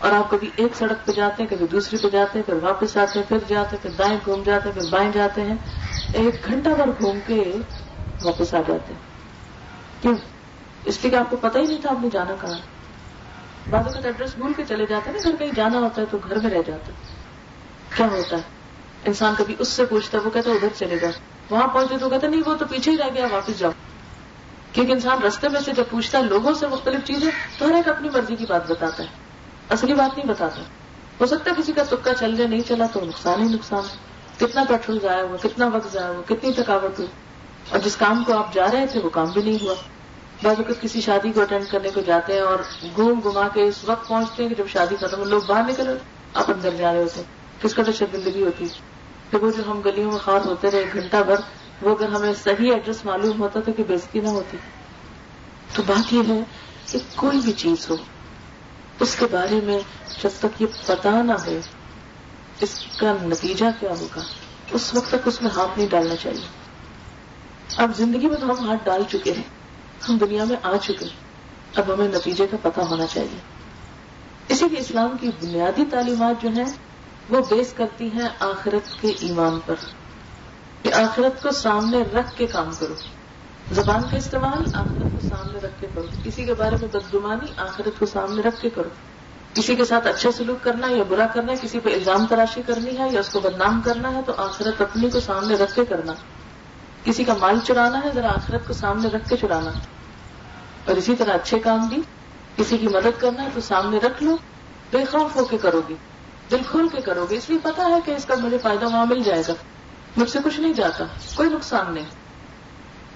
اور 0.00 0.12
آپ 0.12 0.30
کبھی 0.30 0.50
ایک 0.56 0.76
سڑک 0.76 1.06
پہ 1.06 1.12
جاتے 1.12 1.42
ہیں، 1.42 1.50
کبھی 1.50 1.66
دوسری 1.66 1.98
پہ 1.98 2.08
جاتے 2.08 2.38
ہیں، 2.38 2.46
پھر 2.46 2.54
واپس 2.54 2.96
آتے 2.96 3.18
ہیں، 3.18 3.26
پھر 3.28 3.38
جاتے 3.48 3.76
ہیں، 3.76 3.82
پھر 3.82 3.90
دائیں 3.90 4.18
گھوم 4.24 4.42
جاتے 4.42 4.68
ہیں، 4.68 4.80
پھر 4.80 4.90
بائیں 4.90 5.12
جاتے 5.12 5.40
ہیں۔ 5.40 5.54
ایک 6.12 6.46
گھنٹہ 6.46 6.68
بھر 6.68 6.86
گھوم 7.00 7.18
کے 7.26 7.52
واپس 8.22 8.54
آ 8.54 8.58
جاتے 8.68 8.92
ہیں۔ 8.92 9.00
کیوں؟ 10.02 10.14
اس 10.84 10.98
لیے 11.02 11.10
کہ 11.10 11.16
آپ 11.16 11.30
کو 11.30 11.36
پتا 11.36 11.58
ہی 11.58 11.66
نہیں 11.66 11.80
تھا 11.80 11.90
آپ 11.90 12.02
نے 12.02 12.08
جانا 12.12 12.34
کہاں۔ 12.40 12.58
بعض 13.70 13.86
اوقات 13.86 14.06
ایڈریس 14.06 14.34
بھول 14.34 14.52
کے 14.56 14.64
چلے 14.68 14.86
جاتے 14.86 15.10
ہیں 15.10 15.16
نا 15.16 15.28
گھر 15.28 15.36
کہیں 15.36 15.50
جانا 15.56 15.78
ہوتا 15.78 16.02
ہے 16.02 16.06
تو 16.10 16.18
گھر 16.28 16.38
میں 16.38 16.50
رہ 16.50 16.62
جاتا 16.66 16.86
ہے 16.86 16.92
کیا 17.96 18.06
ہوتا 18.06 18.36
ہے؟ 18.36 18.42
انسان 19.04 19.34
کبھی 19.38 19.54
اس 19.58 19.68
سے 19.68 19.84
پوچھتا 19.84 20.18
ہے، 20.18 20.22
وہ 20.22 20.30
کہتا 20.30 20.50
ہے 20.50 20.54
ادھر 20.54 20.68
چلے 20.78 20.98
جا 20.98 21.08
وہاں 21.50 21.68
پہنچے 21.68 21.98
تو 21.98 22.08
کہتا 22.08 22.26
نہیں، 22.26 22.42
وہ 22.46 22.54
تو 22.54 22.64
پیچھے 22.70 22.92
ہی 22.92 22.96
رہ 22.96 23.14
گیا، 23.14 23.26
واپس 23.30 23.58
جاؤ۔ 23.58 23.70
کیونکہ 24.72 24.92
انسان 24.92 25.22
رستے 25.22 25.48
میں 25.48 25.60
سے 25.60 25.72
جب 25.72 25.84
پوچھتا 25.90 26.18
ہے، 26.18 26.22
لوگوں 26.22 26.54
سے 26.54 26.66
مختلف 26.66 27.04
چیزیں، 27.04 27.30
تو 27.58 27.68
ہر 27.68 27.74
ایک 27.74 27.88
اپنی 27.88 28.08
مرضی 28.08 28.36
کی 28.36 28.46
بات 28.48 28.70
بتاتا 28.70 29.02
ہے۔ 29.02 29.19
اصلی 29.70 29.94
بات 29.94 30.18
نہیں 30.18 30.28
بتاتا۔ 30.28 30.60
ہو 31.20 31.26
سکتا 31.26 31.50
ہے 31.50 31.62
کسی 31.62 31.72
کا 31.72 31.82
تکا 31.90 32.14
چل 32.14 32.36
جائے، 32.36 32.50
نہیں 32.50 32.60
چلا 32.68 32.86
تو 32.92 33.00
نقصان 33.04 33.42
ہی 33.42 33.48
نقصان۔ 33.48 33.82
کتنا 34.38 34.64
پیٹرول 34.68 34.98
ضائع 35.02 35.22
ہوا، 35.22 35.36
کتنا 35.42 35.66
وقت 35.66 35.92
ضائع 35.92 36.06
ہوا، 36.06 36.22
کتنی 36.26 36.52
تھکاوٹ 36.52 36.98
ہوئی۔ 36.98 37.08
اور 37.70 37.78
جس 37.78 37.96
کام 37.96 38.24
کو 38.24 38.38
آپ 38.38 38.54
جا 38.54 38.70
رہے 38.72 38.86
تھے، 38.86 39.00
وہ 39.00 39.10
کام 39.10 39.26
بھی 39.30 39.42
نہیں 39.42 39.62
ہوا۔ 39.62 39.74
بعض 40.42 40.56
اوقات 40.58 40.82
کسی 40.82 41.00
شادی 41.00 41.32
کو 41.32 41.40
اٹینڈ 41.40 41.66
کرنے 41.70 41.90
کو 41.94 42.00
جاتے 42.00 42.32
ہیں 42.32 42.40
اور 42.40 42.58
گھوم 42.96 43.20
گما 43.20 43.48
کے 43.48 43.62
اس 43.62 43.84
وقت 43.84 44.08
پہنچتے 44.08 44.42
ہیں 44.42 44.50
کہ 44.50 44.56
جب 44.56 44.68
شادی 44.68 44.96
ختم 44.96 45.24
لوگ 45.24 45.42
باہر 45.46 45.62
نکل 45.68 45.96
آپ 46.34 46.50
اندر 46.50 46.70
جا 46.78 46.92
رہے 46.92 47.02
ہوتے 47.02 47.22
کس 47.62 47.74
کا 47.74 47.82
شرمندگی 47.94 48.42
ہوتی 48.42 48.66
پھر 49.30 49.42
وہ 49.42 49.50
جو 49.50 49.70
ہم 49.70 49.80
گلیوں 49.80 50.10
میں 50.10 50.18
خاص 50.18 50.46
ہوتے 50.46 50.70
رہے، 50.70 50.84
گھنٹہ 50.92 51.16
بھر، 51.16 51.36
وہ 51.82 51.96
اگر 51.96 52.08
ہمیں 52.08 52.32
صحیح 52.44 52.72
ایڈریس 52.72 53.04
معلوم 53.04 53.40
ہوتا 53.40 53.60
تو 53.60 53.72
کہ 53.72 53.82
بےزتی 53.82 54.20
نہ 54.20 54.28
ہوتی۔ 54.28 54.56
تو 55.74 55.82
بات 55.86 56.12
یہ 56.12 56.22
ہے 56.28 56.40
کہ 56.92 56.98
کوئی 57.14 57.38
بھی 57.38 57.52
چیز 57.52 57.90
ہو 57.90 57.96
اس 59.00 59.16
کے 59.18 59.26
بارے 59.30 59.60
میں 59.64 59.78
جب 60.22 60.28
تک 60.38 60.62
یہ 60.62 60.66
پتا 60.86 61.22
نہ 61.22 61.32
ہو، 61.32 61.60
اس 62.60 62.82
کا 63.00 63.14
نتیجہ 63.22 63.64
کیا 63.80 63.94
ہوگا؟ 64.00 64.20
اس 64.70 64.94
وقت 64.94 65.08
تک 65.08 65.16
اس 65.24 65.42
میں 65.42 65.50
ہاتھ 65.50 65.78
نہیں 65.78 65.88
ڈالنا 65.88 66.16
چاہیے۔ 66.16 66.46
اب 67.76 67.90
زندگی 67.96 68.26
میں 68.26 68.36
تو 68.36 68.46
ہم 68.46 68.70
ہاتھ 68.70 68.84
ڈال 68.84 69.02
چکے 69.08 69.32
ہیں۔ 69.32 69.42
ہم 70.08 70.18
دنیا 70.18 70.44
میں 70.44 70.56
آ 70.62 70.76
چکے 70.76 71.06
اب 71.76 71.94
ہمیں 71.94 72.08
نتیجے 72.08 72.46
کا 72.46 72.56
پتہ 72.62 72.80
ہونا 72.80 73.06
چاہیے۔ 73.06 73.38
اسی 74.48 74.68
لیے 74.68 74.78
اسلام 74.78 75.16
کی 75.20 75.28
بنیادی 75.28 75.84
تعلیمات 75.90 76.42
جو 76.42 76.48
ہیں، 76.48 76.72
وہ 77.30 77.40
بیس 77.50 77.72
کرتی 77.72 78.06
ہیں 78.06 78.28
آخرت 78.40 79.00
کے 79.00 79.08
ایمان 79.08 79.60
پر۔ 79.66 79.74
کہ 80.82 80.94
آخرت 80.94 81.42
کو 81.42 81.50
سامنے 81.50 82.02
رکھ 82.02 82.36
کے 82.36 82.46
کام 82.46 82.70
کرو۔ 82.78 82.94
زبان 83.72 84.02
کا 84.10 84.16
استعمال 84.16 84.64
آخرت 84.72 85.14
کو 85.14 85.20
سامنے 85.28 85.58
رکھ 85.58 85.80
کے 85.80 85.86
کرو۔ 85.94 86.06
کسی 86.22 86.44
کے 86.44 86.54
بارے 86.54 86.76
میں 86.80 86.88
بدگمانی 86.88 87.52
آخرت 87.56 87.98
کو 87.98 88.06
سامنے 88.06 88.42
رکھ 88.42 88.62
کے 88.62 88.70
کرو۔ 88.70 88.88
کسی 89.54 89.74
کے 89.76 89.84
ساتھ 89.84 90.06
اچھا 90.06 90.32
سلوک 90.32 90.64
کرنا 90.64 90.86
یا 90.90 91.02
برا 91.08 91.26
کرنا 91.26 91.52
ہے 91.52 91.56
کسی 91.62 91.80
پہ 91.80 91.94
الزام 91.94 92.26
تراشی 92.26 92.62
کرنی 92.66 92.98
ہے 92.98 93.08
یا 93.10 93.20
اس 93.20 93.28
کو 93.28 93.40
بدنام 93.40 93.80
کرنا 93.84 94.14
ہے، 94.14 94.20
تو 94.26 94.32
آخرت 94.36 94.82
اپنی 94.82 95.10
کو 95.10 95.20
سامنے 95.20 95.54
رکھ 95.54 95.74
کے 95.74 95.84
کرنا۔ 95.84 96.12
کسی 97.04 97.24
کا 97.24 97.34
مال 97.40 97.58
چرانا 97.64 98.00
ہے، 98.04 98.10
ذرا 98.14 98.28
آخرت 98.28 98.66
کو 98.66 98.72
سامنے 98.72 99.08
رکھ 99.08 99.28
کے 99.28 99.36
چرانا۔ 99.36 99.70
اور 100.84 100.96
اسی 100.96 101.16
طرح 101.16 101.32
اچھے 101.32 101.58
کام 101.58 101.86
بھی۔ 101.86 102.02
کسی 102.56 102.78
کی 102.78 102.88
مدد 102.88 103.20
کرنا 103.20 103.42
ہے 103.42 103.48
تو 103.54 103.60
سامنے 103.60 103.98
رکھ 103.98 104.22
لو۔ 104.22 104.36
بے 104.90 105.04
خوف 105.04 105.36
ہو 105.36 105.44
کے 105.44 105.58
کرو 105.58 105.80
گی۔ 105.88 105.94
دل 106.50 106.58
کھول 106.70 106.88
کے 106.88 107.00
کرو 107.00 107.26
گے 107.30 107.36
اس 107.36 107.50
لیے 107.50 107.58
پتا 107.62 107.86
ہے 107.86 108.00
کہ 108.04 108.10
اس 108.10 108.24
کا 108.24 108.34
مجھے 108.42 108.58
فائدہ 108.58 108.84
وہاں 108.84 109.06
مل 109.06 109.22
جائے 109.22 109.42
گا۔ 109.48 109.52
مجھ 110.16 110.30
سے 110.30 110.38
کچھ 110.44 110.60
نہیں 110.60 110.72
جاتا۔ 110.72 111.04
کوئی 111.34 111.50
نقصان 111.50 111.94
نہیں۔ 111.94 112.19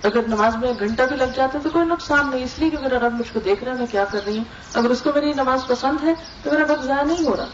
اگر 0.04 0.20
نماز 0.28 0.56
میں 0.56 0.68
ایک 0.68 0.80
گھنٹہ 0.80 1.02
بھی 1.02 1.16
لگ 1.16 1.24
جاتا 1.34 1.58
تو 1.62 1.70
کوئی 1.70 1.84
نقصان 1.84 2.30
نہیں، 2.30 2.44
اس 2.44 2.58
لیے 2.58 2.70
کہ 2.70 2.78
میرا 2.78 2.98
رب 2.98 3.12
مجھ 3.12 3.32
کو 3.32 3.40
دیکھ 3.40 3.64
رہا 3.64 3.72
ہے، 3.72 3.78
میں 3.78 3.86
کیا 3.90 4.04
کر 4.04 4.20
رہی 4.26 4.36
ہوں؟ 4.36 4.44
اگر 4.74 4.90
اس 4.90 5.02
کو 5.02 5.10
میری 5.14 5.32
نماز 5.32 5.66
پسند 5.66 6.04
ہے 6.04 6.14
تو 6.42 6.50
میرا 6.50 6.72
وقت 6.72 6.84
ضائع 6.84 7.02
نہیں 7.02 7.26
ہو 7.26 7.36
رہا۔ 7.36 7.46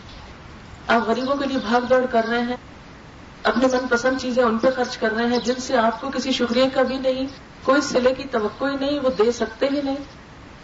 آپ 0.87 1.09
غریبوں 1.09 1.35
کے 1.35 1.45
لیے 1.47 1.59
بھاگ 1.69 1.81
دوڑ 1.81 2.07
کر 2.11 2.27
رہے 2.29 2.41
ہیں 2.41 2.57
اپنے 3.43 3.67
من 3.67 3.89
پسند 3.89 4.19
چیزیں 4.21 4.43
ان 4.43 4.59
پہ 4.59 4.69
خرچ 4.77 4.97
کر 4.97 5.13
رہے 5.13 5.27
ہیں 5.27 5.39
جن 5.39 5.55
سے 5.59 5.77
آپ 5.77 6.01
کو 6.01 6.11
کسی 6.15 6.33
شکریہ 6.33 6.65
کا 6.75 6.83
بھی 6.83 6.99
نہیں، 6.99 7.27
کوئی 7.65 7.81
سلے 7.81 8.15
کی 8.15 8.25
توقع 8.25 8.65
ہی 8.65 8.77
نہیں، 8.77 9.01
وہ 9.01 9.11
دے 9.19 9.33
سکتے 9.33 9.67
ہی 9.73 9.83
نہیں۔ 9.83 9.97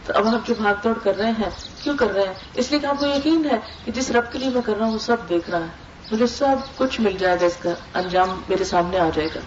تو 0.07 0.13
اب 0.17 0.27
آپ 0.27 0.47
جو 0.47 0.55
بھاگ 0.59 0.75
دوڑ 0.85 0.99
کر 1.03 1.17
رہے 1.17 1.31
ہیں، 1.31 1.51
کیوں 1.83 1.97
کر 1.97 2.11
رہے 2.15 2.27
ہیں؟ 2.27 2.35
اس 2.55 2.71
لیے 2.71 2.81
کہ 2.81 2.87
آپ 2.87 3.01
کو 3.01 3.07
یقین 3.07 3.45
ہے 3.45 3.59
کہ 3.85 3.93
جس 3.93 4.11
رب 4.11 4.33
کے 4.33 4.39
لیے 4.39 4.49
میں 4.49 4.63
کر 4.65 4.77
رہا 4.79 4.87
ہوں، 4.87 4.93
وہ 4.93 4.99
سب 4.99 5.17
دیکھ 5.29 5.51
رہا 5.51 5.61
ہے۔ 5.61 5.87
مجھے 6.13 6.27
سب 6.27 6.57
کچھ 6.77 7.01
مل 7.01 7.17
جائے 7.19 7.37
گا، 7.41 7.47
اس 7.47 7.57
کا 7.57 7.71
انجام 7.95 8.43
میرے 8.49 8.65
سامنے 8.65 8.99
آ 8.99 9.09
جائے 9.15 9.29
گا۔ 9.35 9.41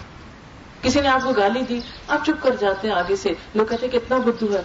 کسی 0.82 1.00
نے 1.00 1.08
آپ 1.08 1.20
کو 1.24 1.30
گالی 1.30 1.62
دی، 1.62 1.80
آپ 2.08 2.24
چپ 2.24 2.42
کر 2.42 2.56
جاتے 2.60 2.88
ہیں 2.88 2.94
آگے 2.94 3.16
سے۔ 3.16 3.30
لوگ 3.54 3.66
کہتے 3.66 3.86
ہیں 3.86 3.92
کتنا 3.92 4.16
بدھو 4.16 4.54
ہے۔ 4.54 4.62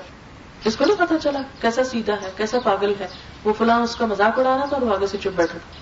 اس 0.63 0.77
کو 0.77 0.85
نہیں 0.85 0.97
پتا 0.97 1.15
چلا 1.19 1.41
کیسا 1.61 1.83
سیدھا 1.83 2.13
ہے، 2.21 2.31
کیسا 2.37 2.57
پاگل 2.63 2.93
ہے۔ 2.99 3.07
وہ 3.43 3.53
فلاں 3.57 3.79
اس 3.79 3.95
کا 3.95 4.05
مذاق 4.05 4.39
اڑا 4.39 4.57
رہا 4.57 4.65
تھا 4.65 4.77
اور 4.77 4.81
وہ 4.81 4.95
آگے 4.95 5.07
سے 5.07 5.17
چپ 5.17 5.27
بیٹھا 5.27 5.57
تھا۔ 5.57 5.81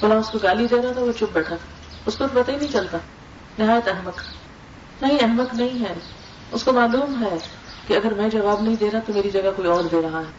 فلاں 0.00 0.16
اس 0.16 0.30
کو 0.30 0.38
گالی 0.42 0.66
دے 0.66 0.82
رہا 0.82 0.92
تھا، 0.92 1.00
وہ 1.00 1.12
چپ 1.12 1.24
بیٹھا 1.32 1.56
تھا۔ 1.56 1.96
اس 2.06 2.16
کو 2.16 2.26
تو 2.26 2.42
پتہ 2.42 2.50
ہی 2.50 2.56
نہیں 2.56 2.72
چلتا۔ 2.72 2.98
نہایت 3.58 3.88
احمد 3.88 4.20
نہیں 5.02 5.18
احمد 5.22 5.60
نہیں 5.60 5.84
ہے۔ 5.84 5.94
اس 6.52 6.64
کو 6.64 6.72
معلوم 6.72 7.24
ہے 7.24 7.36
کہ 7.86 7.94
اگر 7.94 8.14
میں 8.14 8.28
جواب 8.28 8.62
نہیں 8.62 8.76
دے 8.76 8.90
رہا 8.90 9.00
تو 9.06 9.12
میری 9.12 9.30
جگہ 9.30 9.50
کوئی 9.56 9.68
اور 9.68 9.84
دے 9.84 10.00
رہا 10.02 10.18
ہے۔ 10.18 10.32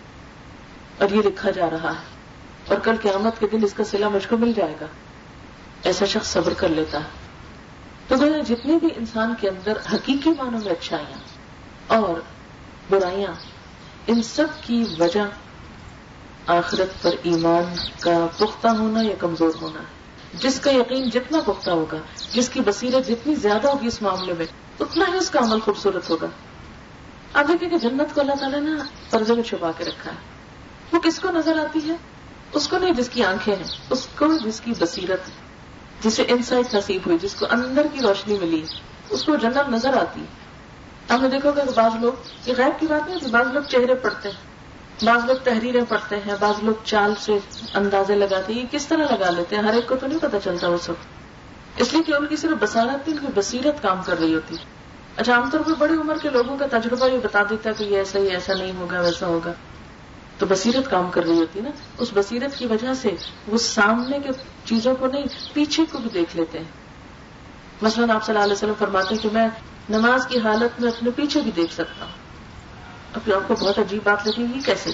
اور 0.97 1.09
یہ 1.09 1.21
لکھا 1.21 1.51
جا 1.51 1.69
رہا 1.69 1.89
ہے۔ 1.89 2.03
اور 2.67 2.77
کل 2.83 2.95
قیامت 3.01 3.39
کے 3.39 3.47
دن 3.47 3.63
اس 3.63 3.73
کا 3.73 3.83
سلا 3.83 4.09
مجھ 4.09 4.27
کو 4.27 4.37
مل 4.37 4.53
جائے 4.55 4.75
گا۔ 4.81 4.85
ایسا 5.83 6.05
شخص 6.05 6.27
صبر 6.27 6.53
کر 6.53 6.67
لیتا 6.67 6.97
ہے۔ 6.97 7.24
تو 8.07 8.15
گویا 8.15 8.37
جتنے 8.47 8.75
بھی 8.75 8.87
انسان 8.95 9.33
کے 9.39 9.49
اندر 9.49 9.77
حقیقی 9.93 10.29
معنوں 10.29 10.59
میں 10.63 10.71
اچھائیاں 10.71 11.19
اور 11.87 12.21
برائیاں، 12.89 13.31
ان 14.07 14.23
سب 14.23 14.47
کی 14.61 14.85
وجہ 14.99 15.29
آخرت 16.47 17.03
پر 17.03 17.11
ایمان 17.23 17.63
کا 17.99 18.27
پختہ 18.37 18.67
ہونا 18.67 19.01
یا 19.01 19.15
کمزور 19.19 19.51
ہونا 19.61 19.79
ہے۔ 19.79 20.05
جس 20.37 20.59
کا 20.59 20.71
یقین 20.71 21.09
جتنا 21.09 21.39
پختہ 21.45 21.69
ہوگا، 21.69 21.97
جس 22.31 22.49
کی 22.49 22.61
بصیرت 22.65 23.07
جتنی 23.07 23.35
زیادہ 23.35 23.67
ہوگی 23.67 23.87
اس 23.87 24.01
معاملے 24.01 24.33
میں، 24.37 24.45
اتنا 24.79 25.05
ہی 25.13 25.17
اس 25.17 25.29
کا 25.29 25.39
عمل 25.39 25.59
خوبصورت 25.59 26.09
ہوگا۔ 26.09 26.27
آپ 27.33 27.47
دیکھیں 27.47 27.69
کہ 27.69 27.77
جنت 27.77 28.15
کو 28.15 28.21
اللہ 28.21 28.35
تعالیٰ 28.39 28.59
نے 28.59 28.71
پردے 29.09 29.33
میں 29.33 29.43
چھپا 29.43 29.71
کے 29.77 29.85
رکھا 29.85 30.11
ہے۔ 30.11 30.17
وہ 30.91 30.99
کس 30.99 31.19
کو 31.19 31.31
نظر 31.31 31.59
آتی 31.59 31.79
ہے؟ 31.89 31.95
اس 32.53 32.67
کو 32.67 32.77
نہیں 32.77 32.91
جس 32.91 33.09
کی 33.09 33.23
آنکھیں 33.23 33.55
ہیں، 33.55 33.63
اس 33.89 34.07
کو 34.17 34.27
جس 34.45 34.61
کی 34.61 34.73
بصیرت 34.79 35.19
جسے 36.01 36.23
انسائٹ 36.27 36.75
نصیب 36.75 37.01
ہوئی، 37.05 37.17
جس 37.21 37.35
کو 37.35 37.45
اندر 37.49 37.85
کی 37.93 38.01
روشنی 38.01 38.37
ملی، 38.41 38.65
اس 39.09 39.23
کو 39.23 39.35
جنت 39.35 39.69
نظر 39.69 39.93
آتی۔ 39.93 40.19
ہے 40.19 40.45
آپ 41.09 41.21
نے 41.21 41.27
دیکھو 41.27 41.51
کہ 41.51 41.61
بعض 41.75 41.91
لوگ، 42.01 42.13
یہ 42.45 42.53
غیر 42.57 42.69
کی 42.79 42.87
بات 42.87 43.09
نہیں 43.09 43.19
کہ 43.19 43.27
بعض 43.27 43.47
لوگ 43.53 43.63
چہرے 43.63 43.95
پڑتے 43.95 44.29
ہیں، 44.29 44.55
بعض 45.05 45.25
لوگ 45.25 45.35
تحریریں 45.43 45.81
پڑھتے 45.89 46.15
ہیں، 46.15 46.35
بعض 46.39 46.63
لوگ 46.63 46.73
چال 46.83 47.13
سے 47.19 47.37
اندازے 47.73 48.15
لگاتے 48.15 48.53
ہیں، 48.53 48.61
یہ 48.61 48.65
کس 48.71 48.87
طرح 48.87 49.03
لگا 49.11 49.29
لیتے 49.29 49.55
ہیں؟ 49.55 49.63
ہر 49.63 49.73
ایک 49.73 49.87
کو 49.87 49.95
تو 49.95 50.07
نہیں 50.07 50.19
پتا 50.21 50.37
چلتا 50.43 50.67
وہ 50.67 50.77
سب۔ 50.77 50.93
اس 51.77 51.93
لیے 51.93 52.03
کہ 52.03 52.13
ان 52.13 52.25
کی 52.25 52.35
صرف 52.35 52.51
بسارت 52.59 53.01
ان 53.05 53.17
کی 53.17 53.27
بصیرت 53.35 53.81
کام 53.81 54.01
کر 54.05 54.19
رہی 54.19 54.35
ہوتی۔ 54.35 54.55
اچھا 55.17 55.33
عام 55.33 55.49
طور 55.49 55.59
پر 55.59 55.73
بڑی 55.77 55.93
عمر 55.93 56.17
کے 56.21 56.29
لوگوں 56.29 56.57
کا 56.57 56.65
تجربہ 56.71 57.09
یہ 57.09 57.17
بتا 57.23 57.43
دیتا 57.49 57.69
ہے 57.69 57.73
کہ 57.77 57.83
یہ 57.83 57.97
ایسا 57.97 58.19
ہی، 58.19 58.27
ایسا 58.27 58.53
نہیں 58.53 58.71
ہوگا، 58.77 59.01
ویسا 59.01 59.25
ہوگا۔ 59.25 59.51
تو 60.37 60.45
بصیرت 60.45 60.91
کام 60.91 61.11
کر 61.11 61.23
رہی 61.23 61.39
ہوتی 61.39 61.59
ہے 61.59 61.63
نا۔ 61.63 61.69
اس 61.97 62.09
بصیرت 62.13 62.57
کی 62.57 62.65
وجہ 62.65 62.93
سے 62.93 63.15
وہ 63.47 63.57
سامنے 63.57 64.19
کے 64.19 64.29
چیزوں 64.65 64.95
کو 64.95 65.07
نہیں، 65.07 65.23
پیچھے 65.53 65.83
کو 65.91 65.97
بھی 65.97 66.09
دیکھ 66.13 66.37
لیتے 66.37 66.57
ہیں۔ 66.57 66.65
مثلاً 67.81 68.09
آپ 68.09 68.23
صلی 68.23 68.33
اللہ 68.33 68.43
علیہ 68.43 68.53
وسلم 68.53 68.73
فرماتے 68.79 69.15
ہیں 69.15 69.21
کہ 69.21 69.29
میں 69.33 69.47
نماز 69.89 70.27
کی 70.27 70.39
حالت 70.39 70.81
میں 70.81 70.91
اپنے 70.91 71.09
پیچھے 71.15 71.41
بھی 71.41 71.51
دیکھ 71.51 71.73
سکتا 71.73 72.05
ہوں۔ 72.05 72.11
اب 73.13 73.31
آپ 73.35 73.47
کو 73.47 73.65
بہت 73.65 73.79
عجیب 73.79 74.01
بات 74.03 74.27
لگے 74.27 74.45
گی 74.53 74.59
کیسے؟ 74.65 74.89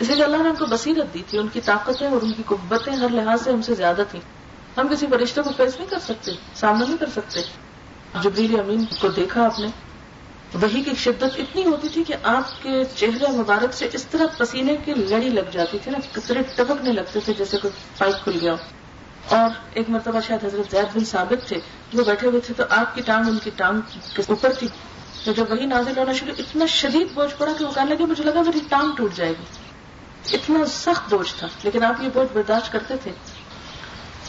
اس 0.00 0.10
لیے 0.10 0.24
اللہ 0.24 0.36
نے 0.36 0.48
ان 0.48 0.54
کو 0.54 0.66
بصیرت 0.66 1.14
دی 1.14 1.22
تھی، 1.28 1.38
ان 1.38 1.48
کی 1.48 1.60
طاقتیں 1.60 2.08
اور 2.08 2.22
ان 2.22 2.32
کی 2.32 2.42
قبتیں 2.46 2.92
ہر 2.92 3.08
لحاظ 3.08 3.44
سے 3.44 3.52
ہم 3.52 3.62
سے 3.62 3.74
زیادہ 3.74 4.02
تھیں۔ 4.10 4.20
ہم 4.80 4.88
کسی 4.88 5.06
فرشتے 5.10 5.42
کو 5.42 5.50
فیس 5.56 5.76
نہیں 5.76 5.88
کر 5.88 5.98
سکتے 5.98 6.32
سامنا 6.54 6.84
نہیں 6.84 6.96
کر 6.96 7.06
سکتے۔ 7.06 7.40
جبریل 8.22 8.60
امین 8.60 8.84
کو 9.00 9.08
دیکھا 9.08 9.44
آپ 9.44 9.58
نے 9.58 9.66
وہی 10.62 10.82
کی 10.82 10.94
شدت 10.94 11.38
اتنی 11.38 11.64
ہوتی 11.64 11.88
تھی 11.88 12.04
کہ 12.04 12.14
آپ 12.22 12.62
کے 12.62 12.84
چہرے 12.96 13.32
مبارک 13.32 13.74
سے 13.74 13.88
اس 13.92 14.06
طرح 14.06 14.26
پسینے 14.38 14.76
کی 14.84 14.94
لڑی 14.94 15.28
لگ 15.28 15.50
جاتی 15.52 15.78
تھی 15.78 15.90
نا 15.90 15.98
کتنے 16.12 16.42
ٹپکنے 16.56 16.92
لگتے 16.92 17.20
تھے 17.20 17.32
جیسے 17.38 17.56
کوئی 17.56 17.72
پائپ 17.98 18.24
کھل 18.24 18.38
گیا 18.40 18.54
اور 19.28 19.50
ایک 19.74 19.90
مرتبہ 19.90 20.20
شاید 20.20 20.44
حضرت 20.44 20.70
زید 20.70 20.96
بن 20.96 21.04
ثابت 21.04 21.48
تھے 21.48 21.56
وہ 21.94 22.04
بیٹھے 22.04 22.28
ہوئے 22.28 22.40
تھے 22.40 22.54
تو 22.56 22.62
آپ 22.70 22.94
کی 22.94 23.02
ٹانگ 23.02 23.28
ان 23.28 23.38
کی 23.38 23.50
ٹانگ 23.56 23.80
کے 24.16 24.22
اوپر 24.28 24.52
تھی۔ 24.52 24.68
تو 25.24 25.32
جب 25.32 25.44
وہی 25.50 25.66
نازل 25.66 25.98
ہونا 25.98 26.12
شروع، 26.12 26.34
اتنا 26.38 26.66
شدید 26.66 27.14
بوجھ 27.14 27.34
پڑا 27.38 27.52
کہ 27.58 27.64
وہ 27.64 27.72
کہنے 27.74 27.94
لگے، 27.94 28.04
مجھے 28.04 28.24
لگا 28.24 28.42
میری 28.42 28.60
ٹانگ 28.68 28.96
ٹوٹ 28.96 29.14
جائے 29.14 29.30
گی۔ 29.30 29.44
اتنا 30.36 30.66
سخت 30.66 31.14
بوجھ 31.14 31.34
تھا، 31.38 31.46
لیکن 31.62 31.84
آپ 31.84 32.02
یہ 32.02 32.08
بوجھ 32.14 32.28
برداشت 32.32 32.72
کرتے 32.72 32.94
تھے۔ 33.02 33.10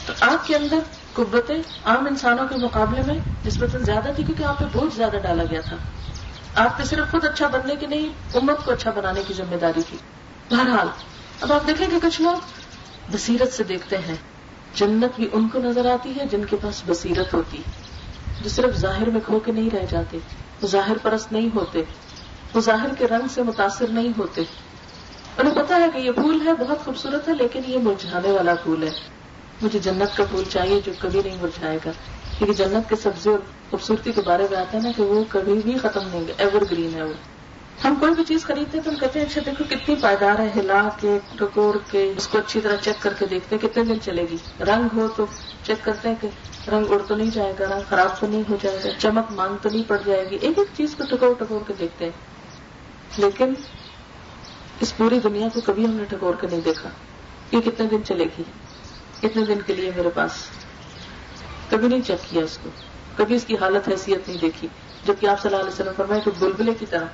تو 0.05 0.13
آپ 0.19 0.47
کے 0.47 0.55
اندر 0.55 0.79
قبتیں 1.15 1.58
عام 1.86 2.06
انسانوں 2.06 2.47
کے 2.47 2.56
مقابلے 2.56 3.01
میں 3.08 3.19
نسبتاً 3.45 3.84
زیادہ 3.84 4.10
تھی 4.15 4.23
کیونکہ 4.23 4.43
آپ 4.43 4.60
پہ 4.60 4.65
بوجھ 4.73 4.95
زیادہ 4.95 5.17
ڈالا 5.23 5.43
گیا 5.51 5.62
تھا۔ 5.62 5.75
آپ 6.56 6.78
پہ 6.78 6.84
صرف 6.84 7.12
خود 7.12 7.25
اچھا 7.25 7.47
بننے 7.47 7.75
کی 7.75 7.86
نہیں، 7.86 8.10
امت 8.34 8.65
کو 8.65 8.71
اچھا 8.71 8.91
بنانے 8.91 9.21
کی 9.28 9.34
ذمہ 9.34 9.56
داری 9.56 9.82
تھی 9.89 9.97
بہرحال، 10.51 10.88
اب 11.41 11.54
آپ 11.54 11.67
دیکھیں 11.67 11.88
کہ 11.88 11.97
کچھ 12.01 12.21
لوگ 12.21 12.36
بصیرت 13.12 13.54
سے 13.54 13.63
دیکھتے 13.63 13.97
ہیں۔ 13.97 14.15
جنت 14.73 15.15
بھی 15.15 15.30
ان 15.32 15.47
کو 15.47 15.60
نظر 15.60 15.91
آتی 15.91 16.19
ہے 16.19 16.25
جن 16.32 16.45
کے 16.45 16.56
پاس 16.62 16.82
بصیرت 16.88 17.34
ہوتی 17.34 17.62
جو 18.43 18.49
صرف 18.49 18.78
ظاہر 18.78 19.10
میں 19.10 19.21
کھو 19.25 19.39
کے 19.39 19.51
نہیں 19.51 19.69
رہ 19.69 19.86
جاتے، 19.89 20.17
وہ 20.62 20.67
ظاہر 20.67 20.97
پرست 21.01 21.32
نہیں 21.32 21.49
ہوتے، 21.56 21.84
وہ 22.54 22.62
ظاہر 22.62 22.93
کے 22.97 23.08
رنگ 23.08 23.28
سے 23.34 23.43
متاثر 23.43 23.88
نہیں 23.88 24.13
ہوتے۔ 24.17 24.41
انہیں 25.38 25.56
پتا 25.56 25.75
ہے 25.75 25.88
کہ 25.93 25.97
یہ 25.97 26.12
پھول 26.12 26.47
ہے، 26.47 26.54
بہت 26.54 26.86
خوبصورت 26.86 27.28
ہے، 27.28 27.34
لیکن 27.34 27.62
یہ 27.67 27.78
مرجھانے 27.78 28.32
والا 28.32 28.56
پھول 28.56 28.84
ہے۔ 28.84 29.14
مجھے 29.62 29.80
جنت 29.80 30.18
کا 30.18 30.24
پھول 30.30 30.44
چاہیے 30.50 30.82
جو 30.86 30.91
کبھی 31.00 31.22
نہیں 31.26 31.38
مرجھائے 31.41 31.78
گا۔ 31.86 31.91
کیونکہ 32.38 32.65
جنت 32.65 32.89
کے 32.89 32.96
سبزی 32.96 33.30
اور 33.30 33.39
خوبصورتی 33.70 34.12
کے 34.12 34.22
بارے 34.22 34.48
میں 34.52 34.58
آتا 34.58 34.78
ہے 34.78 34.84
نا 34.84 34.91
کہ 34.98 35.04
وہ 35.04 35.24
کبھی 35.30 35.54
بھی 35.54 35.78
ختم 35.78 36.08
نہیں 36.08 36.24
ایور 36.38 36.62
گرین 36.72 36.94
ہے 36.94 37.04
وہ۔ 37.04 37.13
ہم 37.84 37.96
کوئی 38.00 38.13
بھی 38.13 38.24
چیز 38.24 38.46
خریدتے 38.46 38.78
ہیں 38.78 38.86
تو 38.86 38.91
ہم 38.91 38.96
کہتے 38.96 39.20
ہیں 39.20 39.26
اچھا 39.26 39.41
دیکھو 39.46 39.63
کتنی 39.70 39.96
پائیدار 40.02 40.39
ہے، 40.39 40.50
ہلا 40.56 40.89
کے 41.00 41.20
ٹکوڑ 41.36 41.78
کے، 41.91 42.13
اس 42.18 42.28
کو 42.28 42.38
اچھی 42.38 42.62
طرح 42.62 42.76
چیک 42.76 43.04
کر 43.04 43.13
کے 43.20 43.26
دیکھتے 43.26 43.56
ہیں 43.56 43.68
کتنے 43.68 43.84
دن 43.84 44.02
چلے 44.02 44.26
گی۔ 44.32 44.38
رنگ 44.60 44.98
ہو 44.98 45.08
تو 45.15 45.26
چیک 45.63 45.86
کرتے 45.86 46.10
ہیں 46.10 46.15
کہ 46.22 46.28
رنگ 46.70 46.86
اڑ 46.89 47.00
تو 47.08 47.15
نہیں 47.15 47.32
جائے 47.34 47.54
گا، 47.60 47.65
رنگ 47.65 47.82
خراب 47.89 48.20
تو 48.20 48.28
نہیں 48.28 48.44
ہو 48.50 48.58
جائے 48.62 48.80
گا، 48.84 48.89
چمک 49.00 49.32
مانگ 49.32 49.56
تو 49.62 49.70
نہیں 49.70 49.84
پڑ 49.88 49.98
جائے 50.06 50.30
گی۔ 50.32 50.38
ایک 50.41 50.60
ایک 50.60 50.68
چیز 50.78 50.96
کو 50.96 51.04
ٹکور 51.10 51.34
ٹکور 51.39 51.60
کے 51.68 51.74
دیکھتے 51.80 52.06
ہیں۔ 52.06 52.12
لیکن 53.18 53.54
اس 54.80 54.98
پوری 54.98 55.20
دنیا 55.20 55.48
کو 55.54 55.62
کبھی 55.62 55.86
ہم 55.86 55.91
نے 55.91 56.04
ٹکور 56.10 56.34
کے 56.41 56.48
نہیں 56.48 56.62
دیکھا۔ 56.65 56.89
یہ 57.52 57.62
کتنے 57.62 57.88
دن 57.88 58.04
چلے 58.04 58.26
گی؟ 58.38 58.44
کتنے 59.27 59.45
دن 59.45 59.57
کے 59.65 59.73
لیے 59.73 59.91
میرے 59.95 60.09
پاس۔ 60.09 60.31
کبھی 61.69 61.88
نہیں 61.88 62.01
چیک 62.01 62.29
کیا 62.29 62.43
اس 62.43 62.57
کو۔ 62.63 62.69
کبھی 63.15 63.35
اس 63.35 63.45
کی 63.45 63.57
حالت 63.57 63.89
حیثیت 63.89 64.27
نہیں 64.27 64.38
دیکھی۔ 64.41 64.67
جبکہ 65.05 65.25
آپ 65.27 65.41
صلی 65.41 65.51
اللہ 65.51 65.61
علیہ 65.61 65.73
وسلم 65.73 65.93
فرمائے 65.97 66.21
کہ 66.21 66.31
بلبلے 66.39 66.73
کی 66.73 66.85
طرح۔ 66.89 67.05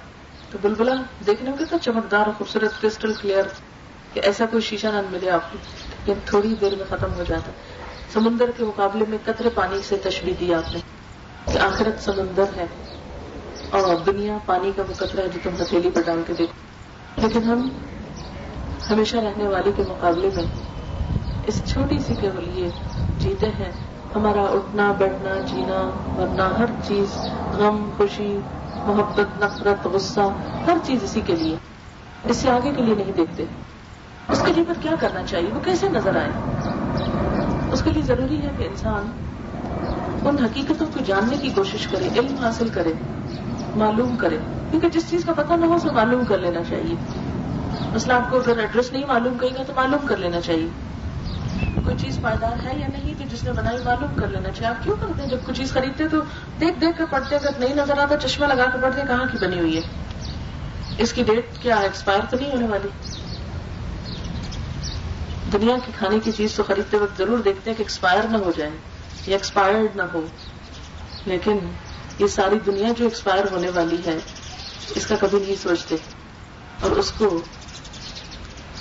تو 0.51 0.57
بلبلا 0.61 0.95
دیکھنے 1.25 1.49
میں 1.49 1.57
کتنا 1.57 1.77
چمکدار 1.77 2.25
اور 2.25 2.33
خوبصورت 2.37 2.81
کرسٹل 2.81 3.13
کلیئر 3.13 3.43
کہ 4.13 4.19
ایسا 4.23 4.45
کوئی 4.45 4.61
شیشہ 4.61 4.87
نہ 4.87 5.01
ملے 5.11 5.29
آپ 5.29 5.51
کو۔ 5.51 5.57
لیکن 6.05 6.19
تھوڑی 6.25 6.55
دیر 6.61 6.75
میں 6.75 6.85
ختم 6.89 7.13
ہو 7.13 7.23
جاتا۔ 7.27 7.51
سمندر 8.13 8.51
کے 8.57 8.63
مقابلے 8.65 9.05
میں 9.09 9.17
قطرے 9.25 9.49
پانی 9.49 9.79
سے 9.83 9.97
تشبیح 9.97 10.33
دی 10.39 10.53
آپ 10.53 10.73
نے 10.73 10.79
کہ 11.53 11.57
آخرت 11.57 12.03
سمندر 12.03 12.45
ہے۔ 12.55 12.65
اور 13.69 13.95
دنیا 13.95 14.37
پانی 14.45 14.71
کا 14.75 14.83
وہ 14.89 14.93
قطرہ 14.93 15.21
ہے 15.21 15.27
جو 15.27 15.39
تم 15.43 15.61
ہتھیلی 15.61 15.89
پر 15.89 16.01
ڈال 16.01 16.21
کے 16.27 16.33
دیکھو۔ 16.33 16.55
لیکن 17.21 17.43
ہم 17.43 17.69
ہمیشہ 18.89 19.17
رہنے 19.17 19.47
والے 19.47 19.71
کے 19.75 19.83
مقابلے 19.89 20.29
میں 20.35 20.43
اس 21.47 21.61
چھوٹی 21.65 21.99
سی 21.99 22.13
کے 22.21 22.29
لیے 22.39 22.69
جیتے 23.17 23.47
ہیں۔ 23.47 23.71
ہمارا 24.15 24.41
اٹھنا، 24.41 24.93
بیٹھنا، 24.97 25.41
جینا 25.41 25.89
ورنہ 26.17 26.41
ہر 26.41 26.65
چیز، 26.87 27.17
غم، 27.57 27.89
خوشی، 27.97 28.39
محبت، 28.75 29.43
نفرت، 29.43 29.87
غصہ، 29.87 30.19
ہر 30.67 30.77
چیز 30.83 31.03
اسی 31.03 31.21
کے 31.25 31.35
لیے۔ 31.35 31.55
اس 32.23 32.37
سے 32.37 32.49
آگے 32.49 32.71
کے 32.77 32.81
لیے 32.81 32.95
نہیں 32.95 33.11
دیکھتے۔ 33.17 33.45
اس 34.29 34.41
کے 34.45 34.53
لیے 34.53 34.63
پھر 34.63 34.73
کیا 34.81 34.91
کرنا 34.99 35.23
چاہیے؟ 35.23 35.49
وہ 35.53 35.59
کیسے 35.59 35.89
نظر 35.89 36.15
آئے؟ 36.15 36.29
اس 37.71 37.81
کے 37.83 37.91
لیے 37.91 38.03
ضروری 38.03 38.41
ہے 38.41 38.49
کہ 38.57 38.63
انسان 38.63 39.11
ان 40.27 40.37
حقیقتوں 40.43 40.87
کو 40.93 40.99
جاننے 41.05 41.37
کی 41.37 41.49
کوشش 41.49 41.87
کرے، 41.87 42.19
علم 42.19 42.35
حاصل 42.35 42.69
کرے، 42.69 42.93
معلوم 43.75 44.15
کرے۔ 44.17 44.37
کیونکہ 44.71 44.89
جس 44.89 45.09
چیز 45.09 45.25
کا 45.25 45.33
پتہ 45.33 45.53
نہ 45.53 45.65
ہو، 45.65 45.73
اسے 45.73 45.91
معلوم 45.91 46.25
کر 46.25 46.37
لینا 46.37 46.63
چاہیے۔ 46.69 46.95
مسئلہ 47.93 48.13
آپ 48.13 48.31
کو 48.31 48.37
اگر 48.37 48.57
ایڈریس 48.57 48.91
نہیں 48.91 49.05
معلوم 49.07 49.37
کرے 49.37 49.49
گا، 49.57 49.63
تو 49.63 49.73
معلوم 49.75 50.07
کر 50.07 50.17
لینا 50.17 50.41
چاہیے۔ 50.41 50.67
کوئی 51.83 51.95
چیز 51.97 52.19
پائیدار 52.21 52.65
ہے 52.65 52.79
یا 52.79 52.87
نہیں 52.87 53.13
تو 53.17 53.23
جس 53.31 53.43
نے 53.43 53.51
بنائی 53.51 53.77
معلوم 53.85 54.15
کر 54.15 54.27
لینا 54.27 54.49
چاہیے؟ 54.49 54.67
آپ 54.67 54.83
کیوں 54.83 54.95
کرتے 55.01 55.21
ہیں؟ 55.21 55.29
جب 55.29 55.37
کوئی 55.45 55.55
چیز 55.55 55.71
خریدتے 55.71 56.07
تو 56.07 56.17
دیکھ 56.61 56.81
دیکھ 56.81 56.97
کر 56.97 57.05
پڑھتے 57.09 57.35
اگر 57.35 57.49
نہیں 57.57 57.75
نظر 57.75 57.97
آتا، 57.97 58.17
چشمہ 58.17 58.45
لگا 58.45 58.65
کے 58.65 58.77
پڑھتے 58.81 59.01
کہاں 59.07 59.25
کی 59.31 59.37
بنی 59.37 59.59
ہوئی 59.59 59.77
ہے؟ 59.77 59.81
اس 60.97 61.13
کی 61.13 61.23
ڈیٹ 61.23 61.45
کیا 61.61 61.75
ایکسپائر 61.75 62.19
تو 62.29 62.37
نہیں 62.41 62.51
ہونے 62.51 62.67
والی؟ 62.67 62.87
دنیا 65.53 65.75
کی 65.85 65.91
کھانے 65.97 66.19
کی 66.23 66.31
چیز 66.31 66.53
تو 66.55 66.63
خریدتے 66.63 66.97
وقت 66.97 67.17
ضرور 67.17 67.39
دیکھتے 67.39 67.69
ہیں 67.69 67.77
کہ 67.77 67.83
ایکسپائر 67.83 68.23
نہ 68.23 68.37
ہو 68.37 68.51
جائے 68.57 68.71
یا 69.27 69.35
ایکسپائرڈ 69.35 69.95
نہ 69.95 70.01
ہو۔ 70.13 70.21
لیکن 71.25 71.57
یہ 72.19 72.27
ساری 72.27 72.55
دنیا 72.65 72.87
جو 72.97 73.03
ایکسپائر 73.03 73.43
ہونے 73.51 73.69
والی 73.69 73.97
ہے، 74.05 74.17
اس 74.95 75.07
کا 75.07 75.15
کبھی 75.19 75.39
نہیں 75.39 75.55
سوچتے۔ 75.63 75.95
اور 76.81 76.91
اس 76.91 77.11
کو 77.11 77.41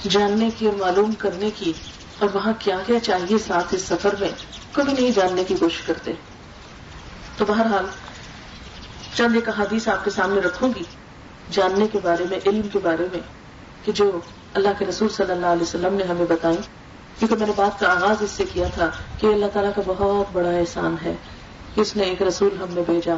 جاننے 0.09 0.51
کی 0.59 0.67
اور 0.67 0.75
معلوم 0.75 1.13
کرنے 1.13 1.51
کی 1.57 1.73
اور 2.21 2.29
وہاں 2.35 2.53
کیا 2.59 2.77
کیا 2.87 3.01
چاہیے 3.01 3.39
ساتھ 3.39 3.75
اس 3.75 3.83
سفر 3.83 4.15
میں، 4.21 4.29
کبھی 4.73 4.93
نہیں 4.93 5.11
جاننے 5.11 5.45
کی 5.45 5.55
کوشش 5.61 5.83
کرتے۔ 5.83 6.13
تو 7.37 7.45
بہرحال، 7.49 7.87
چند 9.15 9.35
ایک 9.35 9.49
حادیث 9.49 9.89
آپ 9.89 10.05
کے 10.05 10.11
سامنے 10.11 10.41
رکھوں 10.41 10.69
گی 10.77 10.83
جاننے 11.51 11.87
کے 11.93 11.99
بارے 12.03 12.25
میں، 12.31 12.39
علم 12.47 12.69
کے 12.73 12.79
بارے 12.83 13.07
میں، 13.13 13.21
کہ 13.85 13.93
جو 13.93 14.21
اللہ 14.55 14.69
کے 14.79 14.87
رسول 14.87 15.09
صلی 15.09 15.33
اللہ 15.33 15.47
علیہ 15.47 15.63
وسلم 15.63 15.95
نے 15.95 16.05
ہمیں 16.05 16.25
بتائی 16.29 16.57
کیونکہ 17.19 17.37
میں 17.37 17.47
نے 17.47 17.53
بات 17.57 17.81
کا 17.81 17.93
آغاز 17.93 18.23
اس 18.23 18.31
سے 18.31 18.45
کیا 18.53 18.67
تھا 18.75 18.91
کہ 19.19 19.27
اللہ 19.27 19.47
تعالیٰ 19.53 19.71
کا 19.77 19.83
بہت 19.87 20.27
بڑا 20.33 20.51
احسان 20.51 20.95
ہے 21.05 21.15
کہ 21.75 21.81
اس 21.81 21.97
نے 21.97 22.03
ایک 22.03 22.23
رسول 22.23 22.49
ہم 22.61 22.67
نے 22.71 22.83
بھیجا، 22.87 23.15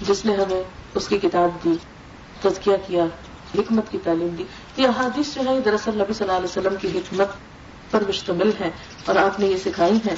جس 0.00 0.24
نے 0.24 0.34
ہمیں 0.34 0.62
اس 0.94 1.08
کی 1.08 1.18
کتاب 1.18 1.64
دی، 1.64 1.74
تزکیہ 2.42 2.76
کیا، 2.86 3.04
حکمت 3.54 3.90
کی 3.90 3.98
تعلیم 4.04 4.34
دی۔ 4.38 4.44
یہ 4.76 4.88
احادیث 4.88 5.34
جو 5.34 5.40
ہے 5.44 5.60
دراصل 5.60 5.94
نبی 5.94 6.12
صلی 6.12 6.28
اللہ 6.28 6.38
علیہ 6.38 6.58
وسلم 6.58 6.74
کی 6.80 6.98
حکمت 6.98 7.28
پر 7.90 8.02
مشتمل 8.08 8.50
ہے 8.60 8.70
اور 9.04 9.16
آپ 9.16 9.40
نے 9.40 9.46
یہ 9.46 9.56
سکھائی 9.56 9.96
ہیں 10.06 10.16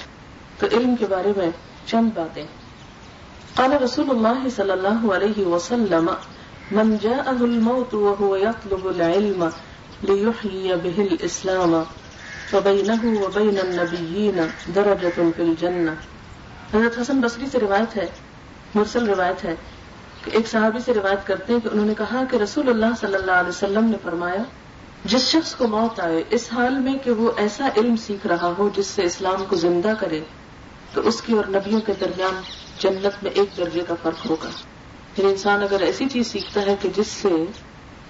تو 0.58 0.66
علم 0.72 0.96
کے 0.96 1.06
بارے 1.06 1.32
میں 1.36 1.50
چند 1.86 2.10
باتیں۔ 2.14 2.44
قال 3.54 3.72
رسول 3.72 4.10
اللہ 4.10 4.48
صلی 4.56 4.70
اللہ 4.70 5.12
علیہ 5.14 5.46
وسلم، 5.46 6.10
من 6.70 6.96
جاءه 7.02 7.44
الموت 7.44 7.94
وهو 7.94 8.36
يطلب 8.36 8.86
العلم 8.86 9.44
ليحيي 10.02 10.74
به 10.74 11.06
الاسلام 11.06 11.84
فبينه 12.50 13.12
وبين 13.22 13.58
النبيين 13.58 14.38
درجة 14.74 15.26
في 15.36 15.42
الجنة 15.42 15.94
حضرت 16.74 16.98
حسن 16.98 17.20
بصری 17.20 17.46
سے 17.52 17.58
روایت 17.58 17.96
ہے، 17.96 18.06
مرسل 18.74 19.08
روایت 19.08 19.44
ہے، 19.44 19.54
کہ 20.24 20.30
ایک 20.30 20.48
صحابی 20.48 20.78
سے 20.84 20.94
روایت 20.94 21.26
کرتے 21.26 21.52
ہیں 21.52 21.60
کہ 21.60 21.68
انہوں 21.72 21.86
نے 21.86 21.94
کہا 21.98 22.24
کہ 22.30 22.36
رسول 22.36 22.68
اللہ 22.68 22.94
صلی 23.00 23.14
اللہ 23.14 23.40
علیہ 23.40 23.48
وسلم 23.48 23.84
نے 23.84 23.96
فرمایا 24.02 24.42
جس 25.04 25.20
شخص 25.20 25.54
کو 25.54 25.66
موت 25.66 26.00
آئے، 26.00 26.22
اس 26.30 26.48
حال 26.52 26.74
میں 26.74 26.94
کہ 27.04 27.10
وہ 27.10 27.30
ایسا 27.36 27.68
علم 27.76 27.96
سیکھ 27.96 28.26
رہا 28.26 28.52
ہو 28.58 28.68
جس 28.76 28.86
سے 28.86 29.02
اسلام 29.02 29.44
کو 29.48 29.56
زندہ 29.56 29.92
کرے، 30.00 30.20
تو 30.92 31.08
اس 31.08 31.22
کی 31.22 31.32
اور 31.32 31.44
نبیوں 31.44 31.80
کے 31.80 31.92
درمیان 32.00 32.40
جنت 32.78 33.22
میں 33.22 33.30
ایک 33.30 33.56
درجے 33.56 33.82
کا 33.88 33.94
فرق 34.02 34.30
ہوگا۔ 34.30 34.48
پھر 35.14 35.24
انسان 35.24 35.62
اگر 35.62 35.80
ایسی 35.80 36.08
چیز 36.08 36.26
سیکھتا 36.26 36.60
ہے 36.60 36.76
کہ 36.80 36.88
جس 36.96 37.06
سے 37.06 37.44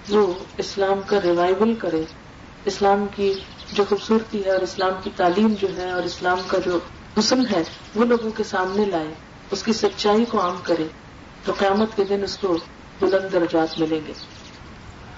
وہ 0.09 0.33
اسلام 0.57 0.99
کا 1.05 1.21
ریوائول 1.23 1.75
کرے، 1.75 2.03
اسلام 2.65 3.05
کی 3.15 3.33
جو 3.73 3.83
خوبصورتی 3.89 4.45
ہے 4.45 4.51
اور 4.51 4.61
اسلام 4.61 4.93
کی 5.03 5.09
تعلیم 5.15 5.53
جو 5.59 5.67
ہے 5.77 5.91
اور 5.91 6.03
اسلام 6.03 6.39
کا 6.47 6.57
جو 6.65 6.79
حسن 7.19 7.45
ہے، 7.45 7.63
وہ 7.95 8.05
لوگوں 8.05 8.31
کے 8.31 8.43
سامنے 8.43 8.85
لائے، 8.85 9.13
اس 9.51 9.63
کی 9.63 9.73
سچائی 9.73 10.25
کو 10.25 10.41
عام 10.41 10.57
کرے، 10.63 10.87
تو 11.45 11.53
قیامت 11.59 11.95
کے 11.95 12.03
دن 12.03 12.23
اس 12.23 12.37
کو 12.37 12.57
بلند 12.99 13.33
درجات 13.33 13.79
ملیں 13.79 13.99
گے۔ 14.07 14.13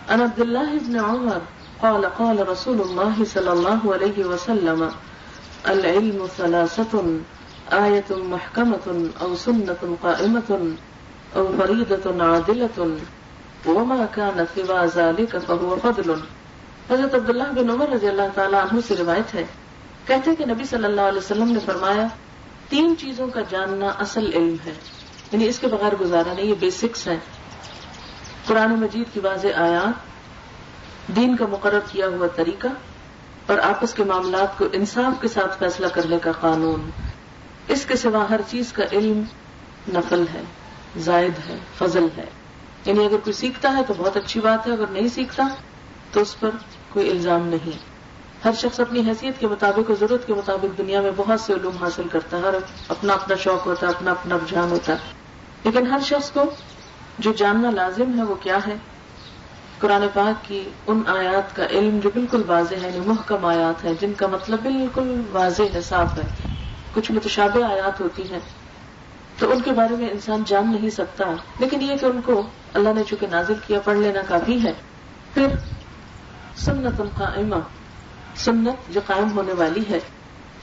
ان 0.09 0.22
عبد 0.22 0.39
اللہ 0.39 0.59
ابن 0.59 0.99
عمر 0.99 1.38
قال 1.82 2.05
قال 2.17 2.49
رسول 2.49 2.82
الله 2.82 3.23
صلى 3.34 3.49
الله 3.49 3.93
عليه 3.93 4.27
وسلم، 4.27 4.88
العلم 5.63 6.25
ثلاثة، 6.38 6.97
آية 7.71 8.13
محكمة 8.17 8.93
أو 9.21 9.36
سنة 9.36 9.93
قائمة 10.01 10.57
أو 11.36 11.51
فريدة 11.57 12.19
عادلة، 12.19 12.88
وما 13.65 14.05
كان 14.11 14.43
سوى 14.55 14.88
ذلك 14.95 15.36
فهو 15.47 15.75
فضل. 15.82 16.13
حضرت 16.89 17.15
عبداللہ 17.15 17.43
بن 17.43 17.69
عمر 17.69 17.89
رضی 17.89 18.07
اللہ 18.07 18.21
تعالیٰ 18.36 18.63
عنہ 18.63 18.79
سے 18.88 18.95
روایت 18.99 19.36
ہے، 19.36 19.43
کہتے 20.07 20.36
کہ 20.36 20.45
نبی 20.45 20.63
صلی 20.63 20.86
اللہ 20.86 21.01
علیہ 21.01 21.17
وسلم 21.17 21.51
نے 21.51 21.59
فرمایا، 21.65 22.07
تین 22.69 22.95
چیزوں 22.97 23.27
کا 23.27 23.41
جاننا 23.49 23.88
اصل 23.88 24.34
علم 24.34 24.55
ہے۔ 24.65 24.73
یعنی 25.32 25.47
اس 25.47 25.59
کے 25.59 25.67
بغیر 25.67 25.95
گزارا 26.01 26.34
نہیں، 26.34 26.45
یہ 26.45 26.55
بیسکس 26.59 27.07
ہیں۔ 27.07 27.17
قرآن 28.45 28.71
مجید 28.71 29.13
کی 29.13 29.19
واضح 29.19 29.47
آیات 29.47 30.11
دین 31.07 31.35
کا 31.35 31.45
مقرر 31.45 31.79
کیا 31.91 32.07
ہوا 32.07 32.27
طریقہ 32.27 32.67
اور 33.47 33.57
آپس 33.57 33.93
کے 33.93 34.03
معاملات 34.03 34.57
کو 34.57 34.65
انصاف 34.73 35.21
کے 35.21 35.27
ساتھ 35.27 35.59
فیصلہ 35.59 35.87
کرنے 35.87 36.19
کا 36.19 36.31
قانون۔ 36.31 36.89
اس 37.67 37.85
کے 37.85 37.95
سوا 37.95 38.25
ہر 38.29 38.39
چیز 38.47 38.73
کا 38.73 38.83
علم 38.91 39.23
نفل 39.87 40.25
ہے، 40.33 40.41
زائد 40.97 41.49
ہے، 41.49 41.57
فضل 41.77 42.07
ہے۔ 42.17 42.25
یعنی 42.85 43.05
اگر 43.05 43.17
کوئی 43.23 43.33
سیکھتا 43.33 43.77
ہے 43.77 43.81
تو 43.87 43.93
بہت 43.97 44.17
اچھی 44.17 44.39
بات 44.39 44.67
ہے، 44.67 44.71
اگر 44.71 44.87
نہیں 44.89 45.07
سیکھتا 45.07 45.47
تو 46.11 46.21
اس 46.21 46.39
پر 46.39 46.49
کوئی 46.89 47.09
الزام 47.09 47.47
نہیں۔ 47.47 47.77
ہر 48.45 48.51
شخص 48.57 48.79
اپنی 48.79 48.99
حیثیت 48.99 49.39
کے 49.39 49.47
مطابق 49.47 49.89
اور 49.89 49.95
ضرورت 49.99 50.27
کے 50.27 50.33
مطابق 50.33 50.77
دنیا 50.77 51.01
میں 51.01 51.11
بہت 51.15 51.41
سے 51.41 51.53
علوم 51.53 51.77
حاصل 51.77 52.07
کرتا 52.11 52.37
ہے، 52.37 52.41
ہر 52.41 52.53
اپنا 52.87 53.13
اپنا 53.13 53.35
شوق 53.35 53.65
ہوتا 53.67 53.87
ہے، 53.87 53.91
اپنا 53.91 54.11
اپنا 54.11 54.35
رجحان 54.35 54.71
ہوتا 54.71 54.93
ہے۔ 54.93 54.97
لیکن 55.63 55.87
ہر 55.87 55.99
شخص 55.99 56.31
کو 56.31 56.41
جو 57.19 57.33
جاننا 57.33 57.71
لازم 57.71 58.17
ہے 58.17 58.23
وہ 58.23 58.35
کیا 58.35 58.59
ہے؟ 58.67 58.75
قرآن 59.82 60.03
پاک 60.13 60.45
کی 60.45 60.69
ان 60.88 61.01
آیات 61.07 61.55
کا 61.55 61.65
علم 61.65 61.99
جو 61.99 62.09
بالکل 62.13 62.43
واضح 62.47 62.75
ہے 62.75 62.99
محکم 63.05 63.45
آیات 63.45 63.84
ہے 63.84 63.93
جن 64.01 64.13
کا 64.13 64.27
مطلب 64.27 64.59
بالکل 64.63 65.21
واضح 65.32 65.61
ہے، 65.73 65.82
صاف 65.82 66.17
ہے۔ 66.17 66.53
کچھ 66.93 67.11
متشابہ 67.11 67.63
آیات 67.63 68.01
ہوتی 68.01 68.23
ہیں۔ 68.32 68.39
تو 69.38 69.51
ان 69.51 69.61
کے 69.61 69.71
بارے 69.71 69.95
میں 69.95 70.09
انسان 70.09 70.43
جان 70.45 70.71
نہیں 70.71 70.89
سکتا۔ 70.89 71.25
لیکن 71.59 71.82
یہ 71.82 71.95
کہ 71.95 72.05
ان 72.05 72.21
کو 72.25 72.41
اللہ 72.73 72.89
نے 72.95 73.03
چونکہ 73.07 73.27
نازل 73.32 73.53
کیا، 73.67 73.79
پڑھ 73.79 73.97
لینا 73.97 74.21
کافی 74.27 74.63
ہے۔ 74.63 74.73
پھر 75.34 75.47
سنت 76.55 77.01
القائمہ۔ 77.01 77.55
سنت 78.36 78.93
جو 78.93 79.01
قائم 79.07 79.38
ہونے 79.38 79.53
والی 79.53 79.84
ہے 79.89 79.99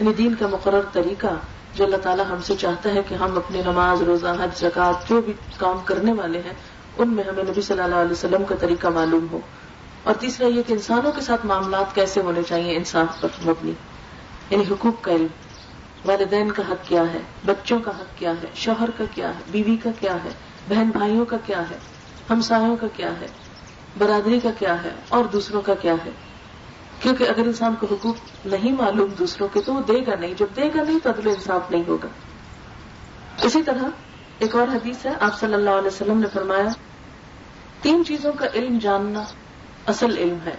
یعنی 0.01 0.13
دین 0.13 0.35
کا 0.35 0.47
مقرر 0.47 0.81
طریقہ، 0.93 1.35
جو 1.75 1.85
اللہ 1.85 1.97
تعالیٰ 1.97 2.25
ہم 2.31 2.43
سے 2.43 2.55
چاہتا 2.57 2.95
ہے 2.95 3.03
کہ 3.09 3.15
ہم 3.15 3.37
اپنی 3.37 3.63
نماز، 3.63 4.03
روزہ، 4.03 4.27
حج 4.27 4.59
زکات 4.59 5.09
جو 5.09 5.21
بھی 5.21 5.33
کام 5.57 5.77
کرنے 5.85 6.13
والے 6.13 6.41
ہیں 6.41 6.53
ان 6.99 7.09
میں 7.09 7.25
ہمیں 7.25 7.45
نبی 7.45 7.63
صلی 7.63 7.81
اللہ 7.81 7.95
علیہ 7.95 8.13
وسلم 8.13 8.45
کا 8.45 8.55
طریقہ 8.55 8.87
معلوم 8.87 9.27
ہو۔ 9.33 9.41
اور 10.03 10.15
تیسرا 10.15 10.47
یہ 10.47 10.63
کہ 10.67 10.73
انسانوں 10.73 11.13
کے 11.13 11.21
ساتھ 11.21 11.47
معاملات 11.47 11.95
کیسے 11.95 12.21
ہونے 12.21 12.43
چاہیے 12.43 12.77
انصاف 12.77 13.21
پر 13.21 13.29
مبنی۔ 13.47 13.73
یعنی 14.51 14.65
حقوق 14.71 15.05
کا 15.05 15.13
علم۔ 15.13 15.27
والدین 16.05 16.53
کا 16.53 16.63
حق 16.71 16.89
کیا 16.89 17.03
ہے؟ 17.13 17.19
بچوں 17.47 17.79
کا 17.79 17.91
حق 17.91 18.19
کیا 18.19 18.31
ہے؟ 18.31 18.47
شوہر 18.55 18.91
کا 18.91 19.05
کیا 19.15 19.29
ہے؟ 19.29 19.41
بیوی 19.51 19.77
کا 19.77 19.91
کیا 20.01 20.17
ہے؟ 20.25 20.29
بہن 20.69 20.91
بھائیوں 20.91 21.25
کا 21.25 21.37
کیا 21.47 21.71
ہے؟ 21.71 21.79
ہمسایوں 22.31 22.77
کا 22.77 22.87
کیا 22.97 23.21
ہے؟ 23.21 23.27
برادری 23.99 24.41
کا 24.41 24.51
کیا 24.59 24.85
ہے؟ 24.85 24.91
اور 25.09 25.25
دوسروں 25.25 25.63
کا 25.63 25.75
کیا 25.75 25.95
ہے؟ 26.05 26.11
کیونکہ 27.01 27.25
اگر 27.25 27.47
انسان 27.47 27.75
کو 27.81 27.87
حقوق 27.91 28.47
نہیں 28.47 28.73
معلوم 28.73 29.11
دوسروں 29.19 29.49
کے 29.53 29.61
تو 29.61 29.75
وہ 29.75 29.81
دے 29.89 30.01
گا 30.07 30.15
نہیں۔ 30.21 30.35
جب 30.37 30.47
دے 30.57 30.69
گا 30.69 30.83
نہیں 30.83 30.99
تو 31.03 31.11
عدل 31.11 31.29
انصاف 31.29 31.71
نہیں 31.71 31.83
ہوگا۔ 31.89 32.09
اسی 33.43 33.63
طرح 33.63 33.83
ایک 34.39 34.55
اور 34.55 34.69
حدیث 34.69 35.07
ہے۔ 35.07 35.13
آپ 35.21 35.41
صلی 35.41 35.55
اللہ 35.55 35.71
علیہ 35.71 35.87
وسلم 35.87 36.21
نے 36.21 36.27
فرمایا 36.33 36.88
تین 37.83 38.05
چیزوں 38.05 38.33
کا 38.33 38.47
علم 38.55 38.79
جاننا 38.79 39.23
اصل 39.87 40.19
علم 40.19 40.39
ہے۔ 40.47 40.55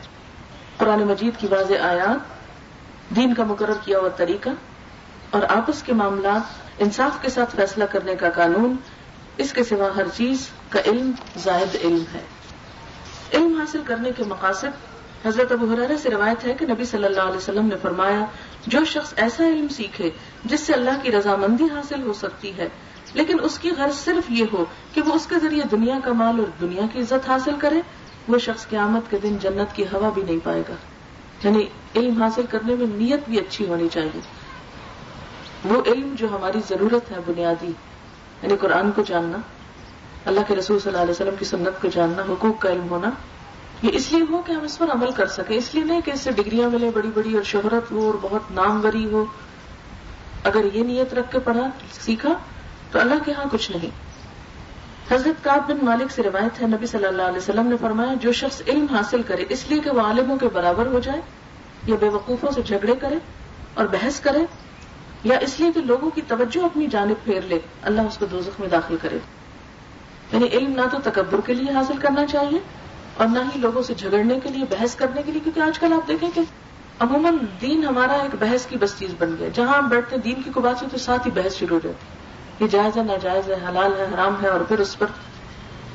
قرآن 0.78 1.00
مجید 1.00 1.40
کی 1.40 1.48
واضح 1.48 1.74
آیات، 1.82 2.40
دین 3.16 3.34
کا 3.34 3.44
مقرر 3.44 3.74
کیا 3.86 4.00
ہوا 4.00 4.10
طریقہ 4.10 4.50
اور 5.30 5.42
آپس 5.50 5.84
کے 5.84 5.94
معاملات، 5.94 6.42
انصاف 6.80 7.22
کے 7.22 7.30
ساتھ 7.30 7.56
فیصلہ 7.56 7.84
کرنے 7.84 8.16
کا 8.16 8.30
قانون، 8.30 8.76
اس 9.38 9.54
کے 9.54 9.64
سوا 9.64 9.90
ہر 9.96 10.04
چیز 10.18 10.50
کا 10.70 10.80
علم، 10.86 11.12
زائد 11.38 11.76
علم 11.84 12.04
ہے۔ 12.14 12.22
علم 13.34 13.60
حاصل 13.60 13.82
کرنے 13.86 14.12
کے 14.18 14.24
مقاصد، 14.24 15.26
حضرت 15.26 15.52
ابو 15.52 15.74
حرارہ 15.74 15.98
سے 15.98 16.10
روایت 16.10 16.46
ہے 16.46 16.54
کہ 16.54 16.66
نبی 16.66 16.86
صلی 16.86 17.06
اللہ 17.06 17.22
علیہ 17.22 17.38
وسلم 17.38 17.66
نے 17.66 17.76
فرمایا، 17.82 18.26
جو 18.68 18.86
شخص 18.86 19.14
ایسا 19.16 19.48
علم 19.48 19.68
سیکھے 19.68 20.10
جس 20.46 20.60
سے 20.60 20.74
اللہ 20.74 20.92
کی 21.02 21.12
رضامندی 21.12 21.64
حاصل 21.64 22.04
ہو 22.04 22.14
سکتی 22.14 22.58
ہے 22.58 22.68
لیکن 23.14 23.38
اس 23.44 23.60
کی 23.60 23.72
غرض 23.78 23.96
صرف 23.96 24.32
یہ 24.32 24.46
ہو 24.54 24.66
کہ 24.94 25.02
وہ 25.02 25.14
اس 25.14 25.28
کے 25.28 25.36
ذریعے 25.42 25.64
دنیا 25.72 26.00
کا 26.04 26.14
مال 26.14 26.40
اور 26.40 26.48
دنیا 26.62 26.82
کی 26.94 27.00
عزت 27.00 27.30
حاصل 27.30 27.54
کرے، 27.60 27.82
وہ 28.28 28.38
شخص 28.38 28.68
قیامت 28.70 29.12
کے 29.12 29.18
دن 29.24 29.38
جنت 29.38 29.76
کی 29.76 29.84
ہوا 29.84 30.10
بھی 30.10 30.22
نہیں 30.22 30.38
پائے 30.44 30.64
گا۔ 30.70 30.74
یعنی 31.44 31.66
علم 31.96 32.22
حاصل 32.22 32.42
کرنے 32.50 32.76
میں 32.76 32.88
نیت 32.88 33.20
بھی 33.30 33.40
اچھی 33.40 33.68
ہونی 33.68 33.88
چاہیے۔ 33.94 34.20
وہ 35.66 35.82
علم 35.86 36.16
جو 36.18 36.28
ہماری 36.32 36.60
ضرورت 36.70 37.12
ہے، 37.12 37.18
بنیادی 37.26 37.72
یعنی 38.42 38.58
قرآن 38.58 38.92
کو 38.92 39.02
جاننا، 39.02 39.38
اللہ 40.26 40.40
کے 40.48 40.56
رسول 40.56 40.80
صلی 40.80 40.92
اللہ 40.92 41.02
علیہ 41.02 41.12
وسلم 41.12 41.36
کی 41.40 41.46
سنت 41.46 41.82
کو 41.82 41.88
جاننا، 41.88 42.22
حقوق 42.22 42.62
کا 42.62 42.70
علم 42.70 42.90
ہونا، 42.90 43.10
یہ 43.82 43.90
اس 43.94 44.12
لیے 44.12 44.26
ہو 44.30 44.42
کہ 44.42 44.52
ہم 44.52 44.64
اس 44.64 44.78
پر 44.78 44.92
عمل 44.92 45.12
کر 45.12 45.26
سکیں۔ 45.26 45.58
اس 45.58 45.76
لیے 45.76 45.84
نہیں 45.84 46.02
کہ 46.02 46.12
اس 46.12 46.22
سے 46.22 46.32
ڈگریاں 46.32 46.70
ملے 46.70 46.92
بڑی 46.94 47.10
بڑی 47.14 47.34
اور 47.34 47.44
شہرت 47.44 47.92
ہو 47.92 48.06
اور 48.06 48.14
بہت 48.22 48.52
ناموری 48.52 49.06
ہو۔ 49.06 49.26
اگر 50.44 50.66
یہ 50.74 50.84
نیت 50.84 51.14
رکھ 51.14 51.32
کے 51.32 51.40
پڑھا، 51.40 51.70
سیکھا 51.92 52.30
تو 52.92 53.00
اللہ 53.00 53.14
کے 53.26 53.32
ہاں 53.32 53.46
کچھ 53.52 53.72
نہیں۔ 53.72 54.10
حضرت 55.14 55.44
کاب 55.44 55.70
بن 55.70 55.78
مالک 55.82 56.12
سے 56.12 56.24
روایت 56.24 56.62
ہے، 56.62 56.68
نبی 56.68 56.86
صلی 56.86 57.06
اللہ 57.06 57.22
علیہ 57.22 57.38
وسلم 57.38 57.68
نے 57.68 57.76
فرمایا، 57.82 58.14
جو 58.14 58.32
شخص 58.32 58.62
علم 58.68 58.86
حاصل 58.92 59.22
کرے، 59.22 59.46
اس 59.50 59.66
لیے 59.70 59.80
کہ 59.80 59.90
وہ 59.90 60.02
عالموں 60.02 60.38
کے 60.38 60.48
برابر 60.54 60.86
ہو 60.86 61.00
جائے، 61.00 61.22
یا 61.88 61.96
بے 62.00 62.10
وقوفوں 62.10 62.52
سے 62.52 62.62
جھگڑے 62.62 62.96
کرے 62.96 63.16
اور 63.74 63.86
بحث 63.86 64.20
کرے، 64.20 64.40
یا 65.24 65.38
اس 65.38 65.60
لیے 65.60 65.72
کہ 65.72 65.82
لوگوں 65.82 66.10
کی 66.10 66.22
توجہ 66.28 66.66
اپنی 66.66 66.88
جانب 66.88 67.24
پھیر 67.24 67.42
لے، 67.42 67.60
اللہ 67.82 68.02
اس 68.02 68.18
کو 68.18 68.26
دوزخ 68.26 68.60
میں 68.60 68.68
داخل 68.68 68.98
کرے۔ 69.02 69.18
یعنی 70.32 70.48
علم 70.48 70.72
نہ 70.72 70.82
تو 70.92 70.98
تکبر 71.04 71.42
کے 71.46 71.54
لیے 71.54 71.74
حاصل 71.74 71.98
کرنا 71.98 72.26
چاہیے 72.26 72.60
اور 73.18 73.28
نہ 73.28 73.40
ہی 73.40 73.60
لوگوں 73.60 73.82
سے 73.82 73.94
جھگڑنے 73.94 74.40
کے 74.44 74.50
لیے، 74.50 74.66
بحث 74.70 74.96
کرنے 74.96 75.24
کے 75.24 75.32
لیے، 75.32 75.42
کیونکہ 75.44 75.60
آج 75.60 75.80
کل 75.80 75.94
آپ 75.94 76.08
دیکھیں 76.08 76.30
کہ 76.36 76.42
عموماً 77.00 77.38
دین 77.62 77.84
ہمارا 77.84 78.14
ایک 78.14 78.36
بحث 78.40 78.66
کی 78.66 78.78
بس 78.78 79.00
چیز 79.00 79.16
بن 79.20 79.36
گیا۔ 79.40 79.50
جہاں 79.54 79.78
ہم 79.78 79.88
بیٹھتے 79.88 80.16
ہیں، 80.16 80.24
دین 80.24 80.42
کی 80.42 80.50
کو 80.50 80.62
بات 80.62 80.78
سے 80.80 80.86
تو 80.92 80.98
ساتھ 80.98 81.28
ہی 81.28 81.32
بحث 81.32 81.56
شروع 81.56 81.80
ہو 81.84 81.88
جاتی۔ 81.88 82.19
یہ 82.60 82.68
جائز 82.68 82.98
ہے، 82.98 83.04
ناجائز 83.04 83.50
ہے، 83.50 83.54
حلال 83.54 83.92
ہے، 83.98 84.06
حرام 84.14 84.36
ہے 84.44 84.48
اور 84.48 84.60
پھر 84.60 84.80
اس 84.80 85.00
پر 85.00 85.06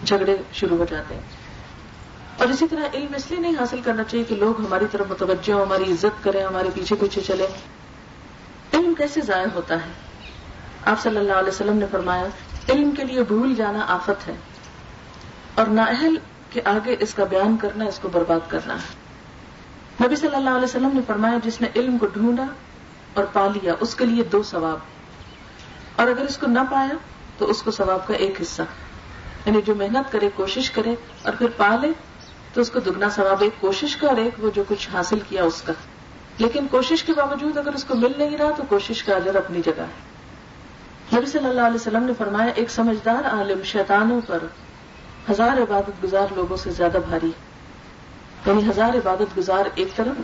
جھگڑے 0.04 0.36
شروع 0.52 0.78
ہو 0.78 0.84
جاتے 0.90 1.14
ہیں۔ 1.14 1.22
اور 2.38 2.48
اسی 2.48 2.68
طرح 2.68 2.84
علم 2.94 3.14
اس 3.14 3.30
لیے 3.30 3.40
نہیں 3.40 3.54
حاصل 3.60 3.80
کرنا 3.84 4.04
چاہیے 4.04 4.24
کہ 4.24 4.34
لوگ 4.34 4.60
ہماری 4.60 4.84
طرف 4.90 5.06
متوجہ 5.08 5.52
ہوں، 5.52 5.62
ہماری 5.62 5.92
عزت 5.92 6.24
کریں، 6.24 6.44
ہمارے 6.44 6.68
پیچھے 6.74 6.96
پیچھے 6.96 7.20
چلے 7.26 7.46
علم 8.72 8.94
کیسے 8.94 9.20
ضائع 9.20 9.46
ہوتا 9.54 9.74
ہے؟ 9.74 9.92
آپ 10.84 11.00
صلی 11.00 11.16
اللہ 11.16 11.32
علیہ 11.32 11.48
وسلم 11.48 11.76
نے 11.76 11.86
فرمایا، 11.90 12.26
علم 12.68 12.90
کے 12.90 13.04
لیے 13.04 13.22
بھول 13.22 13.54
جانا 13.54 13.84
آفت 13.88 14.28
ہے 14.28 14.34
اور 15.54 15.66
نااہل 15.66 16.16
کے 16.50 16.60
آگے 16.64 16.96
اس 17.00 17.14
کا 17.14 17.24
بیان 17.24 17.56
کرنا، 17.60 17.84
اس 17.84 17.98
کو 18.02 18.08
برباد 18.08 18.40
کرنا 18.48 18.74
ہے۔ 18.74 19.04
نبی 20.06 20.16
صلی 20.16 20.34
اللہ 20.34 20.50
علیہ 20.50 20.64
وسلم 20.64 20.90
نے 20.94 21.00
فرمایا، 21.06 21.38
جس 21.44 21.60
نے 21.60 21.68
علم 21.76 21.98
کو 21.98 22.06
ڈھونڈا 22.06 22.44
اور 23.14 23.24
پا 23.32 23.48
لیا، 23.54 23.74
اس 23.80 23.94
کے 23.94 24.04
لیے 24.04 24.22
دو 24.22 24.42
ثواب 24.42 24.78
اور 25.96 26.06
اگر 26.06 26.22
اس 26.22 26.38
کو 26.38 26.46
نہ 26.46 26.58
پایا 26.70 26.96
تو 27.38 27.50
اس 27.50 27.62
کو 27.62 27.70
ثواب 27.70 28.06
کا 28.06 28.14
ایک 28.14 28.40
حصہ۔ 28.40 28.62
یعنی 29.46 29.62
جو 29.62 29.74
محنت 29.74 30.12
کرے، 30.12 30.28
کوشش 30.34 30.70
کرے 30.70 30.94
اور 31.22 31.32
پھر 31.38 31.46
پا 31.56 31.76
لے، 31.82 31.88
تو 32.52 32.60
اس 32.60 32.70
کو 32.70 32.80
دگنا 32.80 33.08
ثواب 33.10 33.42
ایک 33.42 33.60
کوشش 33.60 33.96
کا 33.96 34.08
اور 34.08 34.16
ایک 34.16 34.44
وہ 34.44 34.50
جو 34.54 34.64
کچھ 34.68 34.88
حاصل 34.90 35.18
کیا 35.28 35.44
اس 35.44 35.62
کا۔ 35.62 35.72
لیکن 36.38 36.66
کوشش 36.70 37.02
کے 37.02 37.12
باوجود 37.12 37.56
اگر 37.56 37.72
اس 37.74 37.84
کو 37.84 37.94
مل 37.94 38.12
نہیں 38.18 38.36
رہا 38.36 38.50
تو 38.50 38.62
کوشش 38.68 39.02
کا 39.02 39.14
اجر 39.14 39.34
اپنی 39.34 39.62
جگہ 39.64 39.80
ہے۔ 39.80 40.14
نبی 41.16 41.26
صلی 41.26 41.48
اللہ 41.48 41.60
علیہ 41.60 41.74
وسلم 41.74 42.02
نے 42.02 42.12
فرمایا، 42.18 42.52
ایک 42.54 42.70
سمجھدار 42.70 43.24
عالم 43.24 43.62
شیطانوں 43.62 44.20
پر 44.26 44.38
ہزار 45.30 45.56
عبادت 45.56 46.04
گزار 46.04 46.26
لوگوں 46.34 46.56
سے 46.56 46.70
زیادہ 46.70 46.98
بھاری 47.08 47.30
یعنی 48.46 48.70
ہزار 48.70 48.88
عبادت 48.88 49.38
گزار 49.38 49.64
ایک 49.74 49.96
طرف 49.96 50.20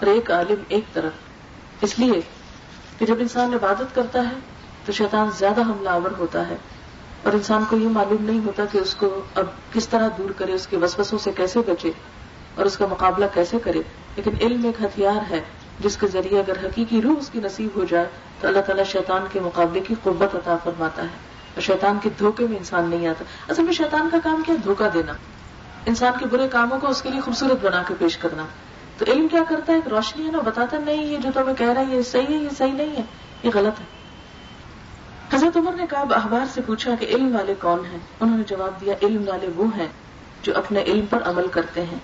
اور 0.00 0.06
ایک 0.06 0.30
عالم 0.30 0.62
ایک 0.68 0.84
طرف۔ 0.92 1.12
اس 1.80 1.98
لیے 1.98 2.20
کہ 2.98 3.06
جب 3.06 3.16
انسان 3.18 3.54
عبادت 3.54 3.94
کرتا 3.94 4.20
ہے 4.20 4.57
تو 4.88 4.92
شیطان 4.92 5.28
زیادہ 5.38 5.60
حملہ 5.60 5.88
آور 5.88 6.10
ہوتا 6.18 6.48
ہے 6.48 6.56
اور 7.22 7.32
انسان 7.32 7.64
کو 7.68 7.76
یہ 7.76 7.88
معلوم 7.88 8.24
نہیں 8.24 8.40
ہوتا 8.46 8.64
کہ 8.72 8.78
اس 8.78 8.94
کو 8.94 9.20
اب 9.34 9.44
کس 9.72 9.88
طرح 9.88 10.08
دور 10.18 10.30
کرے، 10.30 10.52
اس 10.52 10.66
کے 10.66 10.76
وسوسوں 10.76 11.18
سے 11.18 11.32
کیسے 11.32 11.60
بچے 11.66 11.90
اور 12.54 12.66
اس 12.66 12.76
کا 12.76 12.86
مقابلہ 12.86 13.24
کیسے 13.34 13.58
کرے۔ 13.58 13.82
لیکن 14.16 14.30
علم 14.40 14.64
ایک 14.64 14.84
ہتھیار 14.84 15.30
ہے، 15.30 15.40
جس 15.80 15.96
کے 15.96 16.06
ذریعے 16.06 16.40
اگر 16.40 16.66
حقیقی 16.66 17.02
روح 17.02 17.14
اس 17.18 17.30
کی 17.30 17.40
نصیب 17.40 17.70
ہو 17.76 17.84
جائے، 17.84 18.06
تو 18.40 18.48
اللہ 18.48 18.60
تعالیٰ 18.60 18.84
شیطان 18.84 19.24
کے 19.32 19.40
مقابلے 19.40 19.80
کی 19.80 19.94
قربت 20.02 20.34
عطا 20.34 20.56
فرماتا 20.64 21.02
ہے۔ 21.02 21.08
اور 21.54 21.60
شیطان 21.60 21.98
کے 22.02 22.10
دھوکے 22.18 22.46
میں 22.46 22.58
انسان 22.58 22.90
نہیں 22.90 23.06
آتا۔ 23.06 23.24
اصل 23.48 23.62
میں 23.62 23.72
شیطان 23.72 24.08
کا 24.12 24.18
کام 24.24 24.42
کیا؟ 24.46 24.54
دھوکہ 24.64 24.88
دینا۔ 24.94 25.12
انسان 25.86 26.12
کے 26.18 26.26
برے 26.26 26.48
کاموں 26.48 26.80
کو 26.80 26.88
اس 26.88 27.02
کے 27.02 27.10
لیے 27.10 27.20
خوبصورت 27.20 27.64
بنا 27.64 27.82
کے 27.88 27.94
پیش 27.98 28.16
کرنا۔ 28.16 28.44
تو 28.98 29.04
علم 29.08 29.28
کیا 29.28 29.42
کرتا 29.48 29.72
ہے؟ 29.72 29.78
ایک 29.78 29.88
روشنی 29.88 30.26
ہے 30.26 30.30
نا 30.30 30.38
بتاتا 30.38 30.78
نہیں، 30.78 31.04
یہ 31.04 31.18
جو 31.18 31.28
تمہیں 31.34 31.56
کہہ 31.56 31.68
رہا 31.68 31.82
ہے 31.88 31.96
یہ 31.96 32.02
صحیح 32.02 32.26
ہے، 32.28 32.36
یہ 32.36 32.48
صحیح 32.58 32.72
نہیں 32.72 32.96
ہے۔ 32.96 33.02
یہ 33.42 33.50
غلط 33.54 33.80
ہے۔ 33.80 33.97
حضرت 35.34 35.56
عمر 35.56 35.72
نے 35.72 35.86
کہا 35.90 36.04
اخبار 36.10 36.46
سے 36.54 36.60
پوچھا 36.66 36.94
کہ 37.00 37.04
علم 37.04 37.36
والے 37.36 37.54
کون 37.60 37.84
ہیں؟ 37.84 37.98
انہوں 38.20 38.36
نے 38.36 38.42
جواب 38.46 38.80
دیا، 38.80 38.94
علم 39.02 39.28
والے 39.28 39.48
وہ 39.56 39.66
ہیں 39.76 39.88
جو 40.42 40.52
اپنے 40.56 40.82
علم 40.82 41.06
پر 41.06 41.22
عمل 41.22 41.46
کرتے 41.48 41.82
ہیں۔ 41.82 41.98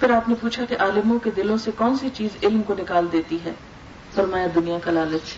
پھر 0.00 0.10
آپ 0.10 0.28
نے 0.28 0.34
پوچھا 0.40 0.64
کہ 0.64 0.76
عالموں 0.78 1.18
کے 1.18 1.30
دلوں 1.36 1.56
سے 1.56 1.70
کون 1.76 1.96
سی 1.98 2.08
چیز 2.14 2.30
علم 2.42 2.62
کو 2.62 2.74
نکال 2.78 3.06
دیتی 3.12 3.38
ہے؟ 3.44 3.52
فرمایا، 4.14 4.46
دنیا 4.54 4.78
کا 4.84 4.90
لالچ۔ 4.90 5.34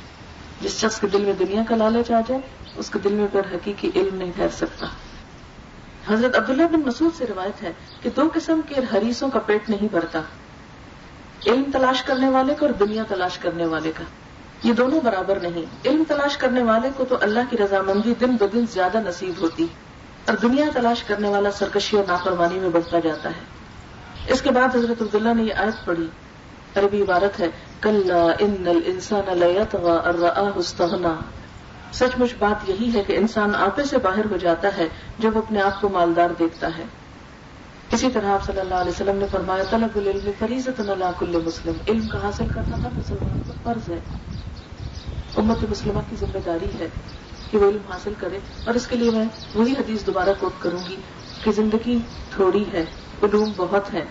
جس 0.62 0.80
شخص 0.80 1.00
کے 1.00 1.06
دل 1.06 1.24
میں 1.24 1.32
دنیا 1.32 1.62
کا 1.68 1.76
لالچ 1.76 2.10
آ 2.10 2.20
جائے، 2.28 2.40
اس 2.76 2.90
کے 2.90 2.98
دل 3.04 3.12
میں 3.12 3.26
پھر 3.32 3.40
حقیقی 3.54 3.90
علم 3.94 4.16
نہیں 4.16 4.32
ٹھہر 4.36 4.48
سکتا۔ 4.48 4.86
حضرت 6.08 6.36
عبداللہ 6.36 6.62
بن 6.72 6.80
مسعود 6.86 7.18
سے 7.18 7.26
روایت 7.26 7.62
ہے 7.62 7.72
کہ 8.02 8.10
دو 8.16 8.28
قسم 8.34 8.60
کے 8.68 8.74
حریصوں 8.74 9.30
کا 9.30 9.38
پیٹ 9.38 9.70
نہیں 9.70 9.88
بھرتا۔ 9.90 10.20
علم 11.46 11.62
تلاش 11.72 12.02
کرنے 12.02 12.28
والے 12.28 12.54
کا 12.54 12.66
اور 12.66 12.74
دنیا 12.74 13.02
تلاش 13.08 13.38
کرنے 13.38 13.66
والے 13.66 13.92
کا۔ 13.96 14.04
یہ 14.62 14.72
دونوں 14.72 15.00
برابر 15.00 15.38
نہیں۔ 15.42 15.88
علم 15.88 16.02
تلاش 16.08 16.36
کرنے 16.36 16.62
والے 16.62 16.88
کو 16.96 17.04
تو 17.04 17.16
اللہ 17.20 17.40
کی 17.50 17.56
رضامندی 17.56 18.14
دن 18.20 18.36
بدن 18.36 18.64
زیادہ 18.72 18.98
نصیب 19.08 19.34
ہوتی 19.40 19.66
اور 20.26 20.36
دنیا 20.36 20.64
تلاش 20.74 21.04
کرنے 21.04 21.28
والا 21.28 21.50
سرکشی 21.50 21.96
اور 21.96 22.04
نافرمانی 22.08 22.58
میں 22.58 22.68
بڑھتا 22.68 22.98
جاتا 22.98 23.28
ہے۔ 23.28 23.58
اس 24.32 24.42
کے 24.42 24.50
بعد 24.50 24.76
حضرت 24.76 25.02
عبداللہ 25.02 25.34
نے 25.34 25.42
یہ 25.42 25.54
آیت 25.54 25.86
پڑھی۔ 25.86 26.06
عربی 26.76 27.02
عبارت 27.02 27.40
ہے 27.40 27.48
کل 27.80 28.12
ان 28.38 28.68
انسان 28.86 29.42
استغنا۔ 30.54 31.14
سچ 31.92 32.18
مچ 32.18 32.28
بات 32.38 32.68
یہی 32.68 32.90
ہے 32.94 33.04
کہ 33.04 33.16
انسان 33.16 33.54
آپے 33.54 33.84
سے 33.84 33.98
باہر 33.98 34.24
ہو 34.30 34.36
جاتا 34.36 34.68
ہے 34.76 34.88
جب 35.18 35.38
اپنے 35.38 35.60
آپ 35.60 35.80
کو 35.80 35.88
مالدار 35.88 36.30
دیکھتا 36.38 36.68
ہے۔ 36.78 36.84
اسی 37.92 38.10
طرح 38.10 38.26
آپ 38.26 38.44
صلی 38.44 38.60
اللہ 38.60 38.74
علیہ 38.74 38.90
وسلم 38.90 39.16
نے 39.16 39.26
فرمایا، 39.30 39.64
طلب 39.70 39.96
العلم 39.96 40.30
فریضت 40.38 40.80
اللہ 40.80 41.10
کل 41.18 41.42
مسلم۔ 41.46 41.72
علم 41.88 42.08
کا 42.08 42.22
حاصل 42.22 42.44
کرنا 42.54 42.82
ہر 42.82 42.88
مسلمان 42.96 43.42
کا 43.46 43.52
فرض 43.62 43.90
ہے۔ 43.90 43.98
امت 45.38 45.64
مسلمہ 45.70 46.00
کی 46.10 46.16
ذمہ 46.20 46.38
داری 46.46 46.70
ہے 46.80 46.86
کہ 47.50 47.58
وہ 47.58 47.68
علم 47.68 47.90
حاصل 47.92 48.12
کرے 48.18 48.38
اور 48.64 48.74
اس 48.74 48.86
کے 48.86 48.96
لیے 48.96 49.10
میں 49.10 49.24
وہی 49.54 49.72
حدیث 49.72 50.06
دوبارہ 50.06 50.32
کوٹ 50.38 50.62
کروں 50.62 50.78
گی 50.88 50.96
کہ 51.42 51.52
زندگی 51.52 51.98
تھوڑی 52.30 52.64
ہے، 52.72 52.84
علوم 53.22 53.52
بہت 53.56 53.92
ہے 53.94 54.04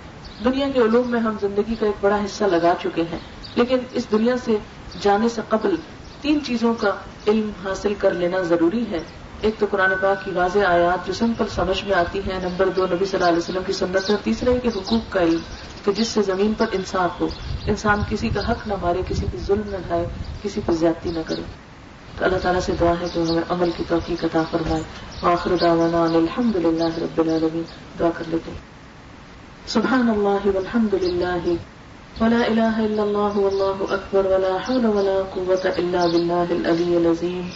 دنیا 0.44 0.68
کے 0.74 0.80
علوم 0.80 1.12
میں 1.12 1.20
ہم 1.20 1.36
زندگی 1.42 1.76
کا 1.80 1.86
ایک 1.86 1.96
بڑا 2.02 2.18
حصہ 2.26 2.44
لگا 2.44 2.74
چکے 2.82 3.04
ہیں، 3.12 3.20
لیکن 3.56 3.78
اس 3.92 4.12
دنیا 4.12 4.36
سے 4.46 4.58
جانے 5.02 5.30
سے 5.30 5.42
قبل 5.50 5.76
تین 6.22 6.40
چیزوں 6.46 6.74
کا 6.74 6.92
علم 7.28 7.52
حاصل 7.64 7.94
کر 7.98 8.14
لینا 8.14 8.42
ضروری 8.42 8.84
ہے۔ 8.92 9.00
ایک 9.42 9.56
تو 9.60 9.66
قرآن 9.72 9.92
پاک 10.02 10.26
کی 10.26 10.32
واضح 10.32 10.60
آیات 10.60 11.08
جو 11.08 11.14
سمپل 11.14 11.46
سمجھ 11.56 11.86
میں 11.86 11.94
آتی 11.94 12.20
ہیں، 12.20 12.40
نمبر 12.44 12.70
دو 12.70 12.86
نبی 12.86 13.06
صلی 13.06 13.18
اللہ 13.18 13.28
علیہ 13.28 13.38
وسلم 13.38 13.62
کی 13.66 13.74
سنت 13.74 14.10
ہے، 14.10 14.16
تیسرا 14.24 14.52
ہے 14.52 14.60
کہ 14.60 14.68
حقوق 14.68 15.14
کا 15.14 15.22
علم، 15.22 15.40
کہ 15.86 15.92
جس 15.92 16.08
سے 16.08 16.22
زمین 16.22 16.54
پر 16.58 16.66
انصاف 16.72 17.22
ہو، 17.22 17.28
انسان 17.66 18.02
کسی 18.10 18.30
کا 18.30 18.52
حق 18.52 18.68
نہ 18.68 18.74
مارے، 18.82 19.02
کسی 19.08 19.26
پہ 19.32 19.38
ظلم 19.38 19.62
نہ 19.66 19.78
ڈھائے 19.88 20.06
کسی 20.44 20.62
پہ 20.66 20.72
زیادتی 20.72 21.12
نہ 21.12 21.20
کرے۔ 21.26 21.42
تو 22.18 22.26
اللہ 22.26 22.38
تعالیٰ 22.38 22.62
سے 22.62 22.74
دعا 22.80 22.94
ہے 23.02 23.06
کہ 23.14 23.20
ہمیں 23.20 23.44
عمل 23.50 23.70
کی 23.78 23.84
توفیق 23.88 24.24
عطا 24.24 24.44
فرمائے۔ 24.52 24.84
آخر 25.22 25.52
دعوانا 25.62 26.04
الحمد 26.04 26.56
للہ 26.56 26.98
رب 26.98 27.22
العالمین۔ 27.22 27.64
دعا 28.00 28.10
کر 28.18 28.24
لیتے 28.28 28.52
ہیں۔ 28.52 28.58
سبحان 29.68 30.10
اللہ 30.10 30.58
والحمد 30.58 30.94
للہ 30.94 31.50
ولا 32.22 32.40
الہ 32.46 32.78
الا 32.78 33.02
اللہ 33.02 33.38
واللہ 33.38 33.94
اکبر 33.94 34.26
ولا 34.26 34.58
حول 34.70 34.86
ولا 34.86 35.22
قوة 35.34 35.70
الا 35.78 36.06
باللہ 36.06 36.68
العلی 36.68 36.96
العظیم۔ 36.96 37.50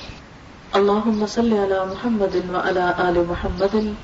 اللهم 0.72 1.26
صل 1.28 1.52
على 1.54 1.80
محمد 1.86 2.36
وعلى 2.54 2.86
آل 3.08 3.28
محمد 3.28 3.96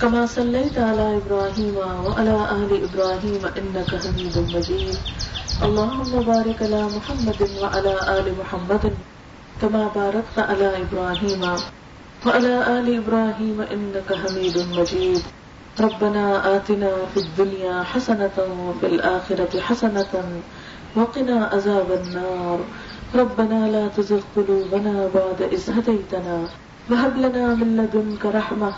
كما 0.00 0.26
صليت 0.26 0.78
على 0.78 1.20
إبراهيم 1.20 1.76
وعلى 1.76 2.36
آل 2.60 2.70
إبراهيم 2.88 3.42
إنك 3.44 3.90
حميد 4.04 4.36
مجيد. 4.54 4.98
اللهم 5.62 6.12
بارك 6.22 6.62
على 6.62 6.82
محمد 6.96 7.40
وعلى 7.62 7.94
آل 8.16 8.26
محمد 8.40 8.84
كما 9.60 9.82
باركت 9.94 10.36
على 10.38 10.68
إبراهيم 10.88 11.42
وعلى 12.26 12.54
آل 12.80 12.86
إبراهيم 12.96 13.58
إنك 13.60 14.08
حميد 14.24 14.56
مجيد. 14.76 15.22
ربنا 15.80 16.56
آتنا 16.56 16.92
في 17.12 17.20
الدنيا 17.20 17.82
حسنة 17.82 18.36
وفي 18.38 18.86
الآخرة 18.86 19.52
حسنة 19.60 20.12
وقنا 20.96 21.36
عذاب 21.52 21.88
النار. 21.92 22.58
ربنا 23.14 23.66
لا 23.66 23.88
تزغ 23.94 24.18
قلوبنا 24.34 24.92
بعد 25.12 25.42
إذ 25.52 25.70
هديتنا 25.70 26.44
وهب 26.90 27.16
لنا 27.16 27.54
من 27.54 27.76
لدنك 27.76 28.26
رحمة 28.26 28.70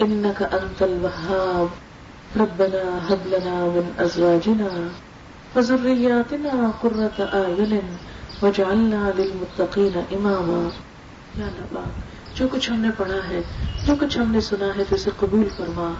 إنك 0.00 0.42
أنت 0.42 0.82
الوهاب. 0.82 1.66
ربنا 2.40 3.12
هب 3.12 3.26
لنا 3.26 3.66
من 3.74 4.04
أزواجنا 4.04 4.88
وذرياتنا 5.56 6.70
قرة 6.80 7.24
أعين 7.32 7.78
واجعلنا 8.42 9.10
للمتقين 9.16 10.00
إماما. 10.12 10.68
یا 11.38 11.46
اللہ، 11.46 11.88
جو 12.34 12.48
کچھ 12.50 12.70
ہم 12.70 12.80
نے 12.80 12.88
پڑھا 12.96 13.28
ہے، 13.30 13.40
جو 13.86 13.94
کچھ 14.00 14.18
ہم 14.18 14.30
نے 14.30 14.40
سنا 14.40 14.66
ہے، 14.76 14.84
تو 14.88 14.94
اسے 14.94 15.10
قبول 15.16 15.48
فرما۔ 15.56 15.92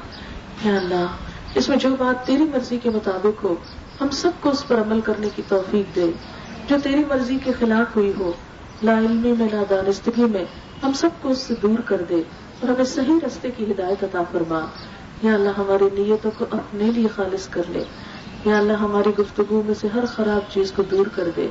یا 0.64 0.76
اللہ، 0.76 1.06
اس 1.54 1.68
میں 1.68 1.76
جو 1.76 1.88
بات 1.98 2.26
تیری 2.26 2.44
مرضی 2.44 2.78
کے 2.82 2.90
مطابق 2.90 3.44
ہو، 3.44 3.54
ہم 4.00 4.08
سب 4.08 4.30
کو 4.40 4.50
اس 4.50 4.68
پر 4.68 4.80
عمل 4.80 5.00
کرنے 5.00 5.28
کی 5.36 5.42
توفیق 5.48 5.96
دے۔ 5.96 6.10
جو 6.68 6.76
تیری 6.82 7.04
مرضی 7.08 7.38
کے 7.44 7.52
خلاف 7.58 7.96
ہوئی 7.96 8.12
ہو، 8.18 8.32
لا 8.82 8.98
علمی 8.98 9.32
میں، 9.32 9.48
لا 9.52 9.62
دانستگی 9.70 10.24
میں، 10.24 10.44
ہم 10.82 10.92
سب 10.92 11.10
کو 11.22 11.28
اس 11.28 11.38
سے 11.38 11.54
دور 11.62 11.78
کر 11.84 12.02
دے 12.08 12.22
اور 12.60 12.68
ہمیں 12.68 12.84
صحیح 12.84 13.26
رستے 13.26 13.50
کی 13.56 13.72
ہدایت 13.72 14.04
عطا 14.04 14.22
فرما۔ 14.32 14.60
یا 15.22 15.34
اللہ، 15.34 15.48
ہماری 15.58 16.02
نیتوں 16.02 16.30
کو 16.38 16.44
اپنے 16.50 16.84
لیے 16.84 17.08
خالص 17.08 17.48
کر 17.48 17.62
لے۔ 17.68 17.84
یا 18.44 18.58
اللہ، 18.58 18.72
ہماری 18.72 19.10
گفتگو 19.18 19.62
میں 19.66 19.74
سے 19.74 19.88
ہر 19.94 20.06
خراب 20.06 20.52
چیز 20.52 20.72
کو 20.72 20.82
دور 20.82 21.06
کر 21.06 21.30
دے۔ 21.36 21.48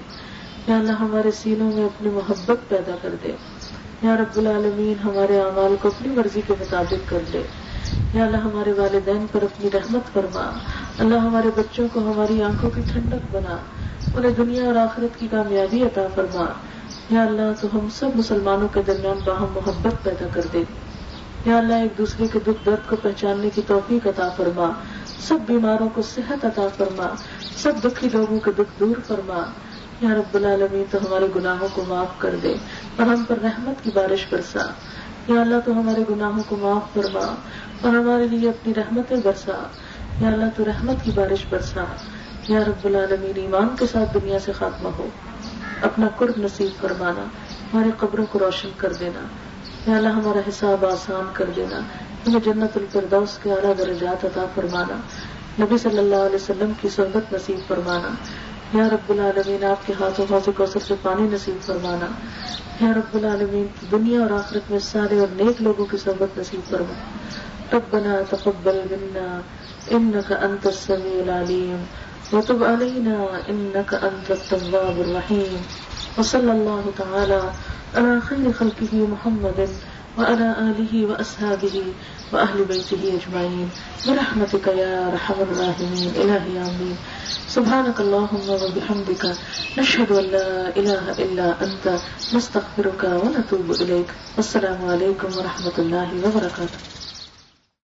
یا 0.68 0.78
اللہ، 0.78 0.92
ہمارے 0.92 1.32
سینوں 1.32 1.72
میں 1.76 1.86
اپنی 1.86 2.10
محبت 2.10 2.70
پیدا 2.70 2.96
کر 3.02 3.16
دے۔ 3.24 3.32
یا 4.02 4.18
رب 4.18 4.38
العالمین، 4.38 4.94
ہمارے 5.04 5.40
اعمال 5.40 5.76
کو 5.82 5.88
اپنی 5.88 6.16
مرضی 6.16 6.42
کے 6.48 6.54
مطابق 6.60 7.10
کر 7.10 7.20
دے 7.34 7.42
یا 8.14 8.26
اللہ، 8.26 8.38
ہمارے 8.38 8.72
والدین 8.72 9.26
پر 9.32 9.44
اپنی 9.44 9.70
رحمت 9.74 10.14
فرما۔ 10.14 10.52
اللہ، 11.00 11.16
ہمارے 11.16 11.50
بچوں 11.56 11.88
کو، 11.94 12.00
ہماری 12.00 12.44
آنکھوں 12.44 12.70
کی 12.76 12.82
ٹھنڈک 12.92 13.36
بنا۔ 13.36 13.58
انہیں 14.18 14.32
دنیا 14.38 14.66
اور 14.66 14.76
آخرت 14.76 15.20
کی 15.20 15.28
کامیابی 15.32 15.84
عطا 15.84 16.02
فرما۔ 16.16 16.46
یا 17.10 17.24
اللہ، 17.24 17.62
تو 17.62 17.68
ہم 17.74 17.88
سب 17.90 18.10
مسلمانوں 18.16 18.68
کے 18.68 18.82
درمیان 18.88 19.20
باہم 19.26 19.48
محبت 19.56 20.04
پیدا 20.04 20.28
کر 20.34 20.42
دے۔ 20.54 20.64
یا 21.46 21.58
اللہ، 21.58 21.74
ایک 21.74 21.98
دوسرے 21.98 22.28
کے 22.28 22.40
دکھ 22.40 22.66
درد 22.66 22.90
کو 22.90 22.96
پہچاننے 22.96 23.50
کی 23.50 23.62
توفیق 23.68 24.08
عطا 24.08 24.30
فرما۔ 24.30 24.72
سب 25.20 25.38
بیماروں 25.48 25.90
کو 25.94 26.02
صحت 26.02 26.46
عطا 26.46 26.68
فرما۔ 26.78 27.16
سب 27.56 27.72
دکھی 27.84 28.10
لوگوں 28.14 28.40
کے 28.40 28.52
دکھ 28.52 28.80
دور 28.80 28.96
فرما۔ 29.08 29.44
یا 30.02 30.10
رب 30.10 30.36
العالمین، 30.36 30.84
تو 30.92 30.98
ہمارے 30.98 31.28
گناہوں 31.36 31.68
کو 31.74 31.84
معاف 31.88 32.08
کر 32.18 32.36
دے 32.44 32.56
اور 32.96 33.08
ہم 33.08 33.24
پر 33.28 33.36
رحمت 33.44 33.84
کی 33.84 33.92
بارش 33.94 34.26
برسا۔ 34.30 34.66
یا 35.28 35.42
اللہ، 35.42 35.56
تو 35.66 35.72
ہمارے 35.72 36.04
گناہوں 36.10 36.44
کو 36.50 36.56
معاف 36.56 36.94
فرما 36.94 37.36
اور 37.82 37.96
ہمارے 37.96 38.28
لیے 38.28 38.50
اپنی 38.50 38.74
رحمتیں 38.74 39.18
برسا۔ 39.24 39.68
یا 40.22 40.30
اللہ، 40.30 40.46
تو 40.58 40.66
رحمت 40.66 41.06
کی 41.06 41.12
بارش 41.16 41.46
برسا۔ 41.50 41.84
یا 42.48 42.60
رب 42.60 42.86
العالمین، 42.86 43.32
ایمان 43.36 43.68
کے 43.80 43.86
ساتھ 43.92 44.18
دنیا 44.18 44.40
سے 44.40 44.52
خاتمہ 44.52 44.90
ہو۔ 44.90 45.08
اپنا 45.82 46.08
قرب 46.18 46.34
نصیب 46.38 46.82
فرمانا، 46.82 47.24
ہمارے 47.74 47.90
قبروں 47.98 48.26
کو 48.32 48.40
روشن 48.40 48.70
کر 48.78 48.94
دینا۔ 48.94 49.20
یا 49.92 49.98
اللہ، 49.98 50.10
ہمارا 50.10 50.40
حساب 50.50 50.86
آسان 50.86 51.30
کر 51.34 51.46
دینا۔ 51.56 51.80
ہمیں 52.28 52.40
جنت 52.40 52.78
الفردوس 52.78 53.38
کے 53.44 53.54
اعلیٰ 53.54 53.74
درجات 53.78 54.26
عطا 54.26 54.46
فرمانا۔ 54.56 54.96
نبی 55.60 55.78
صلی 55.78 55.98
اللہ 55.98 56.16
علیہ 56.16 56.36
وسلم 56.36 56.72
کی 56.82 56.90
صحبت 56.90 57.34
نصیب 57.34 57.68
فرمانا۔ 57.68 58.08
یا 58.78 58.90
رب 58.90 59.10
العالمین، 59.10 59.64
آپ 59.64 59.88
کے 59.88 59.94
ہاتھوں 60.00 60.26
ہاتھوں 60.30 60.54
کو 60.58 60.66
سے 60.66 60.94
پانی 61.02 61.28
نصیب 61.32 61.66
فرمانا۔ 61.66 62.06
یا 62.86 62.94
رب 62.94 63.16
العالمین، 63.16 63.68
دنیا 63.92 64.22
اور 64.22 64.32
آخرت 64.32 64.72
میں 64.72 64.80
سارے 64.80 65.20
اور 65.20 65.28
نیک 65.36 65.62
لوگوں 65.62 65.86
کی 65.86 65.98
صحبت 65.98 66.38
نصیب 66.38 66.70
فرما۔ 66.70 66.94
ربنا 67.74 68.16
تقبل 68.30 68.82
منا 68.92 69.42
انك 69.88 70.34
انت 70.42 70.68
السميع 70.68 71.22
العليم 71.22 71.84
وتب 72.34 72.64
علينا 72.64 73.50
إنك 73.50 73.94
أنت 73.94 74.32
التواب 74.32 75.02
الرحيم. 75.02 75.62
وصلى 76.18 76.52
الله 76.52 76.84
تعالى 76.98 77.42
على 77.96 78.22
خير 78.22 78.54
خلقه 78.54 78.94
محمد 78.94 79.70
وعلى 80.18 80.56
آله 80.60 81.06
وأصحابه 81.06 81.84
وأهل 82.34 82.66
بيته 82.66 83.20
أجمعين. 83.20 83.70
برحمتك 84.08 84.68
يا 84.68 85.12
رحم 85.14 85.34
الراحمين. 85.42 86.12
إلهي 86.16 86.56
آمين. 86.58 86.98
سبحانك 87.48 88.00
اللهم 88.00 88.50
وبحمدك 88.50 89.24
نشهد 89.78 90.12
أن 90.12 90.24
لا 90.24 90.78
إله 90.78 91.12
إلا 91.12 91.48
أنت. 91.62 92.00
نستغفرك 92.34 93.04
ونتوب 93.04 93.72
إليك. 93.72 94.10
والسلام 94.38 94.90
عليكم 94.90 95.30
ورحمة 95.38 95.76
الله 95.78 96.10
وبركاته. 96.26 96.95